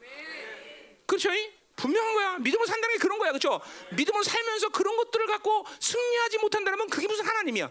[1.07, 1.31] 그렇죠?
[1.77, 2.39] 분명한 거야.
[2.39, 3.31] 믿음으로 산다는 게 그런 거야.
[3.31, 3.61] 그렇죠?
[3.93, 7.71] 믿음으로 살면서 그런 것들을 갖고 승리하지 못한다면 그게 무슨 하나님이야?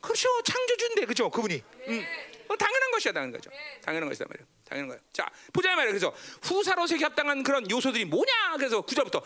[0.00, 0.28] 그렇죠.
[0.42, 1.02] 창조주인데.
[1.02, 1.30] 그렇죠?
[1.30, 1.62] 그분이.
[1.88, 2.06] 음.
[2.48, 3.12] 어, 당연한 것이야.
[3.12, 3.50] 당연한 거죠.
[3.82, 4.46] 당연한 것이다 말이야.
[4.64, 4.98] 당연한 거야.
[5.12, 5.90] 자, 보자 말이야.
[5.92, 8.56] 그래서 후사로 세계 합당한 그런 요소들이 뭐냐?
[8.56, 9.22] 그래서 구절부터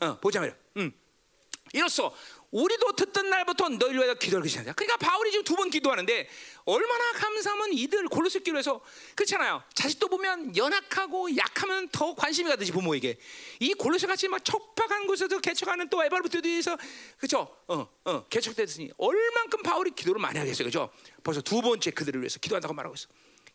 [0.00, 0.56] 어, 보자 말이야.
[0.78, 0.92] 음.
[1.74, 2.14] 이로써
[2.52, 4.74] 우리도 듣던 날부터 너희를 위하여 기도를 그시하자.
[4.74, 6.28] 그러니까 바울이 지금 두 번 기도하는데
[6.64, 8.80] 얼마나 감사하면 이들 골로새 기도해서
[9.14, 9.62] 그렇잖아요.
[9.74, 13.18] 자식도 보면 연약하고 약하면 더 관심이 가듯이 부모에게
[13.60, 16.76] 이 골로새 같이 막 척박한 곳에서 개척하는 또 에바르부터에 대해서
[17.16, 17.56] 그렇죠.
[17.68, 20.68] 어, 어, 개척됐으니 얼만큼 바울이 기도를 많이 하겠어요.
[20.68, 20.90] 그렇죠?
[21.24, 23.08] 벌써 두 번째 그들을 위해서 기도한다고 말하고 있어.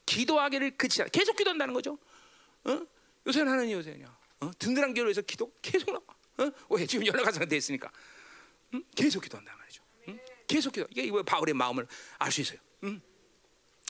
[0.08, 1.06] 기도하기를 그치자.
[1.10, 1.98] 계속 기도한다는 거죠.
[2.64, 2.82] 어?
[3.28, 4.18] 요새는 하는 요새냐?
[4.40, 4.52] 어?
[4.58, 6.02] 든든한 교회를 위해서 기도 계속 나와.
[6.40, 6.52] 어?
[6.70, 7.92] 왜 지금 연락한 상태 됐으니까
[8.74, 8.84] 응?
[8.96, 9.84] 계속 기도한다 말이죠.
[10.10, 10.20] 응?
[10.48, 10.88] 계속 기도.
[10.92, 11.88] 이게 바울의 마음을
[12.20, 12.60] 알 수 있어요.
[12.84, 13.02] 응?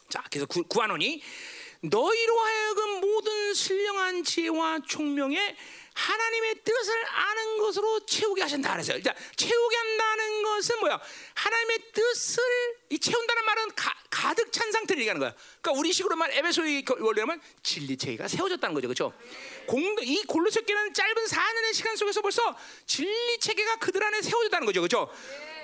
[0.09, 1.21] 자, 그래서 구, 구하노니
[1.81, 5.55] 너희로 하여금 모든 신령한 지혜와 총명에
[5.97, 11.01] 하나님의 뜻을 아는 것으로 채우게 하신다 그래서 일단 채우게 한다는 것은 뭐야?
[11.33, 12.43] 하나님의 뜻을
[12.89, 15.33] 이 채운다는 말은 가, 득찬 상태를 얘기하는 거야.
[15.61, 19.13] 그러니까 우리 식으로 말 에베소의 원래는 진리 체계가 세워졌다는 거죠, 그렇죠?
[19.65, 22.55] 공, 이 골로새 교는 짧은 4년의 시간 속에서 벌써
[22.85, 25.11] 진리 체계가 그들 안에 세워졌다는 거죠, 그렇죠?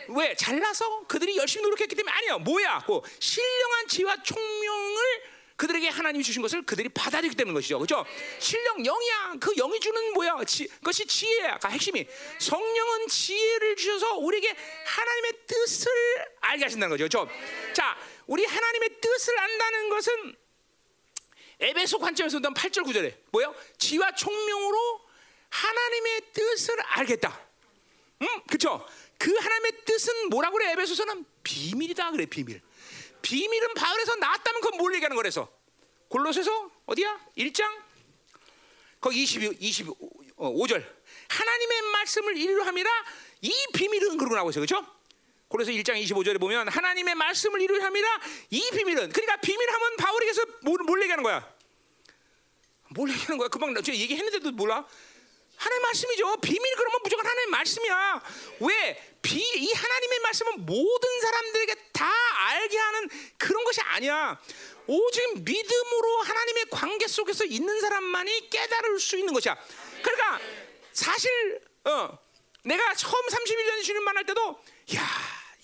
[0.09, 2.37] 왜 잘나서 그들이 열심히 노력했기 때문에 아니야.
[2.39, 2.83] 뭐야?
[2.85, 7.77] 그 신령한 지혜와 총명을 그들에게 하나님이 주신 것을 그들이 받아들이기 때문인 것이죠.
[7.77, 8.05] 그렇죠?
[8.39, 9.35] 신령 영이야.
[9.39, 10.43] 그 영이 주는 뭐야?
[10.45, 11.59] 지, 그것이 지혜야.
[11.59, 12.07] 그 핵심이.
[12.39, 15.91] 성령은 지혜를 주셔서 우리에게 하나님의 뜻을
[16.41, 17.07] 알게 하신다는 거죠.
[17.07, 17.73] 그렇죠?
[17.73, 17.95] 자,
[18.25, 20.35] 우리 하나님의 뜻을 안다는 것은
[21.59, 23.55] 에베소 관점에서 본다면 8절 9절에 뭐요?
[23.77, 25.01] 지와 총명으로
[25.49, 27.39] 하나님의 뜻을 알겠다.
[28.21, 28.85] 음, 그렇죠?
[29.17, 30.71] 그 하나님의 뜻은 뭐라고 그래?
[30.71, 32.61] 에베소서는 비밀이다 그래, 비밀.
[33.23, 35.49] 비밀은 바울에서 나왔다면 그건 뭘 얘기하는 거래서
[36.09, 37.19] 골로새서 어디야?
[37.37, 37.63] 1장
[39.01, 40.85] 거기 22, 25절
[41.29, 42.89] 하나님의 말씀을 이루려 함이라
[43.41, 44.85] 이 비밀은 그러고 나오고 있어요 그렇죠?
[45.49, 48.21] 그래서 1장 25절에 보면 하나님의 말씀을 이루려 함이라
[48.51, 51.53] 이 비밀은 그러니까 비밀하면 바울에게서 뭘, 뭘 얘기하는 거야?
[52.91, 53.47] 뭘 얘기하는 거야?
[53.47, 54.85] 금방 저 얘기했는데도 몰라?
[55.63, 56.37] 하나님의 말씀이죠.
[56.37, 58.23] 비밀 그러면 무조건 하나님의 말씀이야.
[58.59, 59.17] 왜?
[59.21, 62.11] 비, 이 하나님의 말씀은 모든 사람들에게 다
[62.49, 64.39] 알게 하는 그런 것이 아니야.
[64.85, 69.57] 오직 믿음으로 하나님의 관계 속에서 있는 사람만이 깨달을 수 있는 것이야.
[70.01, 70.39] 그러니까
[70.91, 72.17] 사실 어,
[72.63, 74.61] 내가 처음 31년 주님 만날 때도
[74.95, 75.01] 야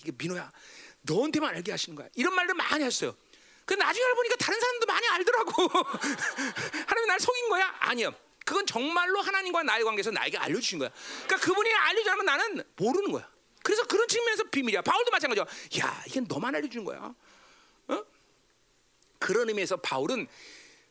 [0.00, 0.50] 이게 민호야
[1.02, 2.08] 너한테만 알게 하시는 거야.
[2.14, 3.14] 이런 말을 많이 했어요.
[3.66, 5.52] 그 나중에 알보니까 다른 사람도 많이 알더라고.
[6.88, 7.74] 하나님 날 속인 거야?
[7.80, 8.14] 아니요.
[8.50, 10.90] 그건 정말로 하나님과 나의 관계에서 나에게 알려주신 거야.
[11.24, 13.30] 그러니까 그분이 알려주면 나는 모르는 거야.
[13.62, 14.82] 그래서 그런 측면에서 비밀이야.
[14.82, 15.46] 바울도 마찬가지야.
[15.80, 17.14] 야, 이게 너만 알려준 거야.
[17.86, 18.04] 어?
[19.20, 20.26] 그런 의미에서 바울은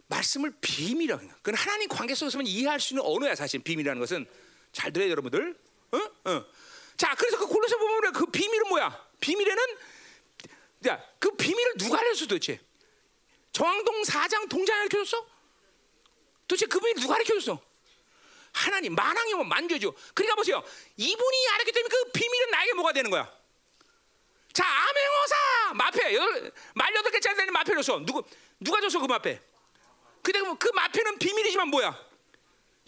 [0.07, 1.34] 말씀을 비밀이라고 해요.
[1.41, 4.26] 그건 하나님 관계 속에서만 이해할 수 있는 언어야 사실 비밀이라는 것은
[4.72, 5.53] 잘 들어요 여러분들.
[5.91, 5.97] 어?
[5.97, 6.45] 어.
[6.95, 9.05] 자, 그래서 그 골로새 보면 그 비밀은 뭐야?
[9.20, 9.64] 비밀에는
[10.88, 12.62] 야, 그 비밀을 누가 알려줬어 도대체?
[13.51, 15.38] 정왕동 사장 동장 알려줬어?
[16.49, 17.61] 도대체 그 비밀 누가 알려줬어?
[18.51, 19.93] 하나님 만왕이 면 만져줘.
[20.15, 20.63] 그러니까 보세요.
[20.97, 23.31] 이분이 알았기 때문에 그 비밀은 나에게 뭐가 되는 거야?
[24.51, 26.17] 자, 암행어사 마패
[26.73, 27.99] 말 여덟 개짜리 되는 마패 줬어.
[27.99, 28.23] 누구
[28.59, 29.39] 누가 줬어 그 마패?
[30.23, 32.09] 근데 그 마패는 비밀이지만 뭐야?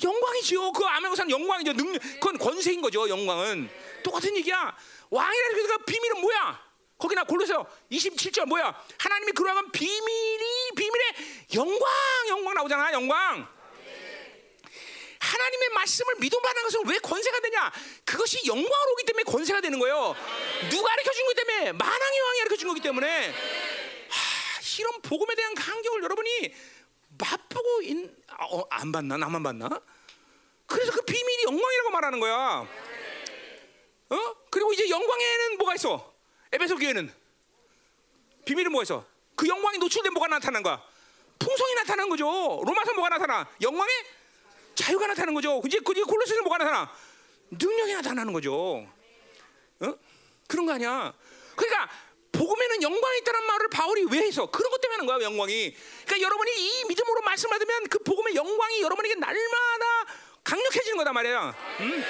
[0.04, 0.72] 영광이지요.
[0.72, 1.74] 그 암행어사는 영광이죠.
[1.74, 3.08] 능력, 그건 권세인 거죠.
[3.08, 3.70] 영광은
[4.04, 4.76] 똑같은 얘기야.
[5.12, 6.71] 왕이라는 그 비밀은 뭐야?
[7.02, 8.74] 거기나 골로새서 27절 뭐야?
[9.00, 11.14] 하나님이 그러한 비밀이 비밀의
[11.56, 11.90] 영광
[12.30, 12.94] 영광 나오잖아.
[12.94, 13.48] 영광.
[15.20, 17.72] 하나님의 말씀을 믿음받는 것은 왜 권세가 되냐?
[18.06, 20.16] 그것이 영광으로 오기 때문에 권세가 되는 거예요.
[20.70, 25.54] 누가 가르쳐 준 거기 때문에 만왕의 왕이 가르쳐 준 거기 때문에 하, 이런 복음에 대한
[25.56, 26.54] 간격을 여러분이
[27.18, 29.18] 맛보고 있, 아, 어, 안 봤나?
[29.18, 29.70] 나만 봤나?
[30.66, 32.68] 그래서 그 비밀이 영광이라고 말하는 거야.
[34.10, 34.36] 어?
[34.50, 36.11] 그리고 이제 영광에는 뭐가 있어?
[36.52, 37.14] 에베소 교회는
[38.46, 39.06] 비밀은 뭐가 있어?
[39.36, 40.82] 그 영광이 노출된 뭐가 나타난 거야?
[41.40, 42.26] 풍성이 나타난 거죠.
[42.66, 43.50] 로마서 뭐가 나타나?
[43.62, 43.94] 영광의
[44.76, 45.62] 자유가 나타나는 거죠.
[45.66, 46.94] 이제 그 골로새서 뭐가 나타나?
[47.52, 48.88] 능력이 나타나는 거죠.
[49.80, 49.94] 어?
[50.48, 51.14] 그런 거 아니야.
[51.56, 51.90] 그러니까
[52.32, 55.76] 복음에는 영광이 있다는 말을 바울이 왜 해서 그런 것 때문에 하는 거야 영광이.
[56.06, 60.06] 그러니까 여러분이 이 믿음으로 말씀 받으면 그 복음의 영광이 여러분에게 날마다
[60.44, 61.56] 강력해지는 거다 말이야.
[61.82, 62.06] 음?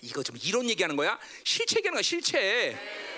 [0.00, 1.18] 이거 좀 이론 얘기하는 거야?
[1.44, 3.13] 실체 얘기하는 거야 실체.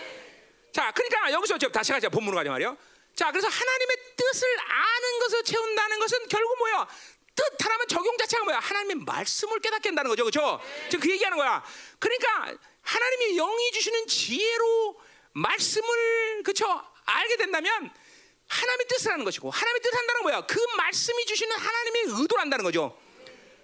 [0.77, 2.77] 자, 그러니까 여기서 저 다시 가자 본문으로 가자 말이야.
[3.15, 6.87] 자, 그래서 하나님의 뜻을 아는 것을 채운다는 것은 결국 뭐야?
[7.35, 8.59] 뜻 하나면 적용 자체가 뭐야?
[8.59, 10.61] 하나님의 말씀을 깨닫게 한다는 거죠, 그렇죠?
[10.91, 11.65] 지금 그 얘기하는 거야.
[11.99, 12.53] 그러니까
[12.83, 15.01] 하나님이 영이 주시는 지혜로
[15.33, 16.67] 말씀을 그렇죠
[17.07, 17.91] 알게 된다면
[18.47, 20.47] 하나님의 뜻을 하는 것이고 하나님의 뜻 한다는 건 뭐야?
[20.47, 23.01] 그 말씀이 주시는 하나님의 의도를 한다는 거죠.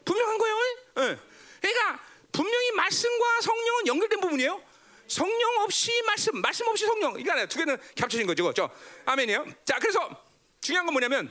[0.07, 0.57] 분명한 거예요.
[1.01, 1.19] 예.
[1.61, 2.01] 그러니까
[2.33, 4.72] 분명히 말씀과 성령은 연결된 부분이에요.
[5.13, 7.15] 성령 없이 말씀, 말씀 없이 성령.
[7.15, 7.45] 아니야.
[7.47, 8.45] 두 개는 겹쳐진 거죠.
[8.45, 8.71] 그렇죠?
[9.05, 9.45] 아멘이에요.
[9.67, 10.25] 자, 그래서
[10.63, 11.31] 중요한 건 뭐냐면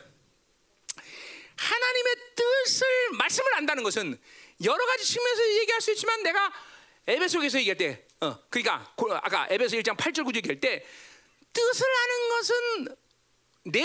[1.58, 4.20] 하나님의 뜻을 말씀을 안다는 것은
[4.64, 6.54] 여러 가지 측면에서 얘기할 수 있지만 내가
[7.08, 10.86] 에베소에서 얘기할 때, 어, 그러니까 아까 에베소 1장 8절 9절 얘기할 때
[11.52, 12.96] 뜻을 아는 것은
[13.64, 13.82] 내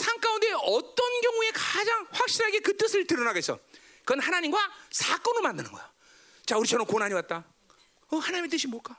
[0.00, 3.58] 삶 가운데 어떤 경우에 가장 확실하게 그 뜻을 드러나겠어.
[4.04, 4.58] 그건 하나님과
[4.90, 5.92] 사건을 만드는 거야.
[6.46, 7.44] 자, 우리처럼 고난이 왔다.
[8.08, 8.96] 어, 하나님의 뜻이 뭘까?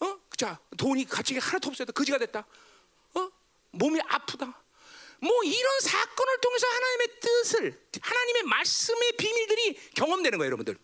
[0.00, 1.92] 어, 자, 돈이 갑자기 하나도 없어졌다.
[1.92, 2.46] 거지가 됐다.
[3.14, 3.30] 어,
[3.70, 4.62] 몸이 아프다.
[5.20, 10.78] 뭐 이런 사건을 통해서 하나님의 뜻을 하나님의 말씀의 비밀들이 경험되는 거예요, 여러분들.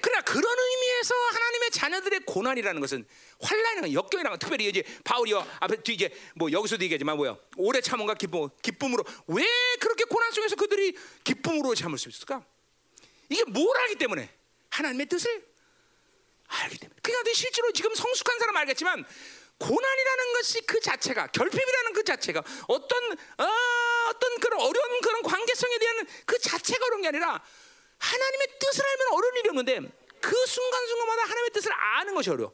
[0.00, 3.04] 그러나 그런 의미에서 하나님의 자녀들의 고난이라는 것은
[3.40, 8.14] 환란이라는 역경이라는 특별히 이제 바울이 요 앞에 뒤 이제 뭐 여기서도 얘기하지만 뭐야 오래 참음과
[8.14, 9.44] 기쁨 기쁨으로 왜
[9.80, 12.44] 그렇게 고난 속에서 그들이 기쁨으로 참을 수 있을까?
[13.28, 14.30] 이게 뭘 알기 때문에
[14.70, 15.47] 하나님의 뜻을
[16.48, 16.98] 알기 때문에.
[17.02, 19.04] 그러니까 실제로 지금 성숙한 사람 알겠지만
[19.58, 23.46] 고난이라는 것이 그 자체가 결핍이라는 그 자체가 어떤 어,
[24.10, 27.42] 어떤 그런 어려운 그런 관계성에 대한 그 자체가 어려운 게 아니라
[27.98, 29.80] 하나님의 뜻을 알면 어려운 일이 없는데
[30.20, 32.52] 그 순간순간마다 하나님의 뜻을 아는 것이 어려워.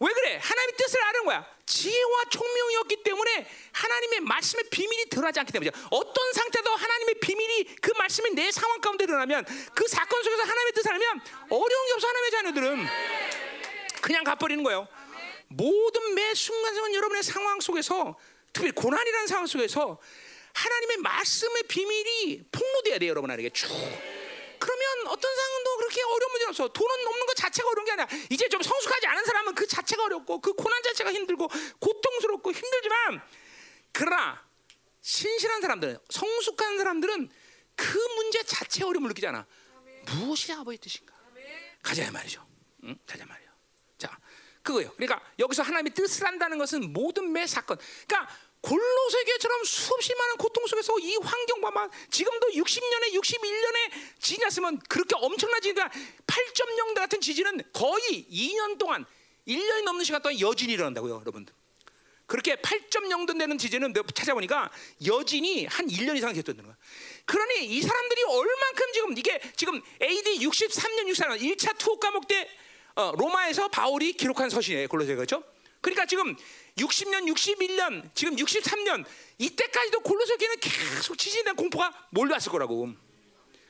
[0.00, 0.38] 왜 그래?
[0.42, 1.46] 하나님의 뜻을 아는 거야.
[1.66, 5.78] 지혜와 총명이었기 때문에 하나님의 말씀의 비밀이 드러나지 않기 때문이죠.
[5.90, 9.44] 어떤 상태도 하나님의 비밀이 그 말씀이 내 상황 가운데 드러나면
[9.74, 11.20] 그 사건 속에서 하나님의 뜻을 알면
[11.50, 12.86] 어려운 게 없어 하나님의 자녀들은
[14.00, 14.88] 그냥 가버리는 거예요.
[15.48, 18.18] 모든 매 순간순간 여러분의 상황 속에서
[18.52, 20.00] 특히 고난이라는 상황 속에서
[20.54, 23.68] 하나님의 말씀의 비밀이 폭로돼야 돼요 여러분에게 쭉.
[25.10, 26.68] 어떤 상황도 그렇게 어려운 문제 없어.
[26.68, 30.40] 돈은 없는 것 자체가 어려운 게 아니라 이제 좀 성숙하지 않은 사람은 그 자체가 어렵고
[30.40, 31.48] 그 고난 자체가 힘들고
[31.80, 33.20] 고통스럽고 힘들지만
[33.92, 34.44] 그러나
[35.00, 37.30] 신실한 사람들은 성숙한 사람들은
[37.74, 39.46] 그 문제 자체 어려움을 느끼지 않아.
[40.06, 41.14] 무엇이 아버지 뜻인가?
[41.82, 42.46] 가자 말이죠.
[42.84, 42.96] 응?
[43.06, 43.50] 가자 말이야.
[43.98, 44.18] 자,
[44.62, 44.92] 그거예요.
[44.92, 47.78] 그러니까 여기서 하나님의 뜻을 한다는 것은 모든 매 사건.
[48.06, 55.14] 그러니까 골로새 교회처럼 수없이 많은 고통 속에서 이 환경 봐만 지금도 60년에 61년에 지났으면 그렇게
[55.16, 59.06] 엄청난 지진 8.0 같은 지진은 거의 2년 동안
[59.48, 61.54] 1년이 넘는 시간 동안 여진이 일어난다고요, 여러분들.
[62.26, 64.70] 그렇게 8.0도 되는 지진은 찾아보니까
[65.04, 66.76] 여진이 한 1년 이상 계속되는 거야.
[67.24, 72.48] 그러니 이 사람들이 얼만큼 지금 이게 지금 AD 63년 64년 1차 투옥 감옥 때
[72.94, 74.86] 어, 로마에서 바울이 기록한 서신이에요.
[74.86, 75.42] 골로새 그렇죠?
[75.80, 76.36] 그러니까 지금
[76.80, 79.04] 60년, 61년, 지금 63년
[79.38, 82.88] 이때까지도 골로새 교회는 계속 대한 공포가 몰려왔을 거라고.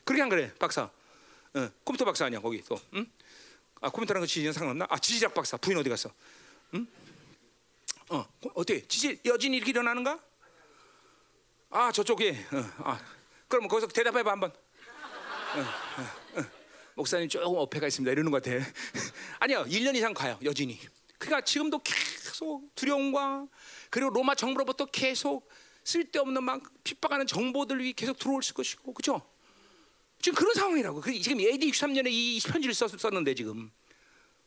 [0.03, 0.83] 그렇게 안 그래, 박사?
[1.53, 2.79] 어, 컴퓨터 박사 아니야 거기 또?
[2.93, 3.05] 응?
[3.81, 4.87] 아 컴퓨터랑 그 지진 상관없나?
[4.89, 6.09] 아 지질학 박사 부인 어디 갔어?
[6.75, 6.87] 응?
[8.09, 8.81] 어 어때?
[8.87, 10.19] 지진 여진이 이렇게 일어나는가?
[11.69, 12.45] 아 저쪽에.
[12.51, 12.99] 어, 아
[13.47, 14.51] 그럼 거기서 대답해봐 한번.
[14.51, 16.45] 어, 어, 어.
[16.95, 18.11] 목사님 조금 어폐가 있습니다.
[18.11, 18.57] 이러는 것 같아.
[19.39, 20.79] 아니요, 1년 이상 가요, 여진이.
[21.17, 22.10] 그러니까 지금도 계속
[22.75, 23.47] 두려움과
[23.89, 25.49] 그리고 로마 정부로부터 계속
[25.83, 29.21] 쓸데없는 막 핍박하는 정보들 이 계속 들어올 것이고, 그렇죠?
[30.21, 31.01] 지금 그런 상황이라고.
[31.21, 33.71] 지금 AD 63년에 이 편지를 썼, 썼는데 지금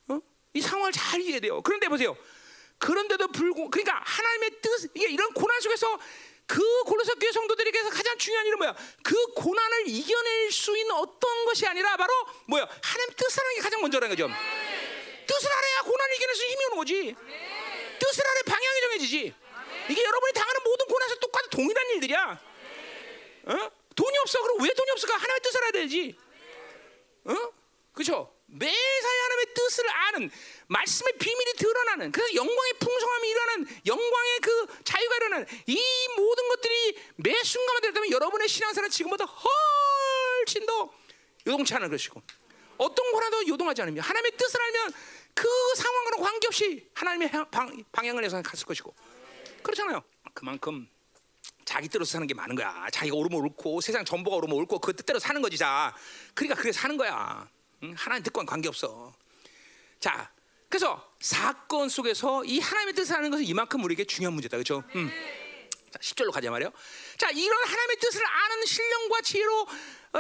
[0.09, 0.21] 어?
[0.53, 1.61] 이 상황을 잘 이해해야 돼요.
[1.63, 2.17] 그런데 보세요.
[2.79, 5.99] 그런데도 불구 그러니까 하나님의 뜻 이게 이런 고난 속에서
[6.47, 8.77] 그 골로새 교회 성도들에게서 가장 중요한 일은 뭐야?
[9.03, 12.13] 그 고난을 이겨낼 수 있는 어떤 것이 아니라 바로
[12.47, 12.69] 뭐야?
[12.83, 14.29] 하나님 뜻을 하는 게 가장 먼저라는 거죠.
[15.27, 17.17] 뜻을 알아야 고난을 이겨낼 수 힘이 오는 거지.
[17.99, 19.35] 뜻을 아래 방향이 정해지지.
[19.89, 22.41] 이게 여러분이 당하는 모든 고난에서 똑같은 동일한 일들이야.
[23.47, 23.71] 어?
[23.95, 24.43] 돈이 없어.
[24.43, 25.15] 그럼 왜 돈이 없을까?
[25.15, 26.17] 하나님의 뜻을 알아야 되지.
[27.25, 27.35] 어?
[27.93, 28.35] 그렇죠?
[28.47, 30.31] 매사에 하나님의 뜻을 아는
[30.67, 37.43] 말씀의 비밀이 드러나는 그래서 영광의 풍성함이 일어나는 영광의 그 자유가 일어나는 이 모든 것들이 매
[37.43, 40.93] 순간마다 되면 여러분의 신앙생활은 지금보다 훨씬 더
[41.47, 42.23] 요동치 않은 것이고
[42.79, 44.93] 어떤 거라도 요동하지 않으면 하나님의 뜻을 알면
[45.35, 48.95] 그 상황과는 관계없이 하나님의 향- 방, 방향을 해서 갔을 것이고
[49.63, 50.03] 그렇잖아요.
[50.33, 50.89] 그만큼
[51.65, 52.87] 자기 뜻대로 사는 게 많은 거야.
[52.93, 55.95] 자기가 옳으면 옳고 세상 전부가 옳으면 옳고 그 뜻대로 사는 거지 자.
[56.35, 57.49] 그러니까 그래 사는 거야.
[57.83, 57.95] 응?
[57.97, 59.15] 하나님 뜻과는 관계 없어.
[59.99, 60.31] 자,
[60.69, 64.83] 그래서 사건 속에서 이 하나님의 뜻을 하는 것은 이만큼 우리에게 중요한 문제다, 그렇죠?
[64.95, 65.11] 음.
[65.91, 66.71] 자, 10절로 가자 말이요.
[67.17, 69.67] 자, 이런 하나님의 뜻을 아는 신령과 지혜로 어,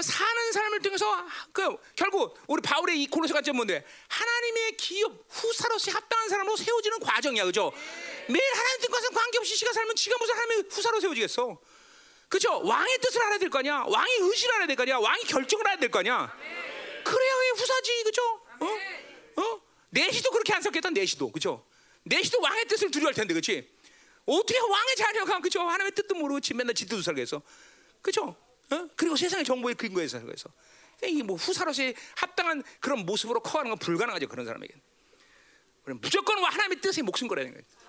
[0.02, 3.84] 사는 사람을 통해서 그 결국 우리 바울의 이 관점 뭔데?
[4.08, 7.72] 하나님의 기업 후사로서 합당한 사람으로 세워지는 과정이야, 그죠?
[8.28, 11.58] 매일 하나님 뜻과는 관계없이 시가 살면 지가 무슨 하나님의 후사로 세워지겠어?
[12.28, 12.60] 그죠?
[12.64, 13.84] 왕의 뜻을 알아야 될 거 아니야?
[13.86, 14.98] 왕의 의지를 알아야 될 거 아니야?
[14.98, 16.36] 왕의 결정을 알아야 될 거 아니야?
[17.04, 18.22] 그래야 왜 후사지, 그죠?
[18.60, 18.66] 어?
[19.42, 19.60] 어?
[19.90, 21.64] 내시도 그렇게 안 섞였다, 내시도, 그죠?
[22.02, 23.70] 내시도 왕의 뜻을 두려워할 텐데, 그렇지?
[24.26, 25.60] 어떻게 왕의 자녀가 그죠?
[25.60, 27.42] 하나님의 뜻도 모르고 지 맨날 지 뜻을 살게 해서
[28.02, 28.34] 그죠?
[28.70, 28.88] 어?
[28.96, 30.48] 그리고 세상의 정보에 근거해 살게 해서
[31.02, 34.74] 이게 뭐 후사로서의 합당한 그런 모습으로 커가는 건 불가능하죠 그런 사람에게.
[35.84, 37.84] 그럼 무조건 하나님의 뜻에 목숨 걸어야 되는 거예요.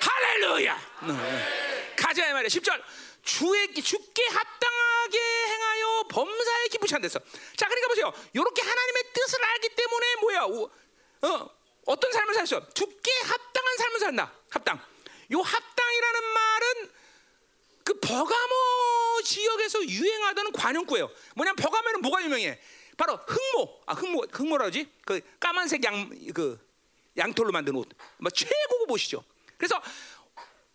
[0.00, 0.76] 할렐루야.
[1.06, 1.94] 네.
[1.96, 2.48] 가자 이 말이야.
[2.48, 2.82] 10절.
[3.22, 7.18] 주의 주께 합당하게 행하여 범사에 기쁘지 않댔어.
[7.56, 8.12] 자, 그러니까 보세요.
[8.34, 10.42] 이렇게 하나님의 뜻을 알기 때문에 뭐야?
[10.44, 10.70] 우-
[11.22, 11.50] 어,
[11.86, 12.68] 어떤 삶을 살았어?
[12.74, 14.32] 주께 합당한 삶을 산다.
[14.50, 14.78] 합당.
[15.32, 16.90] 요 합당이라는 말은
[17.84, 18.54] 그 버가모
[19.22, 21.10] 지역에서 유행하던 관용구예요.
[21.34, 22.60] 뭐냐면 버가모는 뭐가 유명해?
[22.96, 23.82] 바로 흑모.
[23.86, 24.88] 아 흑모 흑모라 그러지?
[25.04, 26.58] 그 까만색 양 그
[27.16, 27.88] 양털로 만든 옷.
[28.18, 29.24] 뭐 최고급 옷이죠.
[29.56, 29.80] 그래서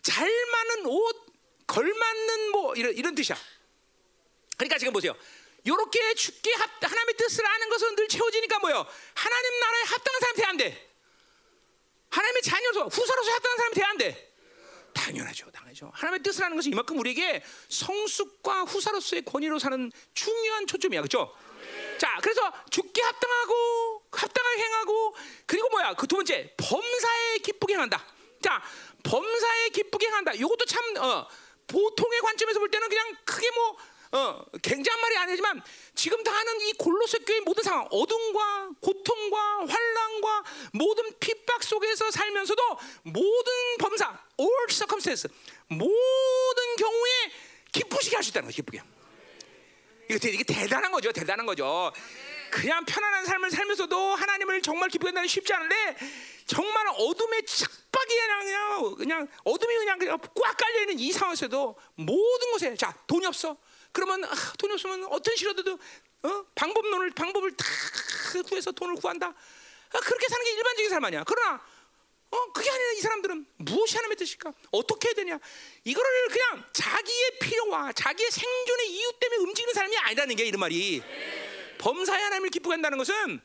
[0.02, 1.26] 잘 맞는 옷,
[1.68, 3.38] 걸 맞는 뭐 이런 이런 뜻이야.
[4.58, 5.16] 그러니까 지금 보세요.
[5.68, 8.86] 요렇게 죽게 합, 하나님의 뜻을 아는 것은 늘 채워지니까 뭐요?
[9.14, 10.90] 하나님 나라에 합당한 사람 돼야 안 돼.
[12.10, 14.29] 하나님의 자녀로 후사로서 합당한 사람이 돼야 안 돼.
[15.00, 15.92] 당연하죠, 당연하죠.
[15.94, 21.34] 하나님의 뜻을 아는 것은 이만큼 우리에게 성숙과 후사로서의 권위로 사는 중요한 초점이야, 그렇죠?
[21.98, 25.16] 자, 그래서 죽게 합당하고 합당하게 행하고
[25.46, 25.94] 그리고 뭐야?
[25.94, 28.06] 그 두 번째 범사에 기쁘게 행한다.
[28.42, 28.62] 자,
[29.04, 30.34] 범사에 기쁘게 행한다.
[30.34, 31.28] 이것도 참 어,
[31.68, 33.78] 보통의 관점에서 볼 때는 그냥 크게 뭐
[34.12, 35.62] 어, 굉장한 말이 아니지만
[35.94, 42.62] 지금 다 하는 이 골로새 교회 모든 상황, 어둠과 고통과 환란과 모든 핍박 속에서 살면서도
[43.04, 45.30] 모든 범사, all circumstance,
[45.68, 47.12] 모든 경우에
[47.72, 48.56] 기쁘시게 할 수 있다는 거죠.
[48.56, 48.82] 기쁘게.
[50.20, 51.12] 대- 이게 대단한 거죠.
[51.12, 51.94] 대단한 거죠.
[52.50, 55.76] 그냥 편안한 삶을 살면서도 하나님을 정말 기쁘게 한다는 쉽지 않은데
[56.48, 62.92] 정말 어둠의 착박이 그냥 그냥, 어둠이 그냥 꽉 깔려 있는 이 상황에서도 모든 곳에 자
[63.06, 63.56] 돈이 없어.
[63.92, 65.80] 그러면 아, 돈이 없으면 어떤 시로도
[66.24, 66.46] 어?
[66.56, 67.66] 방법론을 방법을 다
[68.48, 69.28] 구해서 돈을 구한다.
[69.28, 71.24] 아, 그렇게 사는 게 일반적인 삶 아니야.
[71.26, 71.62] 그러나
[72.32, 74.54] 어 그게 아니라 이 사람들은 무엇이 하나님의 뜻일까?
[74.72, 75.40] 어떻게 해야 되냐?
[75.84, 81.02] 이거를 그냥 자기의 필요와 자기의 생존의 이유 때문에 움직이는 사람이 아니라는 게 이런 말이
[81.80, 83.42] 범사에 하나님을 기쁘게 한다는 것은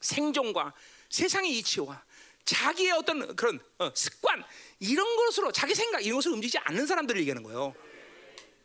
[0.00, 0.72] 생존과
[1.10, 2.02] 세상의 이치와
[2.44, 4.42] 자기의 어떤 그런 어, 습관
[4.80, 7.72] 이런 것으로 자기 생각 이런 것을 움직이지 않는 사람들을 얘기하는 거예요.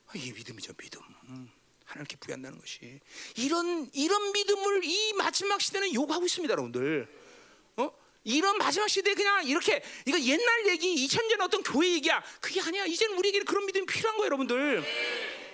[0.08, 1.02] 아, 이게 믿음이죠, 믿음.
[1.30, 1.52] 음,
[1.86, 3.00] 하나님 기쁘게 한다는 것이
[3.36, 7.08] 이런 이런 믿음을 이 마지막 시대는 요구하고 있습니다, 여러분들.
[7.78, 7.92] 어?
[8.24, 12.24] 이런 마지막 시대에 그냥 이렇게 이거 옛날 얘기 2000년 어떤 교회 얘기야.
[12.42, 12.86] 그게 아니야.
[12.86, 14.84] 이제는 우리에게 그런 믿음이 필요한 거예요, 여러분들.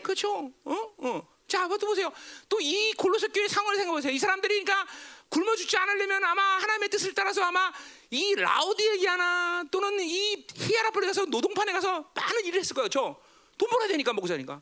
[0.04, 0.52] 그렇죠?
[0.64, 0.94] 어?
[0.98, 1.34] 어.
[1.48, 2.12] 자, 또 보세요.
[2.50, 4.12] 또 이 골로새 교회 상황을 생각해 보세요.
[4.14, 4.88] 이 사람들이 그러니까
[5.30, 7.72] 굶어 죽지 않으려면 아마 하나님의 뜻을 따라서 아마
[8.10, 12.90] 이 라우디에기아나 또는 이 히아라폴에 가서 노동판에 가서 많은 일을 했을 거예요.
[12.90, 13.20] 저
[13.58, 14.62] 돈 벌어야 되니까 먹고 사니까.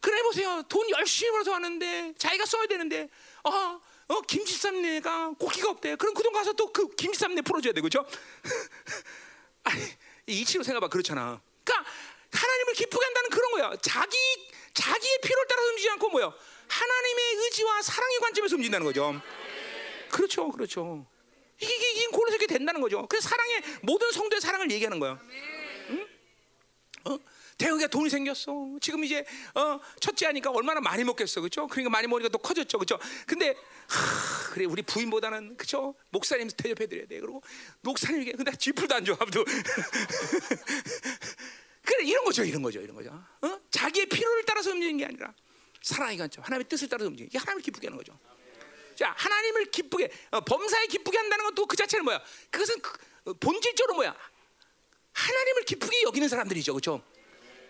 [0.00, 0.62] 그래 보세요.
[0.68, 3.08] 돈 열심히 벌어서 왔는데 자기가 써야 되는데
[3.44, 5.96] 어, 어 김치쌈내가 고기가 없대.
[5.96, 8.04] 그럼 그 돈 가서 또 그 김치쌈내 풀어줘야 되고 그죠?
[9.64, 9.82] 아니
[10.26, 11.40] 이치로 생각해봐 그렇잖아.
[11.64, 11.90] 그러니까
[12.32, 13.76] 하나님을 기쁘게 한다는 그런 거야.
[13.80, 14.16] 자기
[14.74, 16.34] 자기의 필요를 따라서 움직이지 않고 뭐요?
[16.68, 19.20] 하나님의 의지와 사랑의 관점에서 움직인다는 거죠.
[20.10, 21.06] 그렇죠, 그렇죠.
[21.60, 23.06] 이게 이게, 이게 고로새게 된다는 거죠.
[23.06, 25.18] 그래서 사랑의 모든 성도의 사랑을 얘기하는 거야.
[25.90, 26.08] 응?
[27.04, 27.18] 어?
[27.58, 28.76] 대웅이가 돈이 생겼어.
[28.80, 29.24] 지금 이제
[29.54, 31.66] 어, 첫째 하니까 얼마나 많이 먹겠어, 그렇죠?
[31.66, 32.98] 그러니까 많이 먹으니까 또 커졌죠, 그렇죠?
[33.26, 33.54] 근데
[33.88, 35.94] 하, 그래 우리 부인보다는 그렇죠?
[36.10, 37.20] 목사님 대접해드려야 돼.
[37.20, 37.42] 그리고
[37.82, 39.44] 목사님에게 근데 지풀도 안 줘, 아무도.
[41.84, 43.10] 그래 이런 거죠, 이런 거죠, 이런 거죠.
[43.10, 43.60] 어?
[43.70, 45.34] 자기의 필요를 따라서 움직이는 게 아니라
[45.82, 48.18] 사랑의 관점, 하나님의 뜻을 따라서 움직이는 게 하나님을 기쁘게 하는 거죠.
[48.94, 52.22] 자, 하나님을 기쁘게 어, 범사에 기쁘게 한다는 것도 그 자체는 뭐야?
[52.50, 54.16] 그것은 그, 어, 본질적으로 뭐야?
[55.12, 57.02] 하나님을 기쁘게 여기는 사람들이죠, 그렇죠?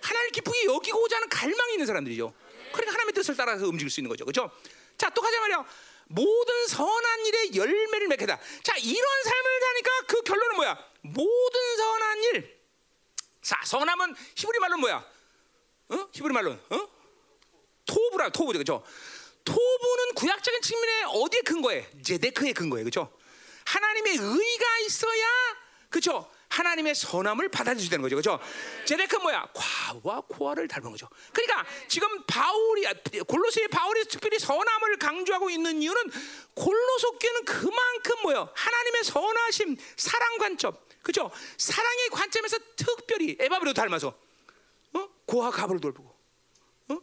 [0.03, 2.35] 하나님을 기쁘게 여기고자 하는 갈망이 있는 사람들이죠.
[2.73, 4.51] 그러니까 하나님의 뜻을 따라서 움직일 수 있는 거죠, 그렇죠?
[4.99, 5.65] 자, 또 가자 말이야.
[6.09, 8.39] 모든 선한 일에 열매를 맺겠다.
[8.63, 10.79] 자, 이런 삶을 사니까 그 결론은 뭐야?
[11.03, 12.61] 모든 선한 일.
[13.41, 15.13] 자, 선함은 히브리 말로 뭐야?
[15.89, 16.09] 어?
[16.13, 16.89] 히브리 말로, 어?
[17.87, 18.85] 토부라, 토부죠, 그렇죠?
[19.45, 21.89] 토부는 구약적인 측면에 어디에 근거해?
[22.03, 23.13] 제데크의 근거해, 그렇죠?
[23.67, 25.27] 하나님의 의가 있어야,
[25.91, 26.32] 그렇죠?
[26.53, 28.17] 하나님의 선함을 받아들여야 되는 거죠.
[28.17, 28.39] 그죠?
[28.85, 29.49] 제데크 뭐야?
[29.55, 31.09] 과와 코아를 닮은 거죠.
[31.33, 32.85] 그러니까 지금 바울이
[33.27, 36.11] 골로새의 바울이 특별히 선함을 강조하고 있는 이유는
[36.55, 38.51] 골로새 교는 그만큼 뭐요?
[38.55, 40.77] 하나님의 선하심, 사랑 관점.
[41.03, 41.31] 그죠?
[41.57, 44.15] 사랑의 관점에서 특별히 에바브로 닮아서
[44.93, 45.09] 어?
[45.25, 46.15] 고와 가을 돌보고.
[46.89, 46.99] 어?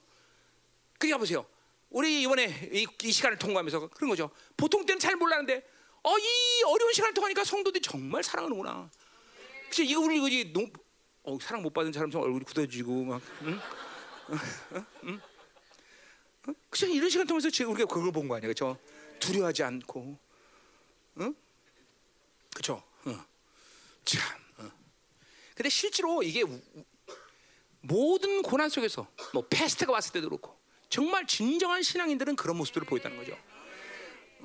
[1.00, 1.46] 그러니까 보세요.
[1.90, 4.30] 우리 이번에 이, 이 시간을 통과하면서 그런 거죠.
[4.56, 5.68] 보통 때는 잘 몰랐는데
[6.04, 8.92] 어, 이 어려운 시간을 통하니까 성도들이 정말 사랑하는구나.
[9.70, 10.72] 그치 이거 우리 이거지 농,
[11.24, 13.60] 어, 사랑 못 받은 사람처럼 얼굴이 굳어지고 막 응?
[14.32, 14.38] 응?
[15.04, 15.22] 응?
[16.48, 16.56] 응?
[16.70, 18.78] 그치 이런 시간 통해서 지금 우리가 그걸 본 거 아니야 그죠
[19.20, 20.18] 두려워하지 않고
[21.20, 21.36] 응?
[22.56, 23.20] 그쵸 응.
[24.06, 24.22] 참
[24.60, 24.72] 응.
[25.56, 26.60] 근데 실제로 이게 우,
[27.82, 30.58] 모든 고난 속에서 뭐 패스트가 왔을 때도 그렇고
[30.90, 33.38] 정말 진정한 신앙인들은 그런 모습들을 보였다는 거죠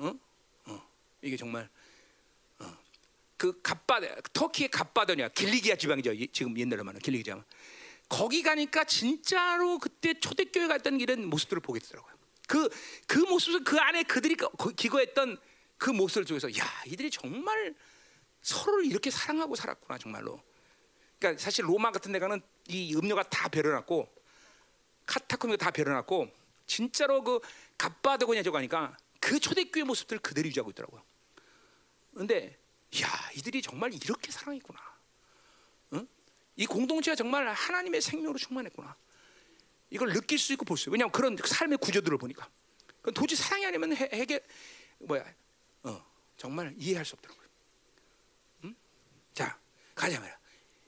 [0.01, 0.19] 응?
[0.65, 0.87] 어.
[1.23, 1.67] 이게 정말
[3.37, 7.43] 그 갑바드 터키의 갑바드냐 길리기아 지방이죠 지금 옛날에 말하는 길리기아
[8.07, 12.13] 거기 가니까 진짜로 그때 초대교회 갔던 이런 모습들을 보게 되더라고요.
[12.47, 12.69] 그,
[13.07, 14.37] 그 모습을 그 안에 그들이
[14.75, 15.37] 기거했던
[15.77, 17.75] 그 모습을 통해서 야 이들이 정말
[18.41, 20.41] 서로를 이렇게 사랑하고 살았구나 정말로.
[21.17, 24.07] 그러니까 사실 로마 같은 데 가는 이 음료가 다 베려놨고
[25.07, 26.29] 카타콤이 다 베려놨고
[26.67, 27.39] 진짜로 그
[27.77, 31.03] 갑바드고냐 저거 하니까 그 초대교회 모습들 그대로 유지하고 있더라고요.
[32.13, 32.57] 근데
[33.01, 34.79] 야, 이들이 정말 이렇게 사랑했구나.
[35.93, 36.07] 응?
[36.55, 38.95] 이 공동체가 정말 하나님의 생명으로 충만했구나.
[39.89, 40.93] 이걸 느낄 수 있고 볼 수 있어요.
[40.93, 42.49] 왜냐하면 그런 삶의 구조들을 보니까.
[43.13, 44.41] 도저히 사랑이 아니면 해, 해결
[44.99, 45.23] 뭐야?
[45.83, 46.05] 어,
[46.37, 47.47] 정말 이해할 수 없더라고요.
[48.63, 48.75] 응?
[49.33, 49.57] 자,
[49.93, 50.37] 가자 말이야.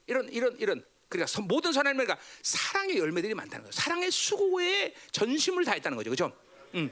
[0.06, 3.72] 이런 이런 이런 그러니까 모든 선한 열매가 사랑의 열매들이 많다는 거예요.
[3.72, 6.36] 사랑의 수고에 전심을 다했다는 거죠, 그렇죠?
[6.74, 6.90] 음.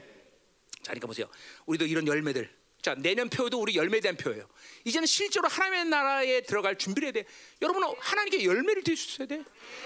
[0.81, 1.27] 자, 그러니까 보세요.
[1.65, 2.56] 우리도 이런 열매들
[2.87, 4.47] 자, 내년 표도 우리 열매에 대한 표예요.
[4.85, 7.25] 이제는 실제로 하나님의 나라에 들어갈 준비를 해야 돼.
[7.61, 9.43] 여러분은 하나님께 열매를 드릴 수 있어야 돼.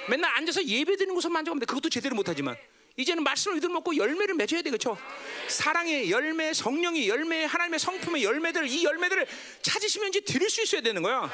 [0.08, 1.66] 맨날 앉아서 예배 드리는 것만 만족하면 돼.
[1.66, 2.56] 그것도 제대로 못하지만.
[2.98, 5.00] 이제는 말씀을 믿음 먹고 열매를 맺어야 되겠죠.
[5.48, 9.26] 사랑의 열매, 성령의 열매, 하나님의 성품의 열매들 이 열매들을
[9.64, 11.28] 찾으시면 이제 드릴 수 있어야 되는 거야.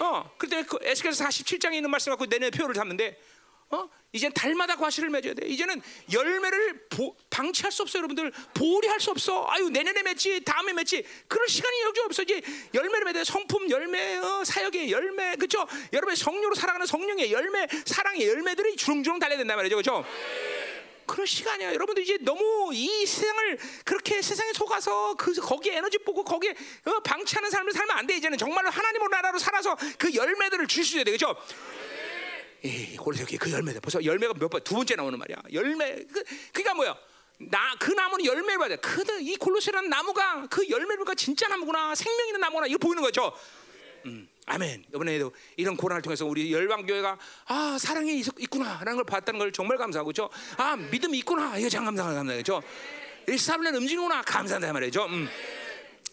[0.00, 3.20] 어, 그때 그 에스겔서 47장에 있는 말씀 갖고 내내 표를 잡는데
[3.70, 3.88] 어?
[4.12, 5.46] 이젠 달마다 과실을 맺어야 돼.
[5.46, 8.32] 이제는 열매를 보, 방치할 수 없어, 여러분들.
[8.54, 9.46] 보리할 수 없어.
[9.50, 11.04] 아유 내년에 맺지, 다음에 맺지.
[11.28, 12.22] 그럴 시간이 여기 없어.
[12.22, 12.40] 이제
[12.72, 13.30] 열매를 맺어야 돼.
[13.30, 15.66] 성품 열매, 어, 사역의 열매, 그렇죠?
[15.92, 20.04] 여러분의 성령으로 살아가는 성령의 열매, 사랑의 열매들이 주렁주렁 달려야 된단 말이죠, 그렇죠?
[21.04, 21.72] 그런 시간이야.
[21.74, 26.54] 여러분들 이제 너무 이 세상을 그렇게 세상에 속아서 그 거기에 에너지 뽑고 거기에
[26.84, 28.16] 어, 방치하는 삶을 살면 안 돼.
[28.16, 31.36] 이제는 정말로 하나님의 나라로 살아서 그 열매들을 주셔야 돼, 그렇죠?
[32.62, 35.36] 이 고레스기 그 열매들 벌써 열매가 몇 번 두 번째 나오는 말이야.
[35.52, 36.96] 열매 그 그러니까 뭐야?
[37.38, 38.76] 나 그 나무는 열매를 받아.
[38.76, 41.94] 그이 골로새라는 나무가 그 열매를 가 진짜 나무구나.
[41.94, 42.66] 생명 있는 나무구나.
[42.66, 43.32] 이거 보이는 거죠.
[44.06, 44.84] 음, 아멘.
[44.92, 47.16] 이번에도 이런 고난을 통해서 우리 열방 교회가
[47.46, 50.28] 아 사랑이 있구나라는 걸 봤다는 걸 정말 감사하고 죠.
[50.56, 51.56] 아 믿음이 있구나.
[51.58, 52.18] 이거 참 감사합니다.
[52.20, 52.62] 감사하죠.
[53.28, 54.22] 일사분란 음식이구나.
[54.22, 55.04] 감사한다 말이죠.
[55.06, 55.28] 음.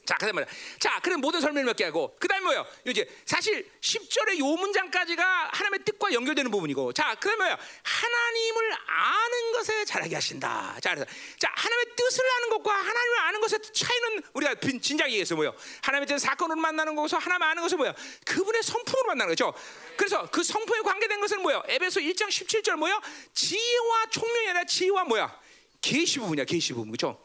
[0.05, 0.49] 자, 그다음 말이야.
[0.79, 2.65] 자, 그럼 모든 설명을 몇 개 하고 그다음 뭐예요?
[2.85, 6.93] 이제 사실 10절의 요 문장까지가 하나님의 뜻과 연결되는 부분이고.
[6.93, 7.57] 자, 그다음 뭐예요?
[7.83, 10.77] 하나님을 아는 것에 잘하게 하신다.
[10.81, 11.09] 자, 그래서
[11.39, 15.53] 자, 하나님의 뜻을 아는 것과 하나님을 아는 것의 차이는 우리가 진작 얘기했어 뭐요?
[15.81, 17.93] 하나님의 뜻 사건으로 만나는 것과 하나님 아는 것은 뭐야?
[18.25, 19.53] 그분의 성품으로 만나는 거죠.
[19.97, 21.63] 그래서 그 성품에 관계된 것은 뭐예요?
[21.67, 23.01] 에베소 1장 17절 뭐요?
[23.33, 25.39] 지혜와 총명이 아니라 지혜와 뭐야?
[25.81, 26.91] 계시 부분이야, 계시 부분.
[26.91, 27.21] 그렇죠?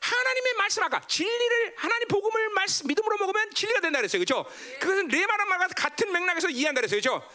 [0.00, 4.20] 하나님의 말씀 아까 진리를 하나님 복음을 말씀 믿음으로 먹으면 진리가 된다 그랬어요.
[4.20, 4.44] 그렇죠?
[4.80, 7.00] 그것은 레마란 말과 같은 맥락에서 이해한다 그랬어요.
[7.00, 7.28] 그렇죠?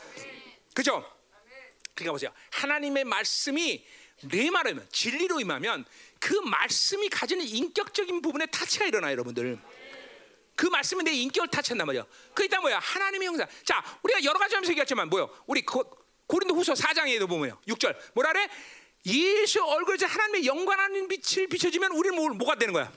[0.73, 1.17] 그렇죠?
[1.95, 2.31] 그러니까 보세요.
[2.51, 3.85] 하나님의 말씀이
[4.29, 5.85] 레마라면 진리로 임하면
[6.19, 9.59] 그 말씀이 가지는 인격적인 부분에 타치가 일어나요, 여러분들.
[10.55, 12.05] 그 말씀은 내 인격을 타치한단 말이야.
[12.35, 12.77] 그 일단 뭐야?
[12.77, 13.47] 하나님의 형상.
[13.63, 15.29] 자, 우리가 여러 가지 하면서 얘기했지만 뭐요?
[15.47, 15.83] 우리 고,
[16.27, 17.59] 고린도 후서 4장에도 보면요.
[17.67, 17.97] 6절.
[18.13, 18.47] 뭐라 그래?
[19.06, 22.91] 예수 얼굴에 하나님의 영광하는 빛을 비춰지면 우리는 뭐, 뭐가 되는 거야?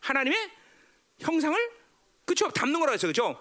[0.00, 0.50] 하나님의
[1.20, 1.58] 형상을
[2.24, 3.40] 그쵸 담는 거라 했어 그죠?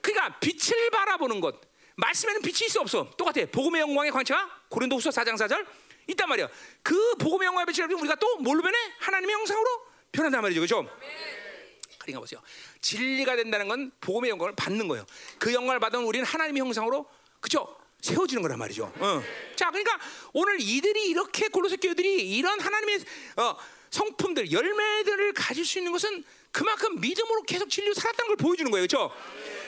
[0.00, 1.60] 그러니까 빛을 바라보는 것
[1.96, 5.66] 말씀에는 빛이 있어 없어 똑같아 복음의 영광의 광채가 고린도후서 4장 4절
[6.08, 6.48] 있단 말이야
[6.82, 8.76] 그 복음의 영광의 빛을 우리가 또 뭘로 변해?
[8.98, 10.88] 하나님의 형상으로 변한단 말이죠 그죠?
[11.98, 12.40] 그러니까 보세요
[12.80, 15.04] 진리가 된다는 건 복음의 영광을 받는 거예요
[15.38, 17.10] 그 영광을 받으면 우리는 하나님의 형상으로
[17.40, 17.77] 그죠?
[18.00, 18.92] 세워지는 거란 말이죠.
[18.96, 19.22] 어.
[19.56, 19.98] 자, 그러니까
[20.32, 23.00] 오늘 이들이 이렇게 골로새 교회들이 이런 하나님의
[23.36, 23.56] 어,
[23.90, 29.12] 성품들, 열매들을 가질 수 있는 것은 그만큼 믿음으로 계속 진리로 살았다는 걸 보여주는 거예요, 그렇죠?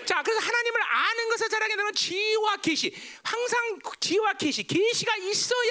[0.07, 5.71] 자, 그래서 하나님을 아는 것을 자라게 되는 지혜와 계시, 항상 지혜와 계시, 계시가 있어야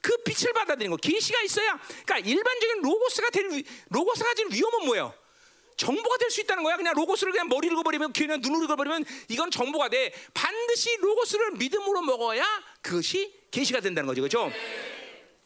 [0.00, 0.96] 그 빛을 받아들이는 거.
[0.96, 5.14] 계시가 있어야, 그러니까 일반적인 로고스가 될 위- 로고스가 가진 위험은 뭐예요?
[5.80, 6.76] 정보가 될 수 있다는 거야.
[6.76, 10.12] 그냥 로고스를 그냥 머리를 읽어버리면 귀는 눈으로 읽어버리면 이건 정보가 돼.
[10.34, 12.44] 반드시 로고스를 믿음으로 먹어야
[12.82, 14.52] 그것이 계시가 된다는 거죠, 그렇죠?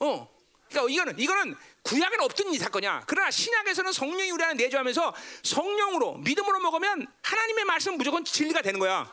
[0.00, 0.28] 어.
[0.68, 3.04] 그러니까 이거는 이거는 구약에는 없던 이 사건이야.
[3.06, 9.10] 그러나 신약에서는 성령이 우리 안에 내주하면서 성령으로 믿음으로 먹으면 하나님의 말씀은 무조건 진리가 되는 거야.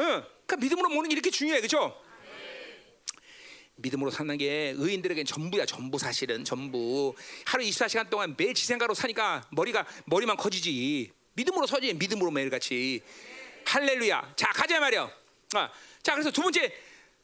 [0.00, 0.24] 응.
[0.46, 2.00] 그러니까 믿음으로 먹는 게 이렇게 중요해, 그렇죠?
[3.82, 7.14] 믿음으로 사는 게 의인들에겐 전부야 전부 사실은 전부.
[7.44, 11.10] 하루 24시간 동안 매일 지생가로 사니까 머리가 머리만 커지지.
[11.34, 13.02] 믿음으로 서지 믿음으로 매일같이.
[13.66, 14.34] 할렐루야.
[14.36, 15.10] 자 가자 말이야
[15.54, 15.70] 아,
[16.02, 16.72] 자 그래서 두 번째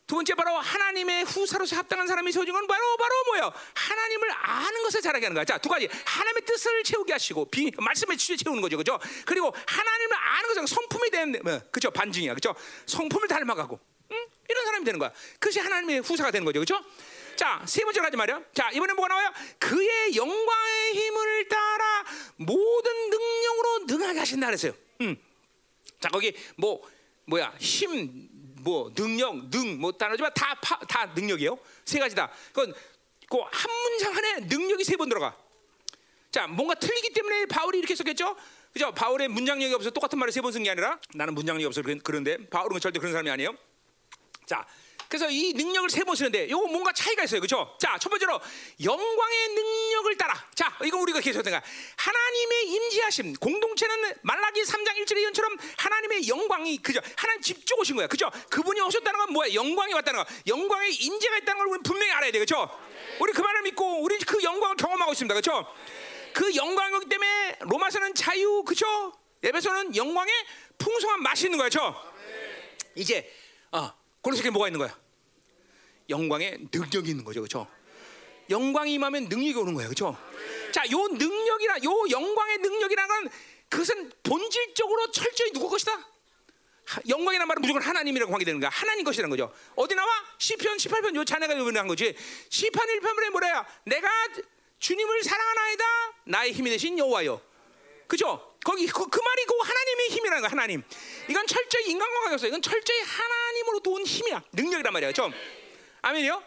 [0.07, 3.53] 두 번째 바로 하나님의 후사로서 합당한 사람이 건 바로 바로 뭐예요?
[3.75, 5.45] 하나님을 아는 것을 잘하게 하는 거야.
[5.45, 5.89] 자 두 가지.
[6.05, 8.77] 하나님의 뜻을 채우게 하시고 비, 말씀을 채우는 거죠.
[8.77, 9.01] 그죠?
[9.25, 11.91] 그리고 하나님을 아는 것은 성품이 되는 뭐, 그죠?
[11.91, 12.35] 반증이야.
[12.35, 12.55] 그죠?
[12.87, 13.81] 성품을 닮아가고.
[13.83, 13.96] 응?
[14.49, 15.13] 이런 사람이 되는 거야.
[15.39, 16.61] 그것이 하나님의 후사가 되는 거죠.
[16.61, 16.85] 그렇죠?
[17.37, 18.41] 자, 세 번째로 하지 말이야.
[18.55, 19.31] 자, 이번에 뭐가 나와요?
[19.59, 22.05] 그의 영광의 힘을 따라
[22.37, 24.73] 모든 능력으로 능하게 하신다 그랬어요.
[25.03, 25.17] 음.
[26.01, 26.81] 자, 거기 뭐
[27.27, 27.53] 뭐야?
[27.59, 28.29] 힘,
[28.63, 31.59] 뭐 능력, 능, 뭐 단어지만 다다 능력이에요.
[31.85, 32.31] 세 가지다.
[32.53, 32.73] 그건
[33.29, 35.37] 그한 문장 안에 능력이 세 번 들어가.
[36.31, 38.37] 자, 뭔가 틀리기 때문에 바울이 이렇게 썼겠죠?
[38.73, 38.93] 그죠?
[38.93, 42.79] 바울의 문장력이 없어서 똑같은 말을 세 번 쓴 게 아니라 나는 문장력이 그런- 그런데 바울은
[42.81, 43.57] 절대 그런 사람이 아니에요.
[44.47, 44.65] 자,
[45.09, 47.41] 그래서 이 능력을 세 번 쓰는데 요거 뭔가 차이가 있어요.
[47.41, 47.77] 그렇죠?
[47.81, 48.41] 자, 첫 번째로
[48.83, 50.35] 영광의 능력을 따라.
[50.55, 51.63] 자, 이거 우리가 계속 생각.
[51.97, 53.35] 하나님의 임재하심.
[53.35, 57.01] 공동체는 말라기 3장 1절의 예언처럼 하나님의 영광이 그죠?
[57.17, 58.07] 하나님 직접 오신 거야.
[58.09, 58.31] 그죠?
[58.51, 59.55] 그분이 오셨다는 건 뭐야?
[59.55, 60.31] 영광이 왔다는 거.
[60.49, 62.39] 영광의 임재가 있다는 걸 우리는 분명히 알아야 돼.
[62.39, 62.69] 그렇죠?
[63.21, 65.35] 우리 그 말을 믿고 우리 그 영광을 경험하고 있습니다.
[65.35, 65.73] 그렇죠?
[66.35, 69.13] 그 영광이기 때문에 로마서는 자유, 그렇죠?
[69.43, 70.33] 에베소는 영광의
[70.79, 71.69] 풍성한 맛이 있는 거야.
[71.69, 71.95] 그렇죠?
[72.97, 73.33] 이제
[73.71, 73.93] 어,
[74.27, 74.99] 고로새끼 뭐가 있는 거야?
[76.11, 77.69] 영광의 능력이 있는 거죠, 그렇죠?
[78.51, 80.19] 영광이 임하면 능력이 오는 거예요, 그렇죠?
[80.73, 83.31] 자, 요 능력이라, 요 영광의 능력이라는 건
[83.69, 85.93] 그것은 본질적으로 철저히 누구 것이다?
[86.87, 88.69] 하- 영광이라는 말은 무조건 하나님이라고 관계되는 거야.
[88.71, 89.53] 하나님 것이라는 거죠.
[89.77, 90.11] 어디 나와?
[90.39, 92.17] 시편 18편 요 자네가 요번한 거지.
[92.51, 93.65] 시편 1편에 뭐래요?
[93.85, 94.09] 내가
[94.81, 95.85] 주님을 사랑하나이다.
[96.25, 97.41] 나의 힘이 되신 여호와요.
[98.09, 98.56] 그죠?
[98.67, 100.51] 거기 그, 그 말이 그 하나님의 힘이라는 거야.
[100.51, 100.83] 하나님.
[101.29, 102.49] 이건 철저히 인간과 관계없어.
[102.49, 104.43] 이건 철저히 하나님으로도 온 힘이야.
[104.55, 105.13] 능력이란 말이야.
[105.13, 105.33] 좀
[106.03, 106.43] 아멘이요?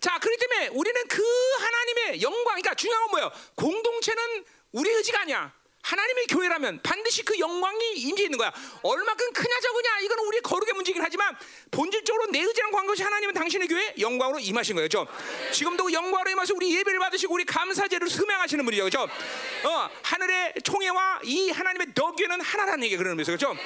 [0.00, 1.22] 자, 그렇기 때문에 우리는 그
[1.60, 3.32] 하나님의 영광, 그러니까 중요한 건 뭐예요?
[3.54, 5.52] 공동체는 우리 의지가 아니야.
[5.82, 8.52] 하나님의 교회라면 반드시 그 영광이 임재 있는 거야.
[8.82, 11.36] 얼마큼 크냐 적으냐 이건 우리 거룩의 문제긴 하지만
[11.70, 14.88] 본질적으로 내 의지랑 관계없이 하나님은 당신의 교회 영광으로 임하신 거예요.
[14.88, 15.06] 죠
[15.52, 18.84] 지금도 영광으로 임하셔 우리 예배를 받으시고 우리 감사제를 수명하시는 분이죠.
[18.84, 19.02] 그죠?
[19.02, 23.32] 어, 하늘의 총회와 이 하나님의 덕교는 하나라는 얘기 그러는 거죠.
[23.32, 23.56] 그죠?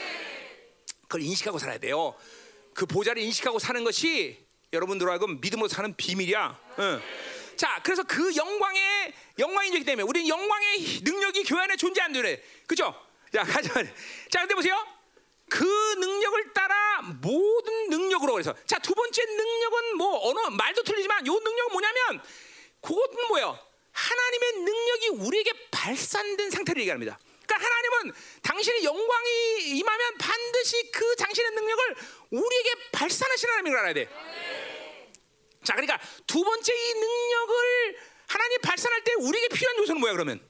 [1.02, 2.14] 그걸 인식하고 살아야 돼요.
[2.74, 4.39] 그 보좌를 인식하고 사는 것이
[4.72, 6.59] 여러분들하고 믿음으로 사는 비밀이야.
[6.78, 7.02] 응.
[7.62, 12.43] 자, 그래서 그 영광의 영광이기 때문에 우리 영광의 능력이 교회 안에 존재한다 그래.
[12.66, 12.93] 그죠?
[13.32, 13.72] 자, 가자.
[14.30, 14.84] 자, 근데 보세요.
[15.48, 21.34] 그 능력을 따라 모든 능력으로 그래서 자, 두 번째 능력은 뭐 언어 말도 틀리지만 요
[21.34, 22.20] 능력은 뭐냐면
[22.80, 23.56] 그것은 뭐예요?
[23.93, 27.16] 하나님의 능력이 우리에게 발산된 상태를 얘기합니다.
[27.47, 28.12] 그러니까 하나님은
[28.43, 31.97] 당신의 영광이 임하면 반드시 그 당신의 능력을
[32.30, 34.72] 우리에게 발산하시는 하나님인 걸 알아야 돼.
[35.64, 40.40] 자, 그러니까 두 번째 이 능력을 하나님 발산할 때 우리에게 필요한 요소는 뭐야 그러면?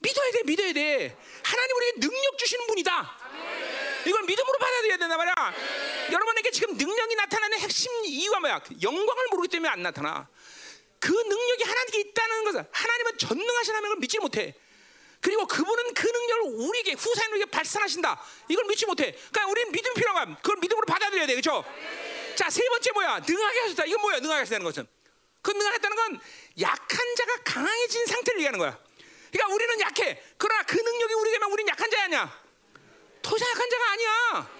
[0.00, 1.16] 믿어야 돼, 믿어야 돼.
[1.44, 3.18] 하나님 우리에게 능력 주시는 분이다.
[4.06, 5.54] 이걸 믿음으로 받아들여야 된단 말이야.
[6.10, 8.60] 여러분에게 지금 능력이 나타나는 핵심 이유가 뭐야?
[8.82, 10.28] 영광을 모르기 때문에 안 나타나.
[10.98, 14.54] 그 능력이 하나님께 있다는 것은 하나님은 전능하신 하나님을 믿지 못해.
[15.20, 18.20] 그리고 그분은 그 능력을 우리에게 후사인에게 발산하신다.
[18.48, 19.12] 이걸 믿지 못해.
[19.12, 20.34] 그러니까 우리는 믿음 필요한.
[20.36, 21.64] 그걸 믿음으로 받아들여야 돼, 그렇죠?
[22.36, 23.20] 자, 세 번째 뭐야?
[23.20, 23.84] 능하게 하셨다.
[23.84, 24.18] 이건 뭐야?
[24.20, 24.86] 능하게 하셨다는 것은
[25.42, 26.20] 그 능하겠다는 건
[26.60, 28.78] 약한 자가 강해진 상태를 얘기하는 거야.
[29.30, 30.22] 그러니까 우리는 약해.
[30.36, 32.42] 그러나 그 능력이 우리에게만 우리는 약한 자야 아니야?
[33.22, 34.50] 더 이상 약한 자가 아니야.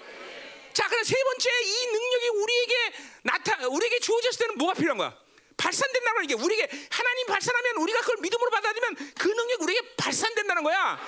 [0.72, 2.92] 자, 그럼 세 번째 이 능력이 우리에게
[3.22, 5.16] 나타 우리에게 주어졌을 때는 뭐가 필요한 거야?
[5.56, 10.98] 발산된다는 게 우리에게 하나님 발산하면 우리가 그걸 믿음으로 받아들이면 그 능력 우리에게 발산된다는 거야.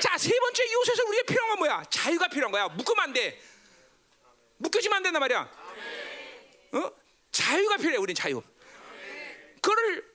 [0.00, 1.84] 자, 세 번째 요소에서 우리에게 필요한 건 뭐야?
[1.90, 2.68] 자유가 필요한 거야.
[2.68, 3.40] 묶으면 안 돼.
[4.56, 5.59] 묶여지면 안 된단 말이야.
[6.72, 6.92] 어?
[7.32, 7.96] 자유가 필요해.
[7.96, 8.42] 우린 자유.
[9.60, 10.08] 그거를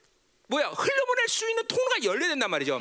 [0.48, 0.68] 뭐야?
[0.68, 2.80] 흘려보낼 수 있는 통로가 열려야 된단 말이죠.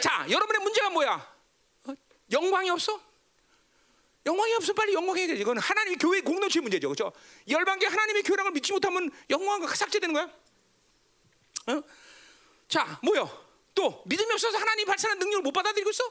[0.00, 1.36] 자, 여러분의 문제가 뭐야?
[1.84, 1.94] 어?
[2.32, 3.00] 영광이 없어?
[4.24, 5.34] 영광이 없으면 빨리 영광해야 돼.
[5.34, 6.88] 이건 하나님의 교회 공동체 문제죠.
[6.88, 7.12] 그렇죠?
[7.48, 10.24] 열방계 하나님의 교회라는 걸 믿지 못하면 영광과 삭제되는 거야.
[11.68, 11.82] 어?
[12.68, 13.46] 자, 뭐요?
[13.74, 16.10] 또 믿음이 없어서 하나님 발산한 능력을 못 받아들이고 있어?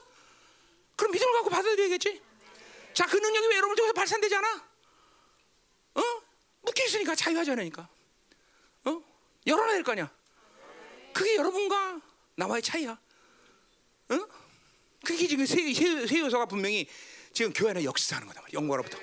[0.94, 2.22] 그럼 믿음을 갖고 받아들여야겠지.
[2.94, 4.64] 자, 그 능력이 왜 여러분 통해서 발산되지 않아?
[5.94, 6.02] 어?
[6.66, 7.88] 묶여 있으니까 자유하지 않으니까.
[8.84, 9.02] 어?
[9.46, 10.10] 열어놔야 될 거 아니야.
[11.14, 12.00] 그게 여러분과
[12.34, 12.90] 나와의 차이야.
[14.10, 14.18] 어?
[15.04, 16.86] 그게 지금 세, 세, 세 요소가 분명히
[17.32, 18.58] 지금 교회 안에 역사하는 거다 말이야.
[18.58, 18.98] 영광으로부터.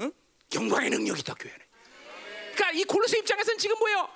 [0.00, 0.12] 응?
[0.54, 1.64] 영광의 능력이 있다 교회 안에.
[2.54, 4.08] 그러니까 이 골로새 입장에서는 지금 뭐예요?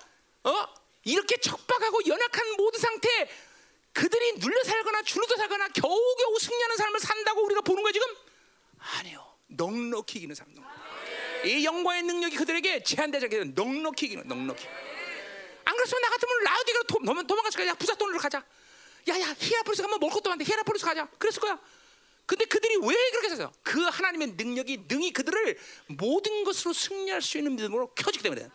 [0.45, 0.67] 어?
[1.05, 3.09] 이렇게 척박하고 연약한 모든 상태
[3.93, 8.07] 그들이 눌려 살거나 줄어져 살거나 겨우겨우 승리하는 삶을 산다고 우리가 보는 거야 지금?
[8.79, 9.27] 아니요.
[9.49, 10.47] 넉넉히 이기는 삶.
[11.45, 14.67] 이 영광의 능력이 그들에게 제한되지 않게 넉넉히 이기는 넉넉히.
[15.65, 17.69] 안 그랬으면 나 같으면 라오디게아 도망, 도망갔을 거야.
[17.69, 18.39] 야, 부자 돈으로 가자.
[19.09, 21.07] 야, 야, 히에라폴리스 가면 먹을 것도 많은데 히에라폴리스 가자.
[21.19, 21.59] 그랬을 거야.
[22.27, 23.53] 근데 그들이 왜 그렇게 했어요?
[23.63, 28.49] 그 하나님의 능력이 능히 그들을 모든 것으로 승리할 수 있는 믿음으로 켜지기 때문에.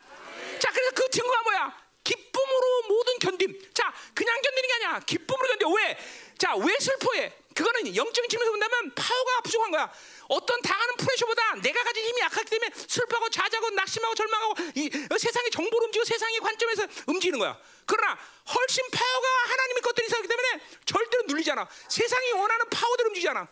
[0.59, 1.83] 자, 그래서 그 증거가 뭐야?
[2.03, 3.73] 기쁨으로 모든 견딤.
[3.73, 4.99] 자, 그냥 견디는 게 아니야.
[4.99, 5.69] 기쁨으로 견뎌.
[5.75, 5.97] 왜?
[6.37, 7.33] 자, 왜 슬퍼해?
[7.53, 9.91] 그거는 영적인 측면에서 본다면 파워가 부족한 거야.
[10.27, 15.51] 어떤 당하는 프레셔보다 내가 가진 힘이 약하기 때문에 슬퍼하고 좌자고 낙심하고 절망하고 이 어, 세상의
[15.51, 17.59] 정보를 움직이고 세상의 관점에서 움직이는 거야.
[17.85, 18.17] 그러나
[18.53, 21.67] 훨씬 파워가 하나님의 것들이 있기 때문에 절대로 눌리지 않아.
[21.89, 23.47] 세상이 원하는 파워대로 움직이지 않아.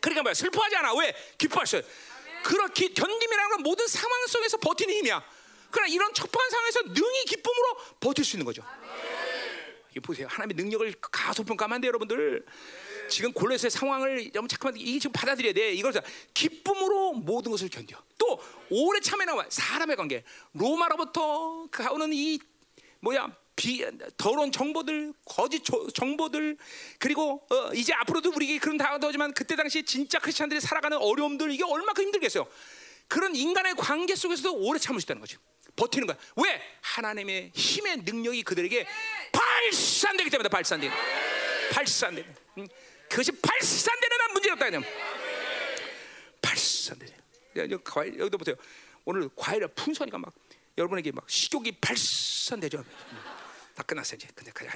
[0.00, 0.34] 그러니까 뭐야?
[0.34, 0.94] 슬퍼하지 않아.
[0.94, 1.14] 왜?
[1.38, 1.80] 기뻐하셔.
[2.44, 5.22] 그렇게 견딤이라는 건 모든 상황 속에서 버티는 힘이야.
[5.70, 8.62] 그러나 이런 척박한 상황에서 능히 기쁨으로 버틸 수 있는 거죠.
[8.62, 9.25] 이
[10.00, 10.26] 보세요.
[10.30, 12.44] 하나님의 능력을 가소평가하면 안 돼요, 여러분들.
[13.08, 15.72] 지금 골로새의 상황을 너무 잠깐만 이게 지금 받아들여야 돼.
[15.72, 15.92] 이걸
[16.34, 17.96] 기쁨으로 모든 것을 견뎌.
[18.18, 18.40] 또
[18.70, 20.24] 오래 참여 나와 사람의 관계.
[20.54, 22.38] 로마로부터 가오는 이
[23.00, 23.84] 뭐야 비,
[24.18, 26.58] 더러운 정보들, 거짓 조, 정보들,
[26.98, 32.04] 그리고 어, 이제 앞으로도 우리에게 그런 다가오지만 그때 당시 진짜 크리스천들이 살아가는 어려움들 이게 얼마큼
[32.04, 32.46] 힘들겠어요.
[33.08, 35.38] 그런 인간의 관계 속에서도 오래 참을 수 있다는 거죠.
[35.76, 36.16] 버티는 거야.
[36.36, 36.60] 왜?
[36.80, 38.86] 하나님의 힘의 능력이 그들에게
[39.66, 40.90] 발산되기 때문에 발산되
[41.72, 42.68] 발산되 응?
[43.08, 44.84] 그것이 발산되는 한 문제가 없다 그냥.
[46.42, 47.16] 발산되네.
[47.56, 48.56] 여기 과일 여기도 보세요.
[49.04, 50.32] 오늘 과일을 풍성하니까 막
[50.76, 52.84] 여러분에게 막 식욕이 발산되죠.
[53.74, 54.28] 다 끝났어요 이제.
[54.34, 54.72] 근데 가자.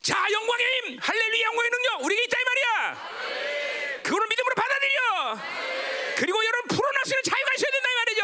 [0.00, 4.02] 자 영광의 힘, 할렐루야 영광의 능력 우리에게 있다 이 말이야.
[4.02, 5.38] 그거를 믿음으로 받아들여.
[6.16, 8.22] 그리고 여러분 풀어날 수 있는 자유가 있어야 된다 이 말이죠.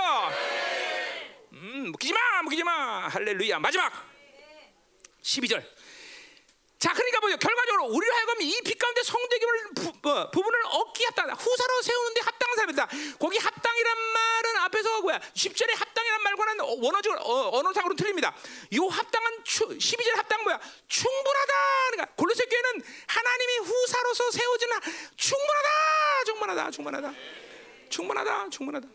[1.53, 3.09] 음, 묶이지 마, 묶이지 마.
[3.09, 3.59] 할렐루야.
[3.61, 4.08] 마지막
[5.29, 5.63] 12절.
[6.79, 7.37] 자, 그러니까 뭐요?
[7.39, 12.57] 결과적으로 우리를 하여금 이 빛 가운데 성대기을 부, 어, 부분을 얻기 합당, 후사로 세우는데 합당한
[12.57, 12.89] 사람이다.
[13.19, 15.19] 거기 합당이란 말은 앞에서 뭐야?
[15.19, 18.35] 10절에 합당이란 말과는 원어적으로 어, 언어상으로 틀립니다.
[18.71, 20.61] 이 합당한 12절 합당 뭐야?
[20.87, 21.55] 충분하다.
[21.91, 24.69] 그러니까 골로새 교회는 하나님이 후사로서 세워진
[25.17, 27.13] 충분하다, 충분하다, 충분하다,
[27.91, 28.89] 충분하다, 충분하다,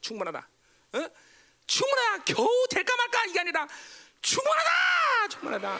[0.00, 0.48] 충분하다.
[0.94, 1.10] 어?
[1.66, 2.24] 충분하다.
[2.24, 3.68] 겨우 될까 말까 이게 아니라
[4.22, 5.78] 충분하다, 충분하다.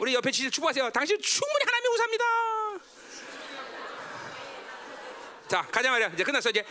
[0.00, 0.90] 우리 옆에 지지 축복하세요.
[0.90, 2.24] 당신 충분히 하나님의 우사입니다.
[5.48, 6.08] 자, 가자 말이야.
[6.08, 6.64] 이제 끝났어 이제.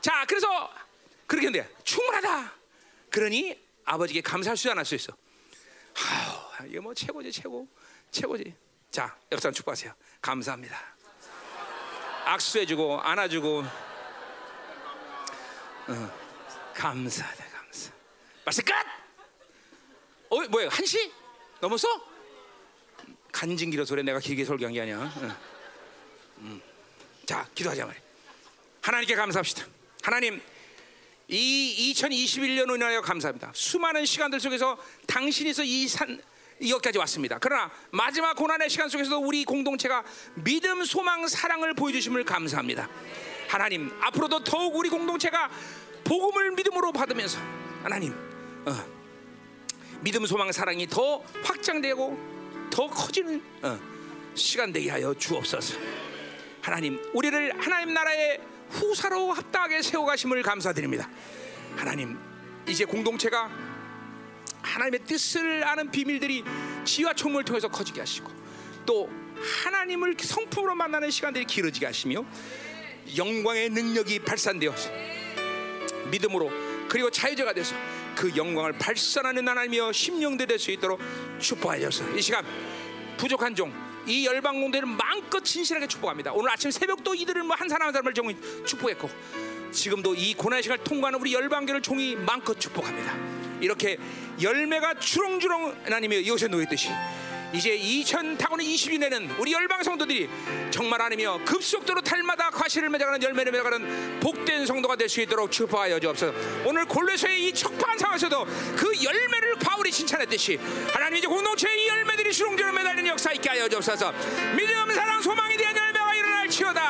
[0.00, 0.70] 자, 그래서
[1.26, 1.68] 그렇게 돼.
[1.84, 2.52] 충분하다.
[3.10, 5.16] 그러니 아버지께 감사할 수 않을 수 있어.
[5.96, 7.68] 아우, 이게 뭐 최고지, 최고,
[8.10, 8.54] 최고지.
[8.90, 9.94] 자, 옆 사람 축복하세요.
[10.20, 10.96] 감사합니다.
[12.26, 13.64] 악수해주고 안아주고.
[15.86, 16.10] 어,
[16.74, 17.90] 감사하다, 감사.
[18.44, 19.03] 말씀 끝.
[20.34, 20.68] 어, 뭐야?
[20.68, 21.12] 한 시?
[21.60, 21.88] 넘었어?
[23.30, 25.12] 간증 길어서 그래 내가 길게 설교한 게 아니야.
[25.22, 25.34] 응.
[26.38, 26.62] 음.
[27.24, 28.02] 자, 기도하자 말이야.
[28.82, 29.64] 하나님께 감사합시다.
[30.02, 30.42] 하나님,
[31.28, 33.52] 이 2021년을 인하여 감사합니다.
[33.54, 36.20] 수많은 시간들 속에서 당신이서 이 산,
[36.60, 37.38] 여기까지 왔습니다.
[37.38, 40.04] 그러나 마지막 고난의 시간 속에서도 우리 공동체가
[40.34, 42.88] 믿음, 소망, 사랑을 보여주심을 감사합니다.
[43.48, 45.50] 하나님, 앞으로도 더욱 우리 공동체가
[46.02, 47.38] 복음을 믿음으로 받으면서
[47.82, 48.12] 하나님,
[48.66, 49.03] 어,
[50.04, 53.80] 믿음, 소망, 사랑이 더 확장되고 더 커지는 어,
[54.34, 55.78] 시간 되게 하여 주옵소서.
[56.60, 61.08] 하나님, 우리를 하나님 나라의 후사로 합당하게 세워가심을 감사드립니다.
[61.74, 62.18] 하나님,
[62.68, 63.50] 이제 공동체가
[64.60, 66.44] 하나님의 뜻을 아는 비밀들이
[66.84, 68.30] 지와 총을 통해서 커지게 하시고
[68.84, 69.08] 또
[69.64, 72.26] 하나님을 성품으로 만나는 시간들이 길어지게 하시며
[73.16, 74.90] 영광의 능력이 발산되어서
[76.10, 76.63] 믿음으로
[76.94, 77.74] 그리고 자유자가 돼서
[78.14, 81.00] 그 영광을 발산하는 하나님이여 심령들 될수 있도록
[81.40, 82.46] 축복하셔서 이 시간
[83.16, 86.32] 부족한 종 이 열방 공대를 마음껏 진실하게 축복합니다.
[86.32, 89.08] 오늘 아침 새벽도 이들을 뭐 한 사람 한 사람을 종이 축복했고
[89.72, 93.16] 지금도 이 고난의 시간을 통과하는 우리 열방교를 종이 마음껏 축복합니다.
[93.60, 93.96] 이렇게
[94.42, 96.90] 열매가 주렁주렁 하나님의 이곳에 놓였듯이
[97.54, 100.28] 이제 2000 타고는 22년에는 우리 열방 성도들이
[100.70, 106.32] 정말 하나님이여 급속도로 달마다 과실을 맺어가는 열매를 맺어가는 복된 성도가 될 수 있도록 축복하여 주옵소서.
[106.64, 108.44] 오늘 골로새의 이 척박한 상황에서도
[108.76, 110.58] 그 열매를 바울이 칭찬했듯이
[110.92, 114.12] 하나님 이제 공동체의 이 열매들이 수렁적으로 매달리는 역사 있게 하여 주옵소서.
[114.56, 116.80] 믿음, 사랑, 소망에 대한 열매가 일어날 지어다.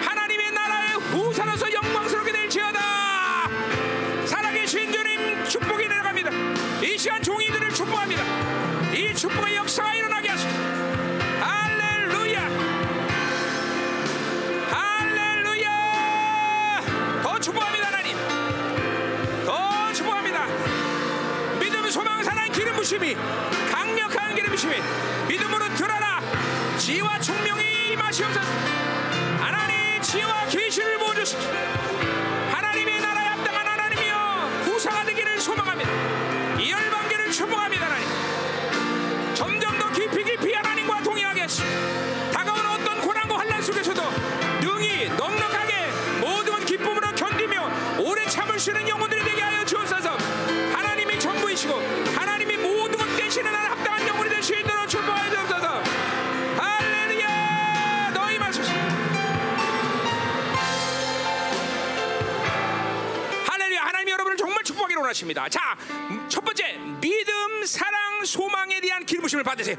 [0.00, 3.50] 하나님의 나라의 후사로서 영광스럽게 될 지어다.
[4.24, 6.30] 살아계신 주님 축복이 내려갑니다.
[6.82, 7.67] 이 시간 종이들을
[9.28, 10.48] 축복의 역사가 일어나게 하소서.
[11.40, 12.48] 할렐루야.
[14.70, 15.70] 할렐루야.
[17.22, 18.16] 더 축복합니다, 하나님.
[19.44, 20.46] 더 축복합니다.
[21.60, 23.16] 믿음, 소망, 사랑, 기름 부심이
[23.70, 24.76] 강력한 기름 부심이
[25.28, 26.22] 믿음으로 들어라.
[26.78, 28.48] 지와 총명이 임하시옵소서.
[29.40, 31.36] 하나님 지와 계시를 보여주시
[65.18, 65.48] 원하십니다.
[65.48, 65.76] 자
[66.28, 69.76] 첫 번째 믿음 사랑 소망에 대한 기름부심을 받으세요.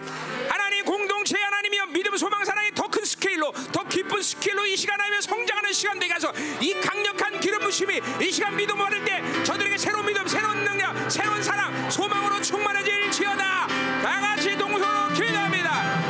[0.50, 5.22] 하나님 공동체 하나님이여 믿음 소망 사랑이 더 큰 스케일로 더 깊은 스케일로 이 시간 하며
[5.22, 6.34] 성장하는 시간 되게 하서.
[6.60, 11.90] 이 강력한 기름부심이 이 시간 믿음 받을 때 저들에게 새로운 믿음 새로운 능력 새로운 사랑
[11.92, 13.68] 소망으로 충만해질 지어다.
[14.02, 15.70] 다 같이 동서로 기도합니다.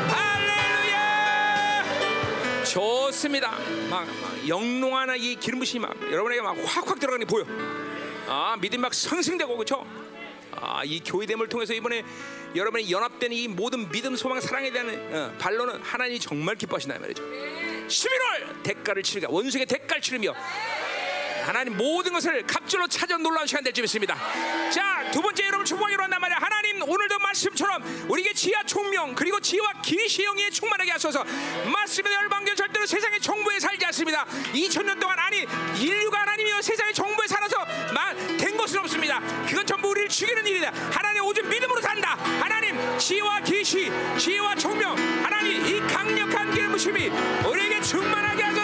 [0.09, 1.83] 할렐루야!
[2.65, 3.51] 좋습니다.
[3.89, 7.43] 막, 막 영롱한 이 기름 부심이 막 여러분에게 막 확확 들어가는 게 보여.
[8.29, 9.85] 아 믿음 막 상승되고 그렇죠.
[10.51, 12.03] 아 이 교회됨을 통해서 이번에
[12.55, 17.23] 여러분이 연합된 이 모든 믿음, 소망, 사랑에 대한 어, 반론은 하나님이 정말 기뻐하신다 이 말이죠.
[17.23, 20.33] 11월 대가를 치르가 원수에게 대가를 치르며
[21.45, 24.15] 하나님 모든 것을 갑절로 찾아 놀라운 시간 될 줄 믿습니다.
[24.71, 26.37] 자, 두 번째 여러분 축복하기로 한단 말이야.
[26.39, 31.23] 하나님 오늘도 말씀처럼 우리에게 지하 총명 그리고 지혜와 계시 영이 충만하게 하소서.
[31.71, 34.25] 말씀의 열방교 절대로 세상의 정부에 살지 않습니다.
[34.53, 35.45] 2000년 동안 아니
[35.79, 37.57] 인류가 하나님이여 세상의 정부에 살아서
[37.93, 39.19] 마- 된 것은 없습니다.
[39.47, 40.71] 그건 전부 우리를 죽이는 일이다.
[40.91, 42.15] 하나님 오직 믿음으로 산다.
[42.39, 47.07] 하나님 지혜와 계시, 지혜와 총명, 하나님 이 강력한 기름부심이
[47.47, 48.58] 우리에게 충만하게 하소서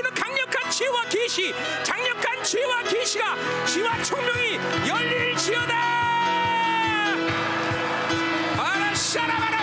[0.00, 1.52] 있는 강력한 지혜와 계시
[1.86, 3.36] 강력한 지혜와 계시가
[3.66, 4.58] 지와 총명이
[4.88, 5.74] 열릴 지어다!
[8.58, 9.61] 아라 샤라바라바라바라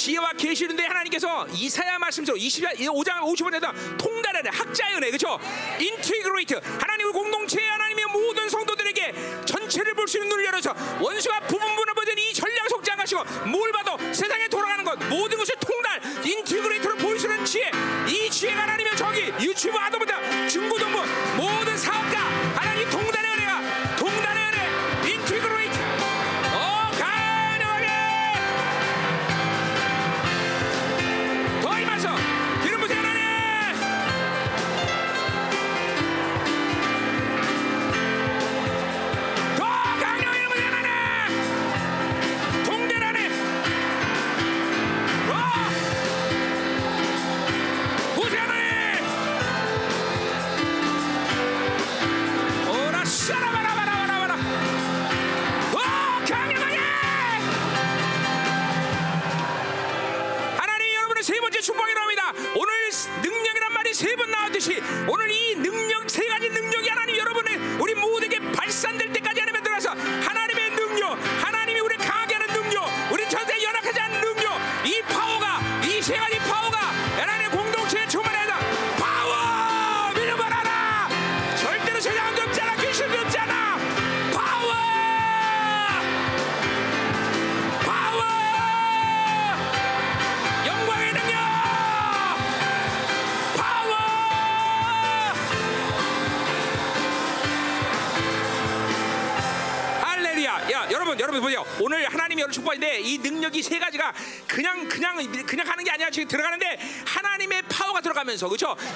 [0.00, 5.38] 지혜와 계시는데 하나님께서 이사야 말씀대로 25장 50번에다 통달하는 학자의 은혜 그렇죠
[5.78, 6.54] 인티그레이트.
[6.80, 12.32] 하나님의 공동체 하나님의 모든 성도들에게 전체를 볼 수 있는 눈을 열어서 원수가 부분분을 보던 이
[12.32, 17.70] 전략 속지 않으시고 뭘 봐도 세상에 돌아가는 것 모든 것을 통달 인티그레이트로 보이시는 지혜.
[18.08, 20.98] 이 지혜가 하나님의 저기 유튜브 하도보다 중고등부
[21.36, 22.39] 모든 사업가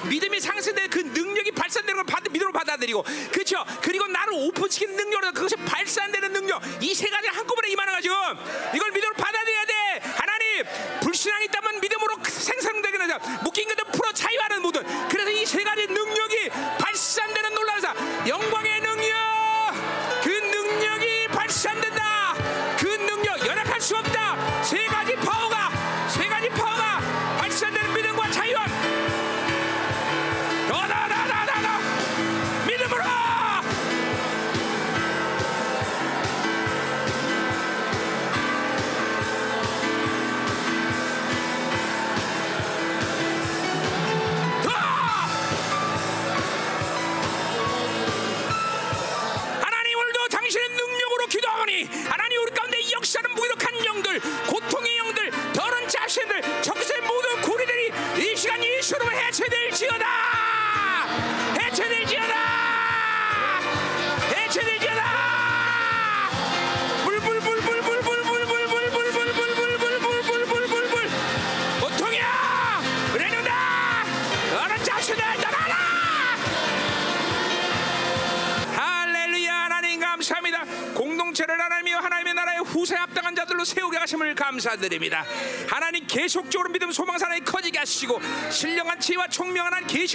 [0.08, 3.43] 믿음이 상승된 그 능력이 발산되는 걸 받, 믿음으로 받아들이고 그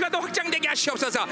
[0.09, 1.25] 더 확장되게 하시옵소서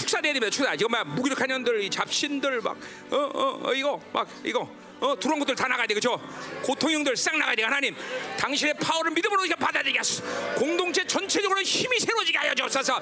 [0.00, 2.76] 축사돼야 됩니다 축사 이거 막 무기력한 년들 이 잡신들 막
[3.10, 4.68] 어 어 어, 이거 막 이거
[5.00, 6.20] 어 들어온 것들 다 나가야 돼 그죠?
[6.62, 7.96] 고통형들 싹 나가야 돼 하나님.
[8.38, 10.22] 당신의 파워를 믿음으로 이렇게 받아들이게 하소서.
[10.56, 13.00] 공동체 전체적으로 힘이 새로지게 하여 주옵소서.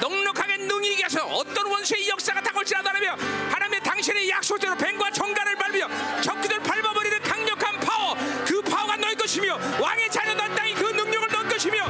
[0.00, 3.12] 넉넉하게 능이게 하소서 어떤 원수의 역사가 다가올지라도 하나며
[3.50, 8.16] 하나님의 당신의 약속대로 뱀과 정갈을 밟으며 적그들 밟아버리는 강력한 파워
[8.46, 11.84] 그 파워가 너희 것이며 왕의 자녀들 땅이 그 능력을 너희 것이며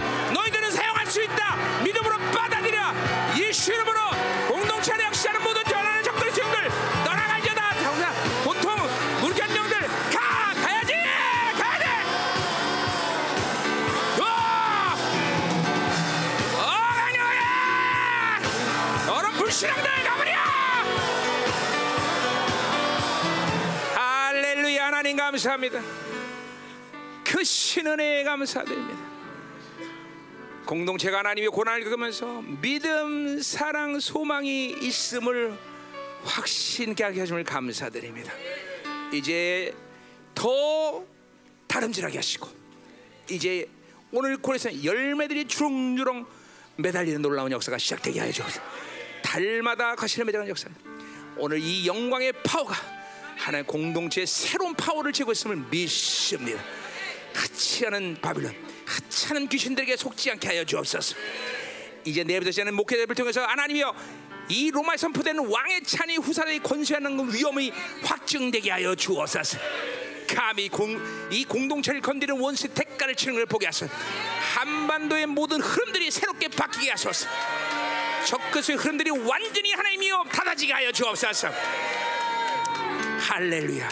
[25.35, 25.83] 감사합니다
[27.25, 29.15] 그 신은혜에 감사드립니다
[30.65, 35.59] 공동체가 하나님의 고난을 겪으면서 믿음, 사랑, 소망이 있음을
[36.25, 38.33] 확신케 하게 하심을 감사드립니다.
[39.13, 39.75] 이제
[40.35, 41.05] 더
[41.67, 42.49] 다름질하게 하시고
[43.31, 43.69] 이제
[44.11, 46.27] 오늘 콜에서 열매들이 주렁주렁
[46.77, 48.63] 매달리는 놀라운 역사가 시작되게 하여 주옵소서.
[49.23, 50.71] 달마다 가시는 매달리는 역사.
[51.37, 52.94] 오늘 이 영광의 파워가
[53.37, 56.63] 하나의 공동체의 새로운 파워를 지고 있음을 믿습니다.
[57.35, 58.55] 하치하는 바빌론,
[58.87, 61.17] 하찮은 귀신들에게 속지 않게 하여 주옵소서.
[62.05, 63.95] 이제 내일부터 시작하는 목회자를 통해서 하나님이여
[64.49, 69.59] 이 로마에 선포되는 왕의 찬이 후사들이 권세하는 그 위험이 확증되게 하여 주옵소서.
[70.29, 71.01] 감히 공,
[71.31, 73.93] 이 공동체를 건드리는 원수 대가를 치는 걸 보게 하소서.
[74.55, 77.29] 한반도의 모든 흐름들이 새롭게 바뀌게 하소서.
[78.27, 81.51] 적그리스의 흐름들이 완전히 하나님이여 닫아지게 하여 주옵소서.
[83.29, 83.89] 할렐루야.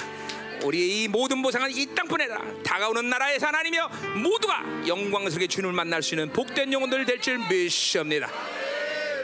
[0.64, 3.88] 우리의 이 모든 보상은 이 땅뿐이라 다가오는 나라에서 하나님이여
[4.22, 8.30] 모두가 영광스럽게 주님을 만날 수 있는 복된 영혼들 될 줄 믿습니다.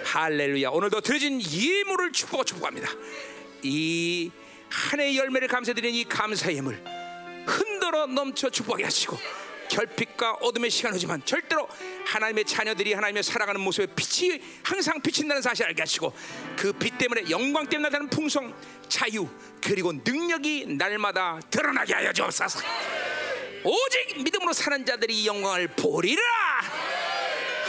[0.05, 0.71] 할렐루야.
[0.71, 2.89] 오늘도 드려진 예물을 축복하고 축복합니다.
[3.63, 4.31] 이
[4.71, 6.83] 한 해의 열매를 감사드리는 이 감사의 예물
[7.47, 9.19] 흔들어 넘쳐 축복하게 하시고
[9.69, 11.69] 결핍과 어둠의 시간 오지만 절대로
[12.07, 16.13] 하나님의 자녀들이 하나님의 살아가는 모습에 빛이 항상 비친다는 사실 알게 하시고
[16.57, 18.55] 그 빛 때문에 영광 때문에 나타나는 풍성
[18.89, 19.29] 자유
[19.63, 22.61] 그리고 능력이 날마다 드러나게 하여 주옵소서.
[23.65, 26.23] 오직 믿음으로 사는 자들이 이 영광을 보리라.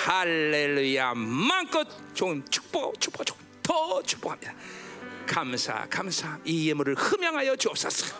[0.05, 1.13] 할렐루야.
[1.15, 4.53] 마음껏 좋은 축복 축복 축복 더 축복합니다.
[5.25, 6.37] 감사 감사.
[6.45, 8.15] 이 예물을 흠양하여 주옵소서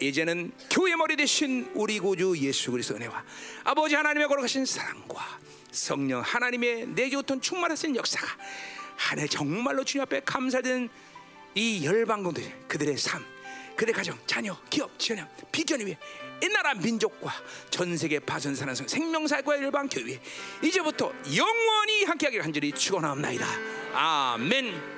[0.00, 3.24] 이제는 교회 머리 대신 우리 구주 예수 그리스도 은혜와
[3.64, 5.40] 아버지 하나님의 걸어가신 사랑과
[5.70, 8.26] 성령 하나님의 내게 어떤 충만하신 역사가
[8.96, 10.88] 하늘 정말로 주님 앞에 감사드리는
[11.54, 13.24] 이 열방군들 그들의 삶
[13.76, 15.98] 그들의 가정 자녀 기업 지연함 비전을 위해
[16.42, 17.32] 이 나라 민족과
[17.70, 20.20] 전 세계 파선사는 생명사과 일방 교회
[20.62, 23.46] 이제부터 영원히 함께하기를 간절히 축원하옵나이다.
[23.94, 24.91] 아멘.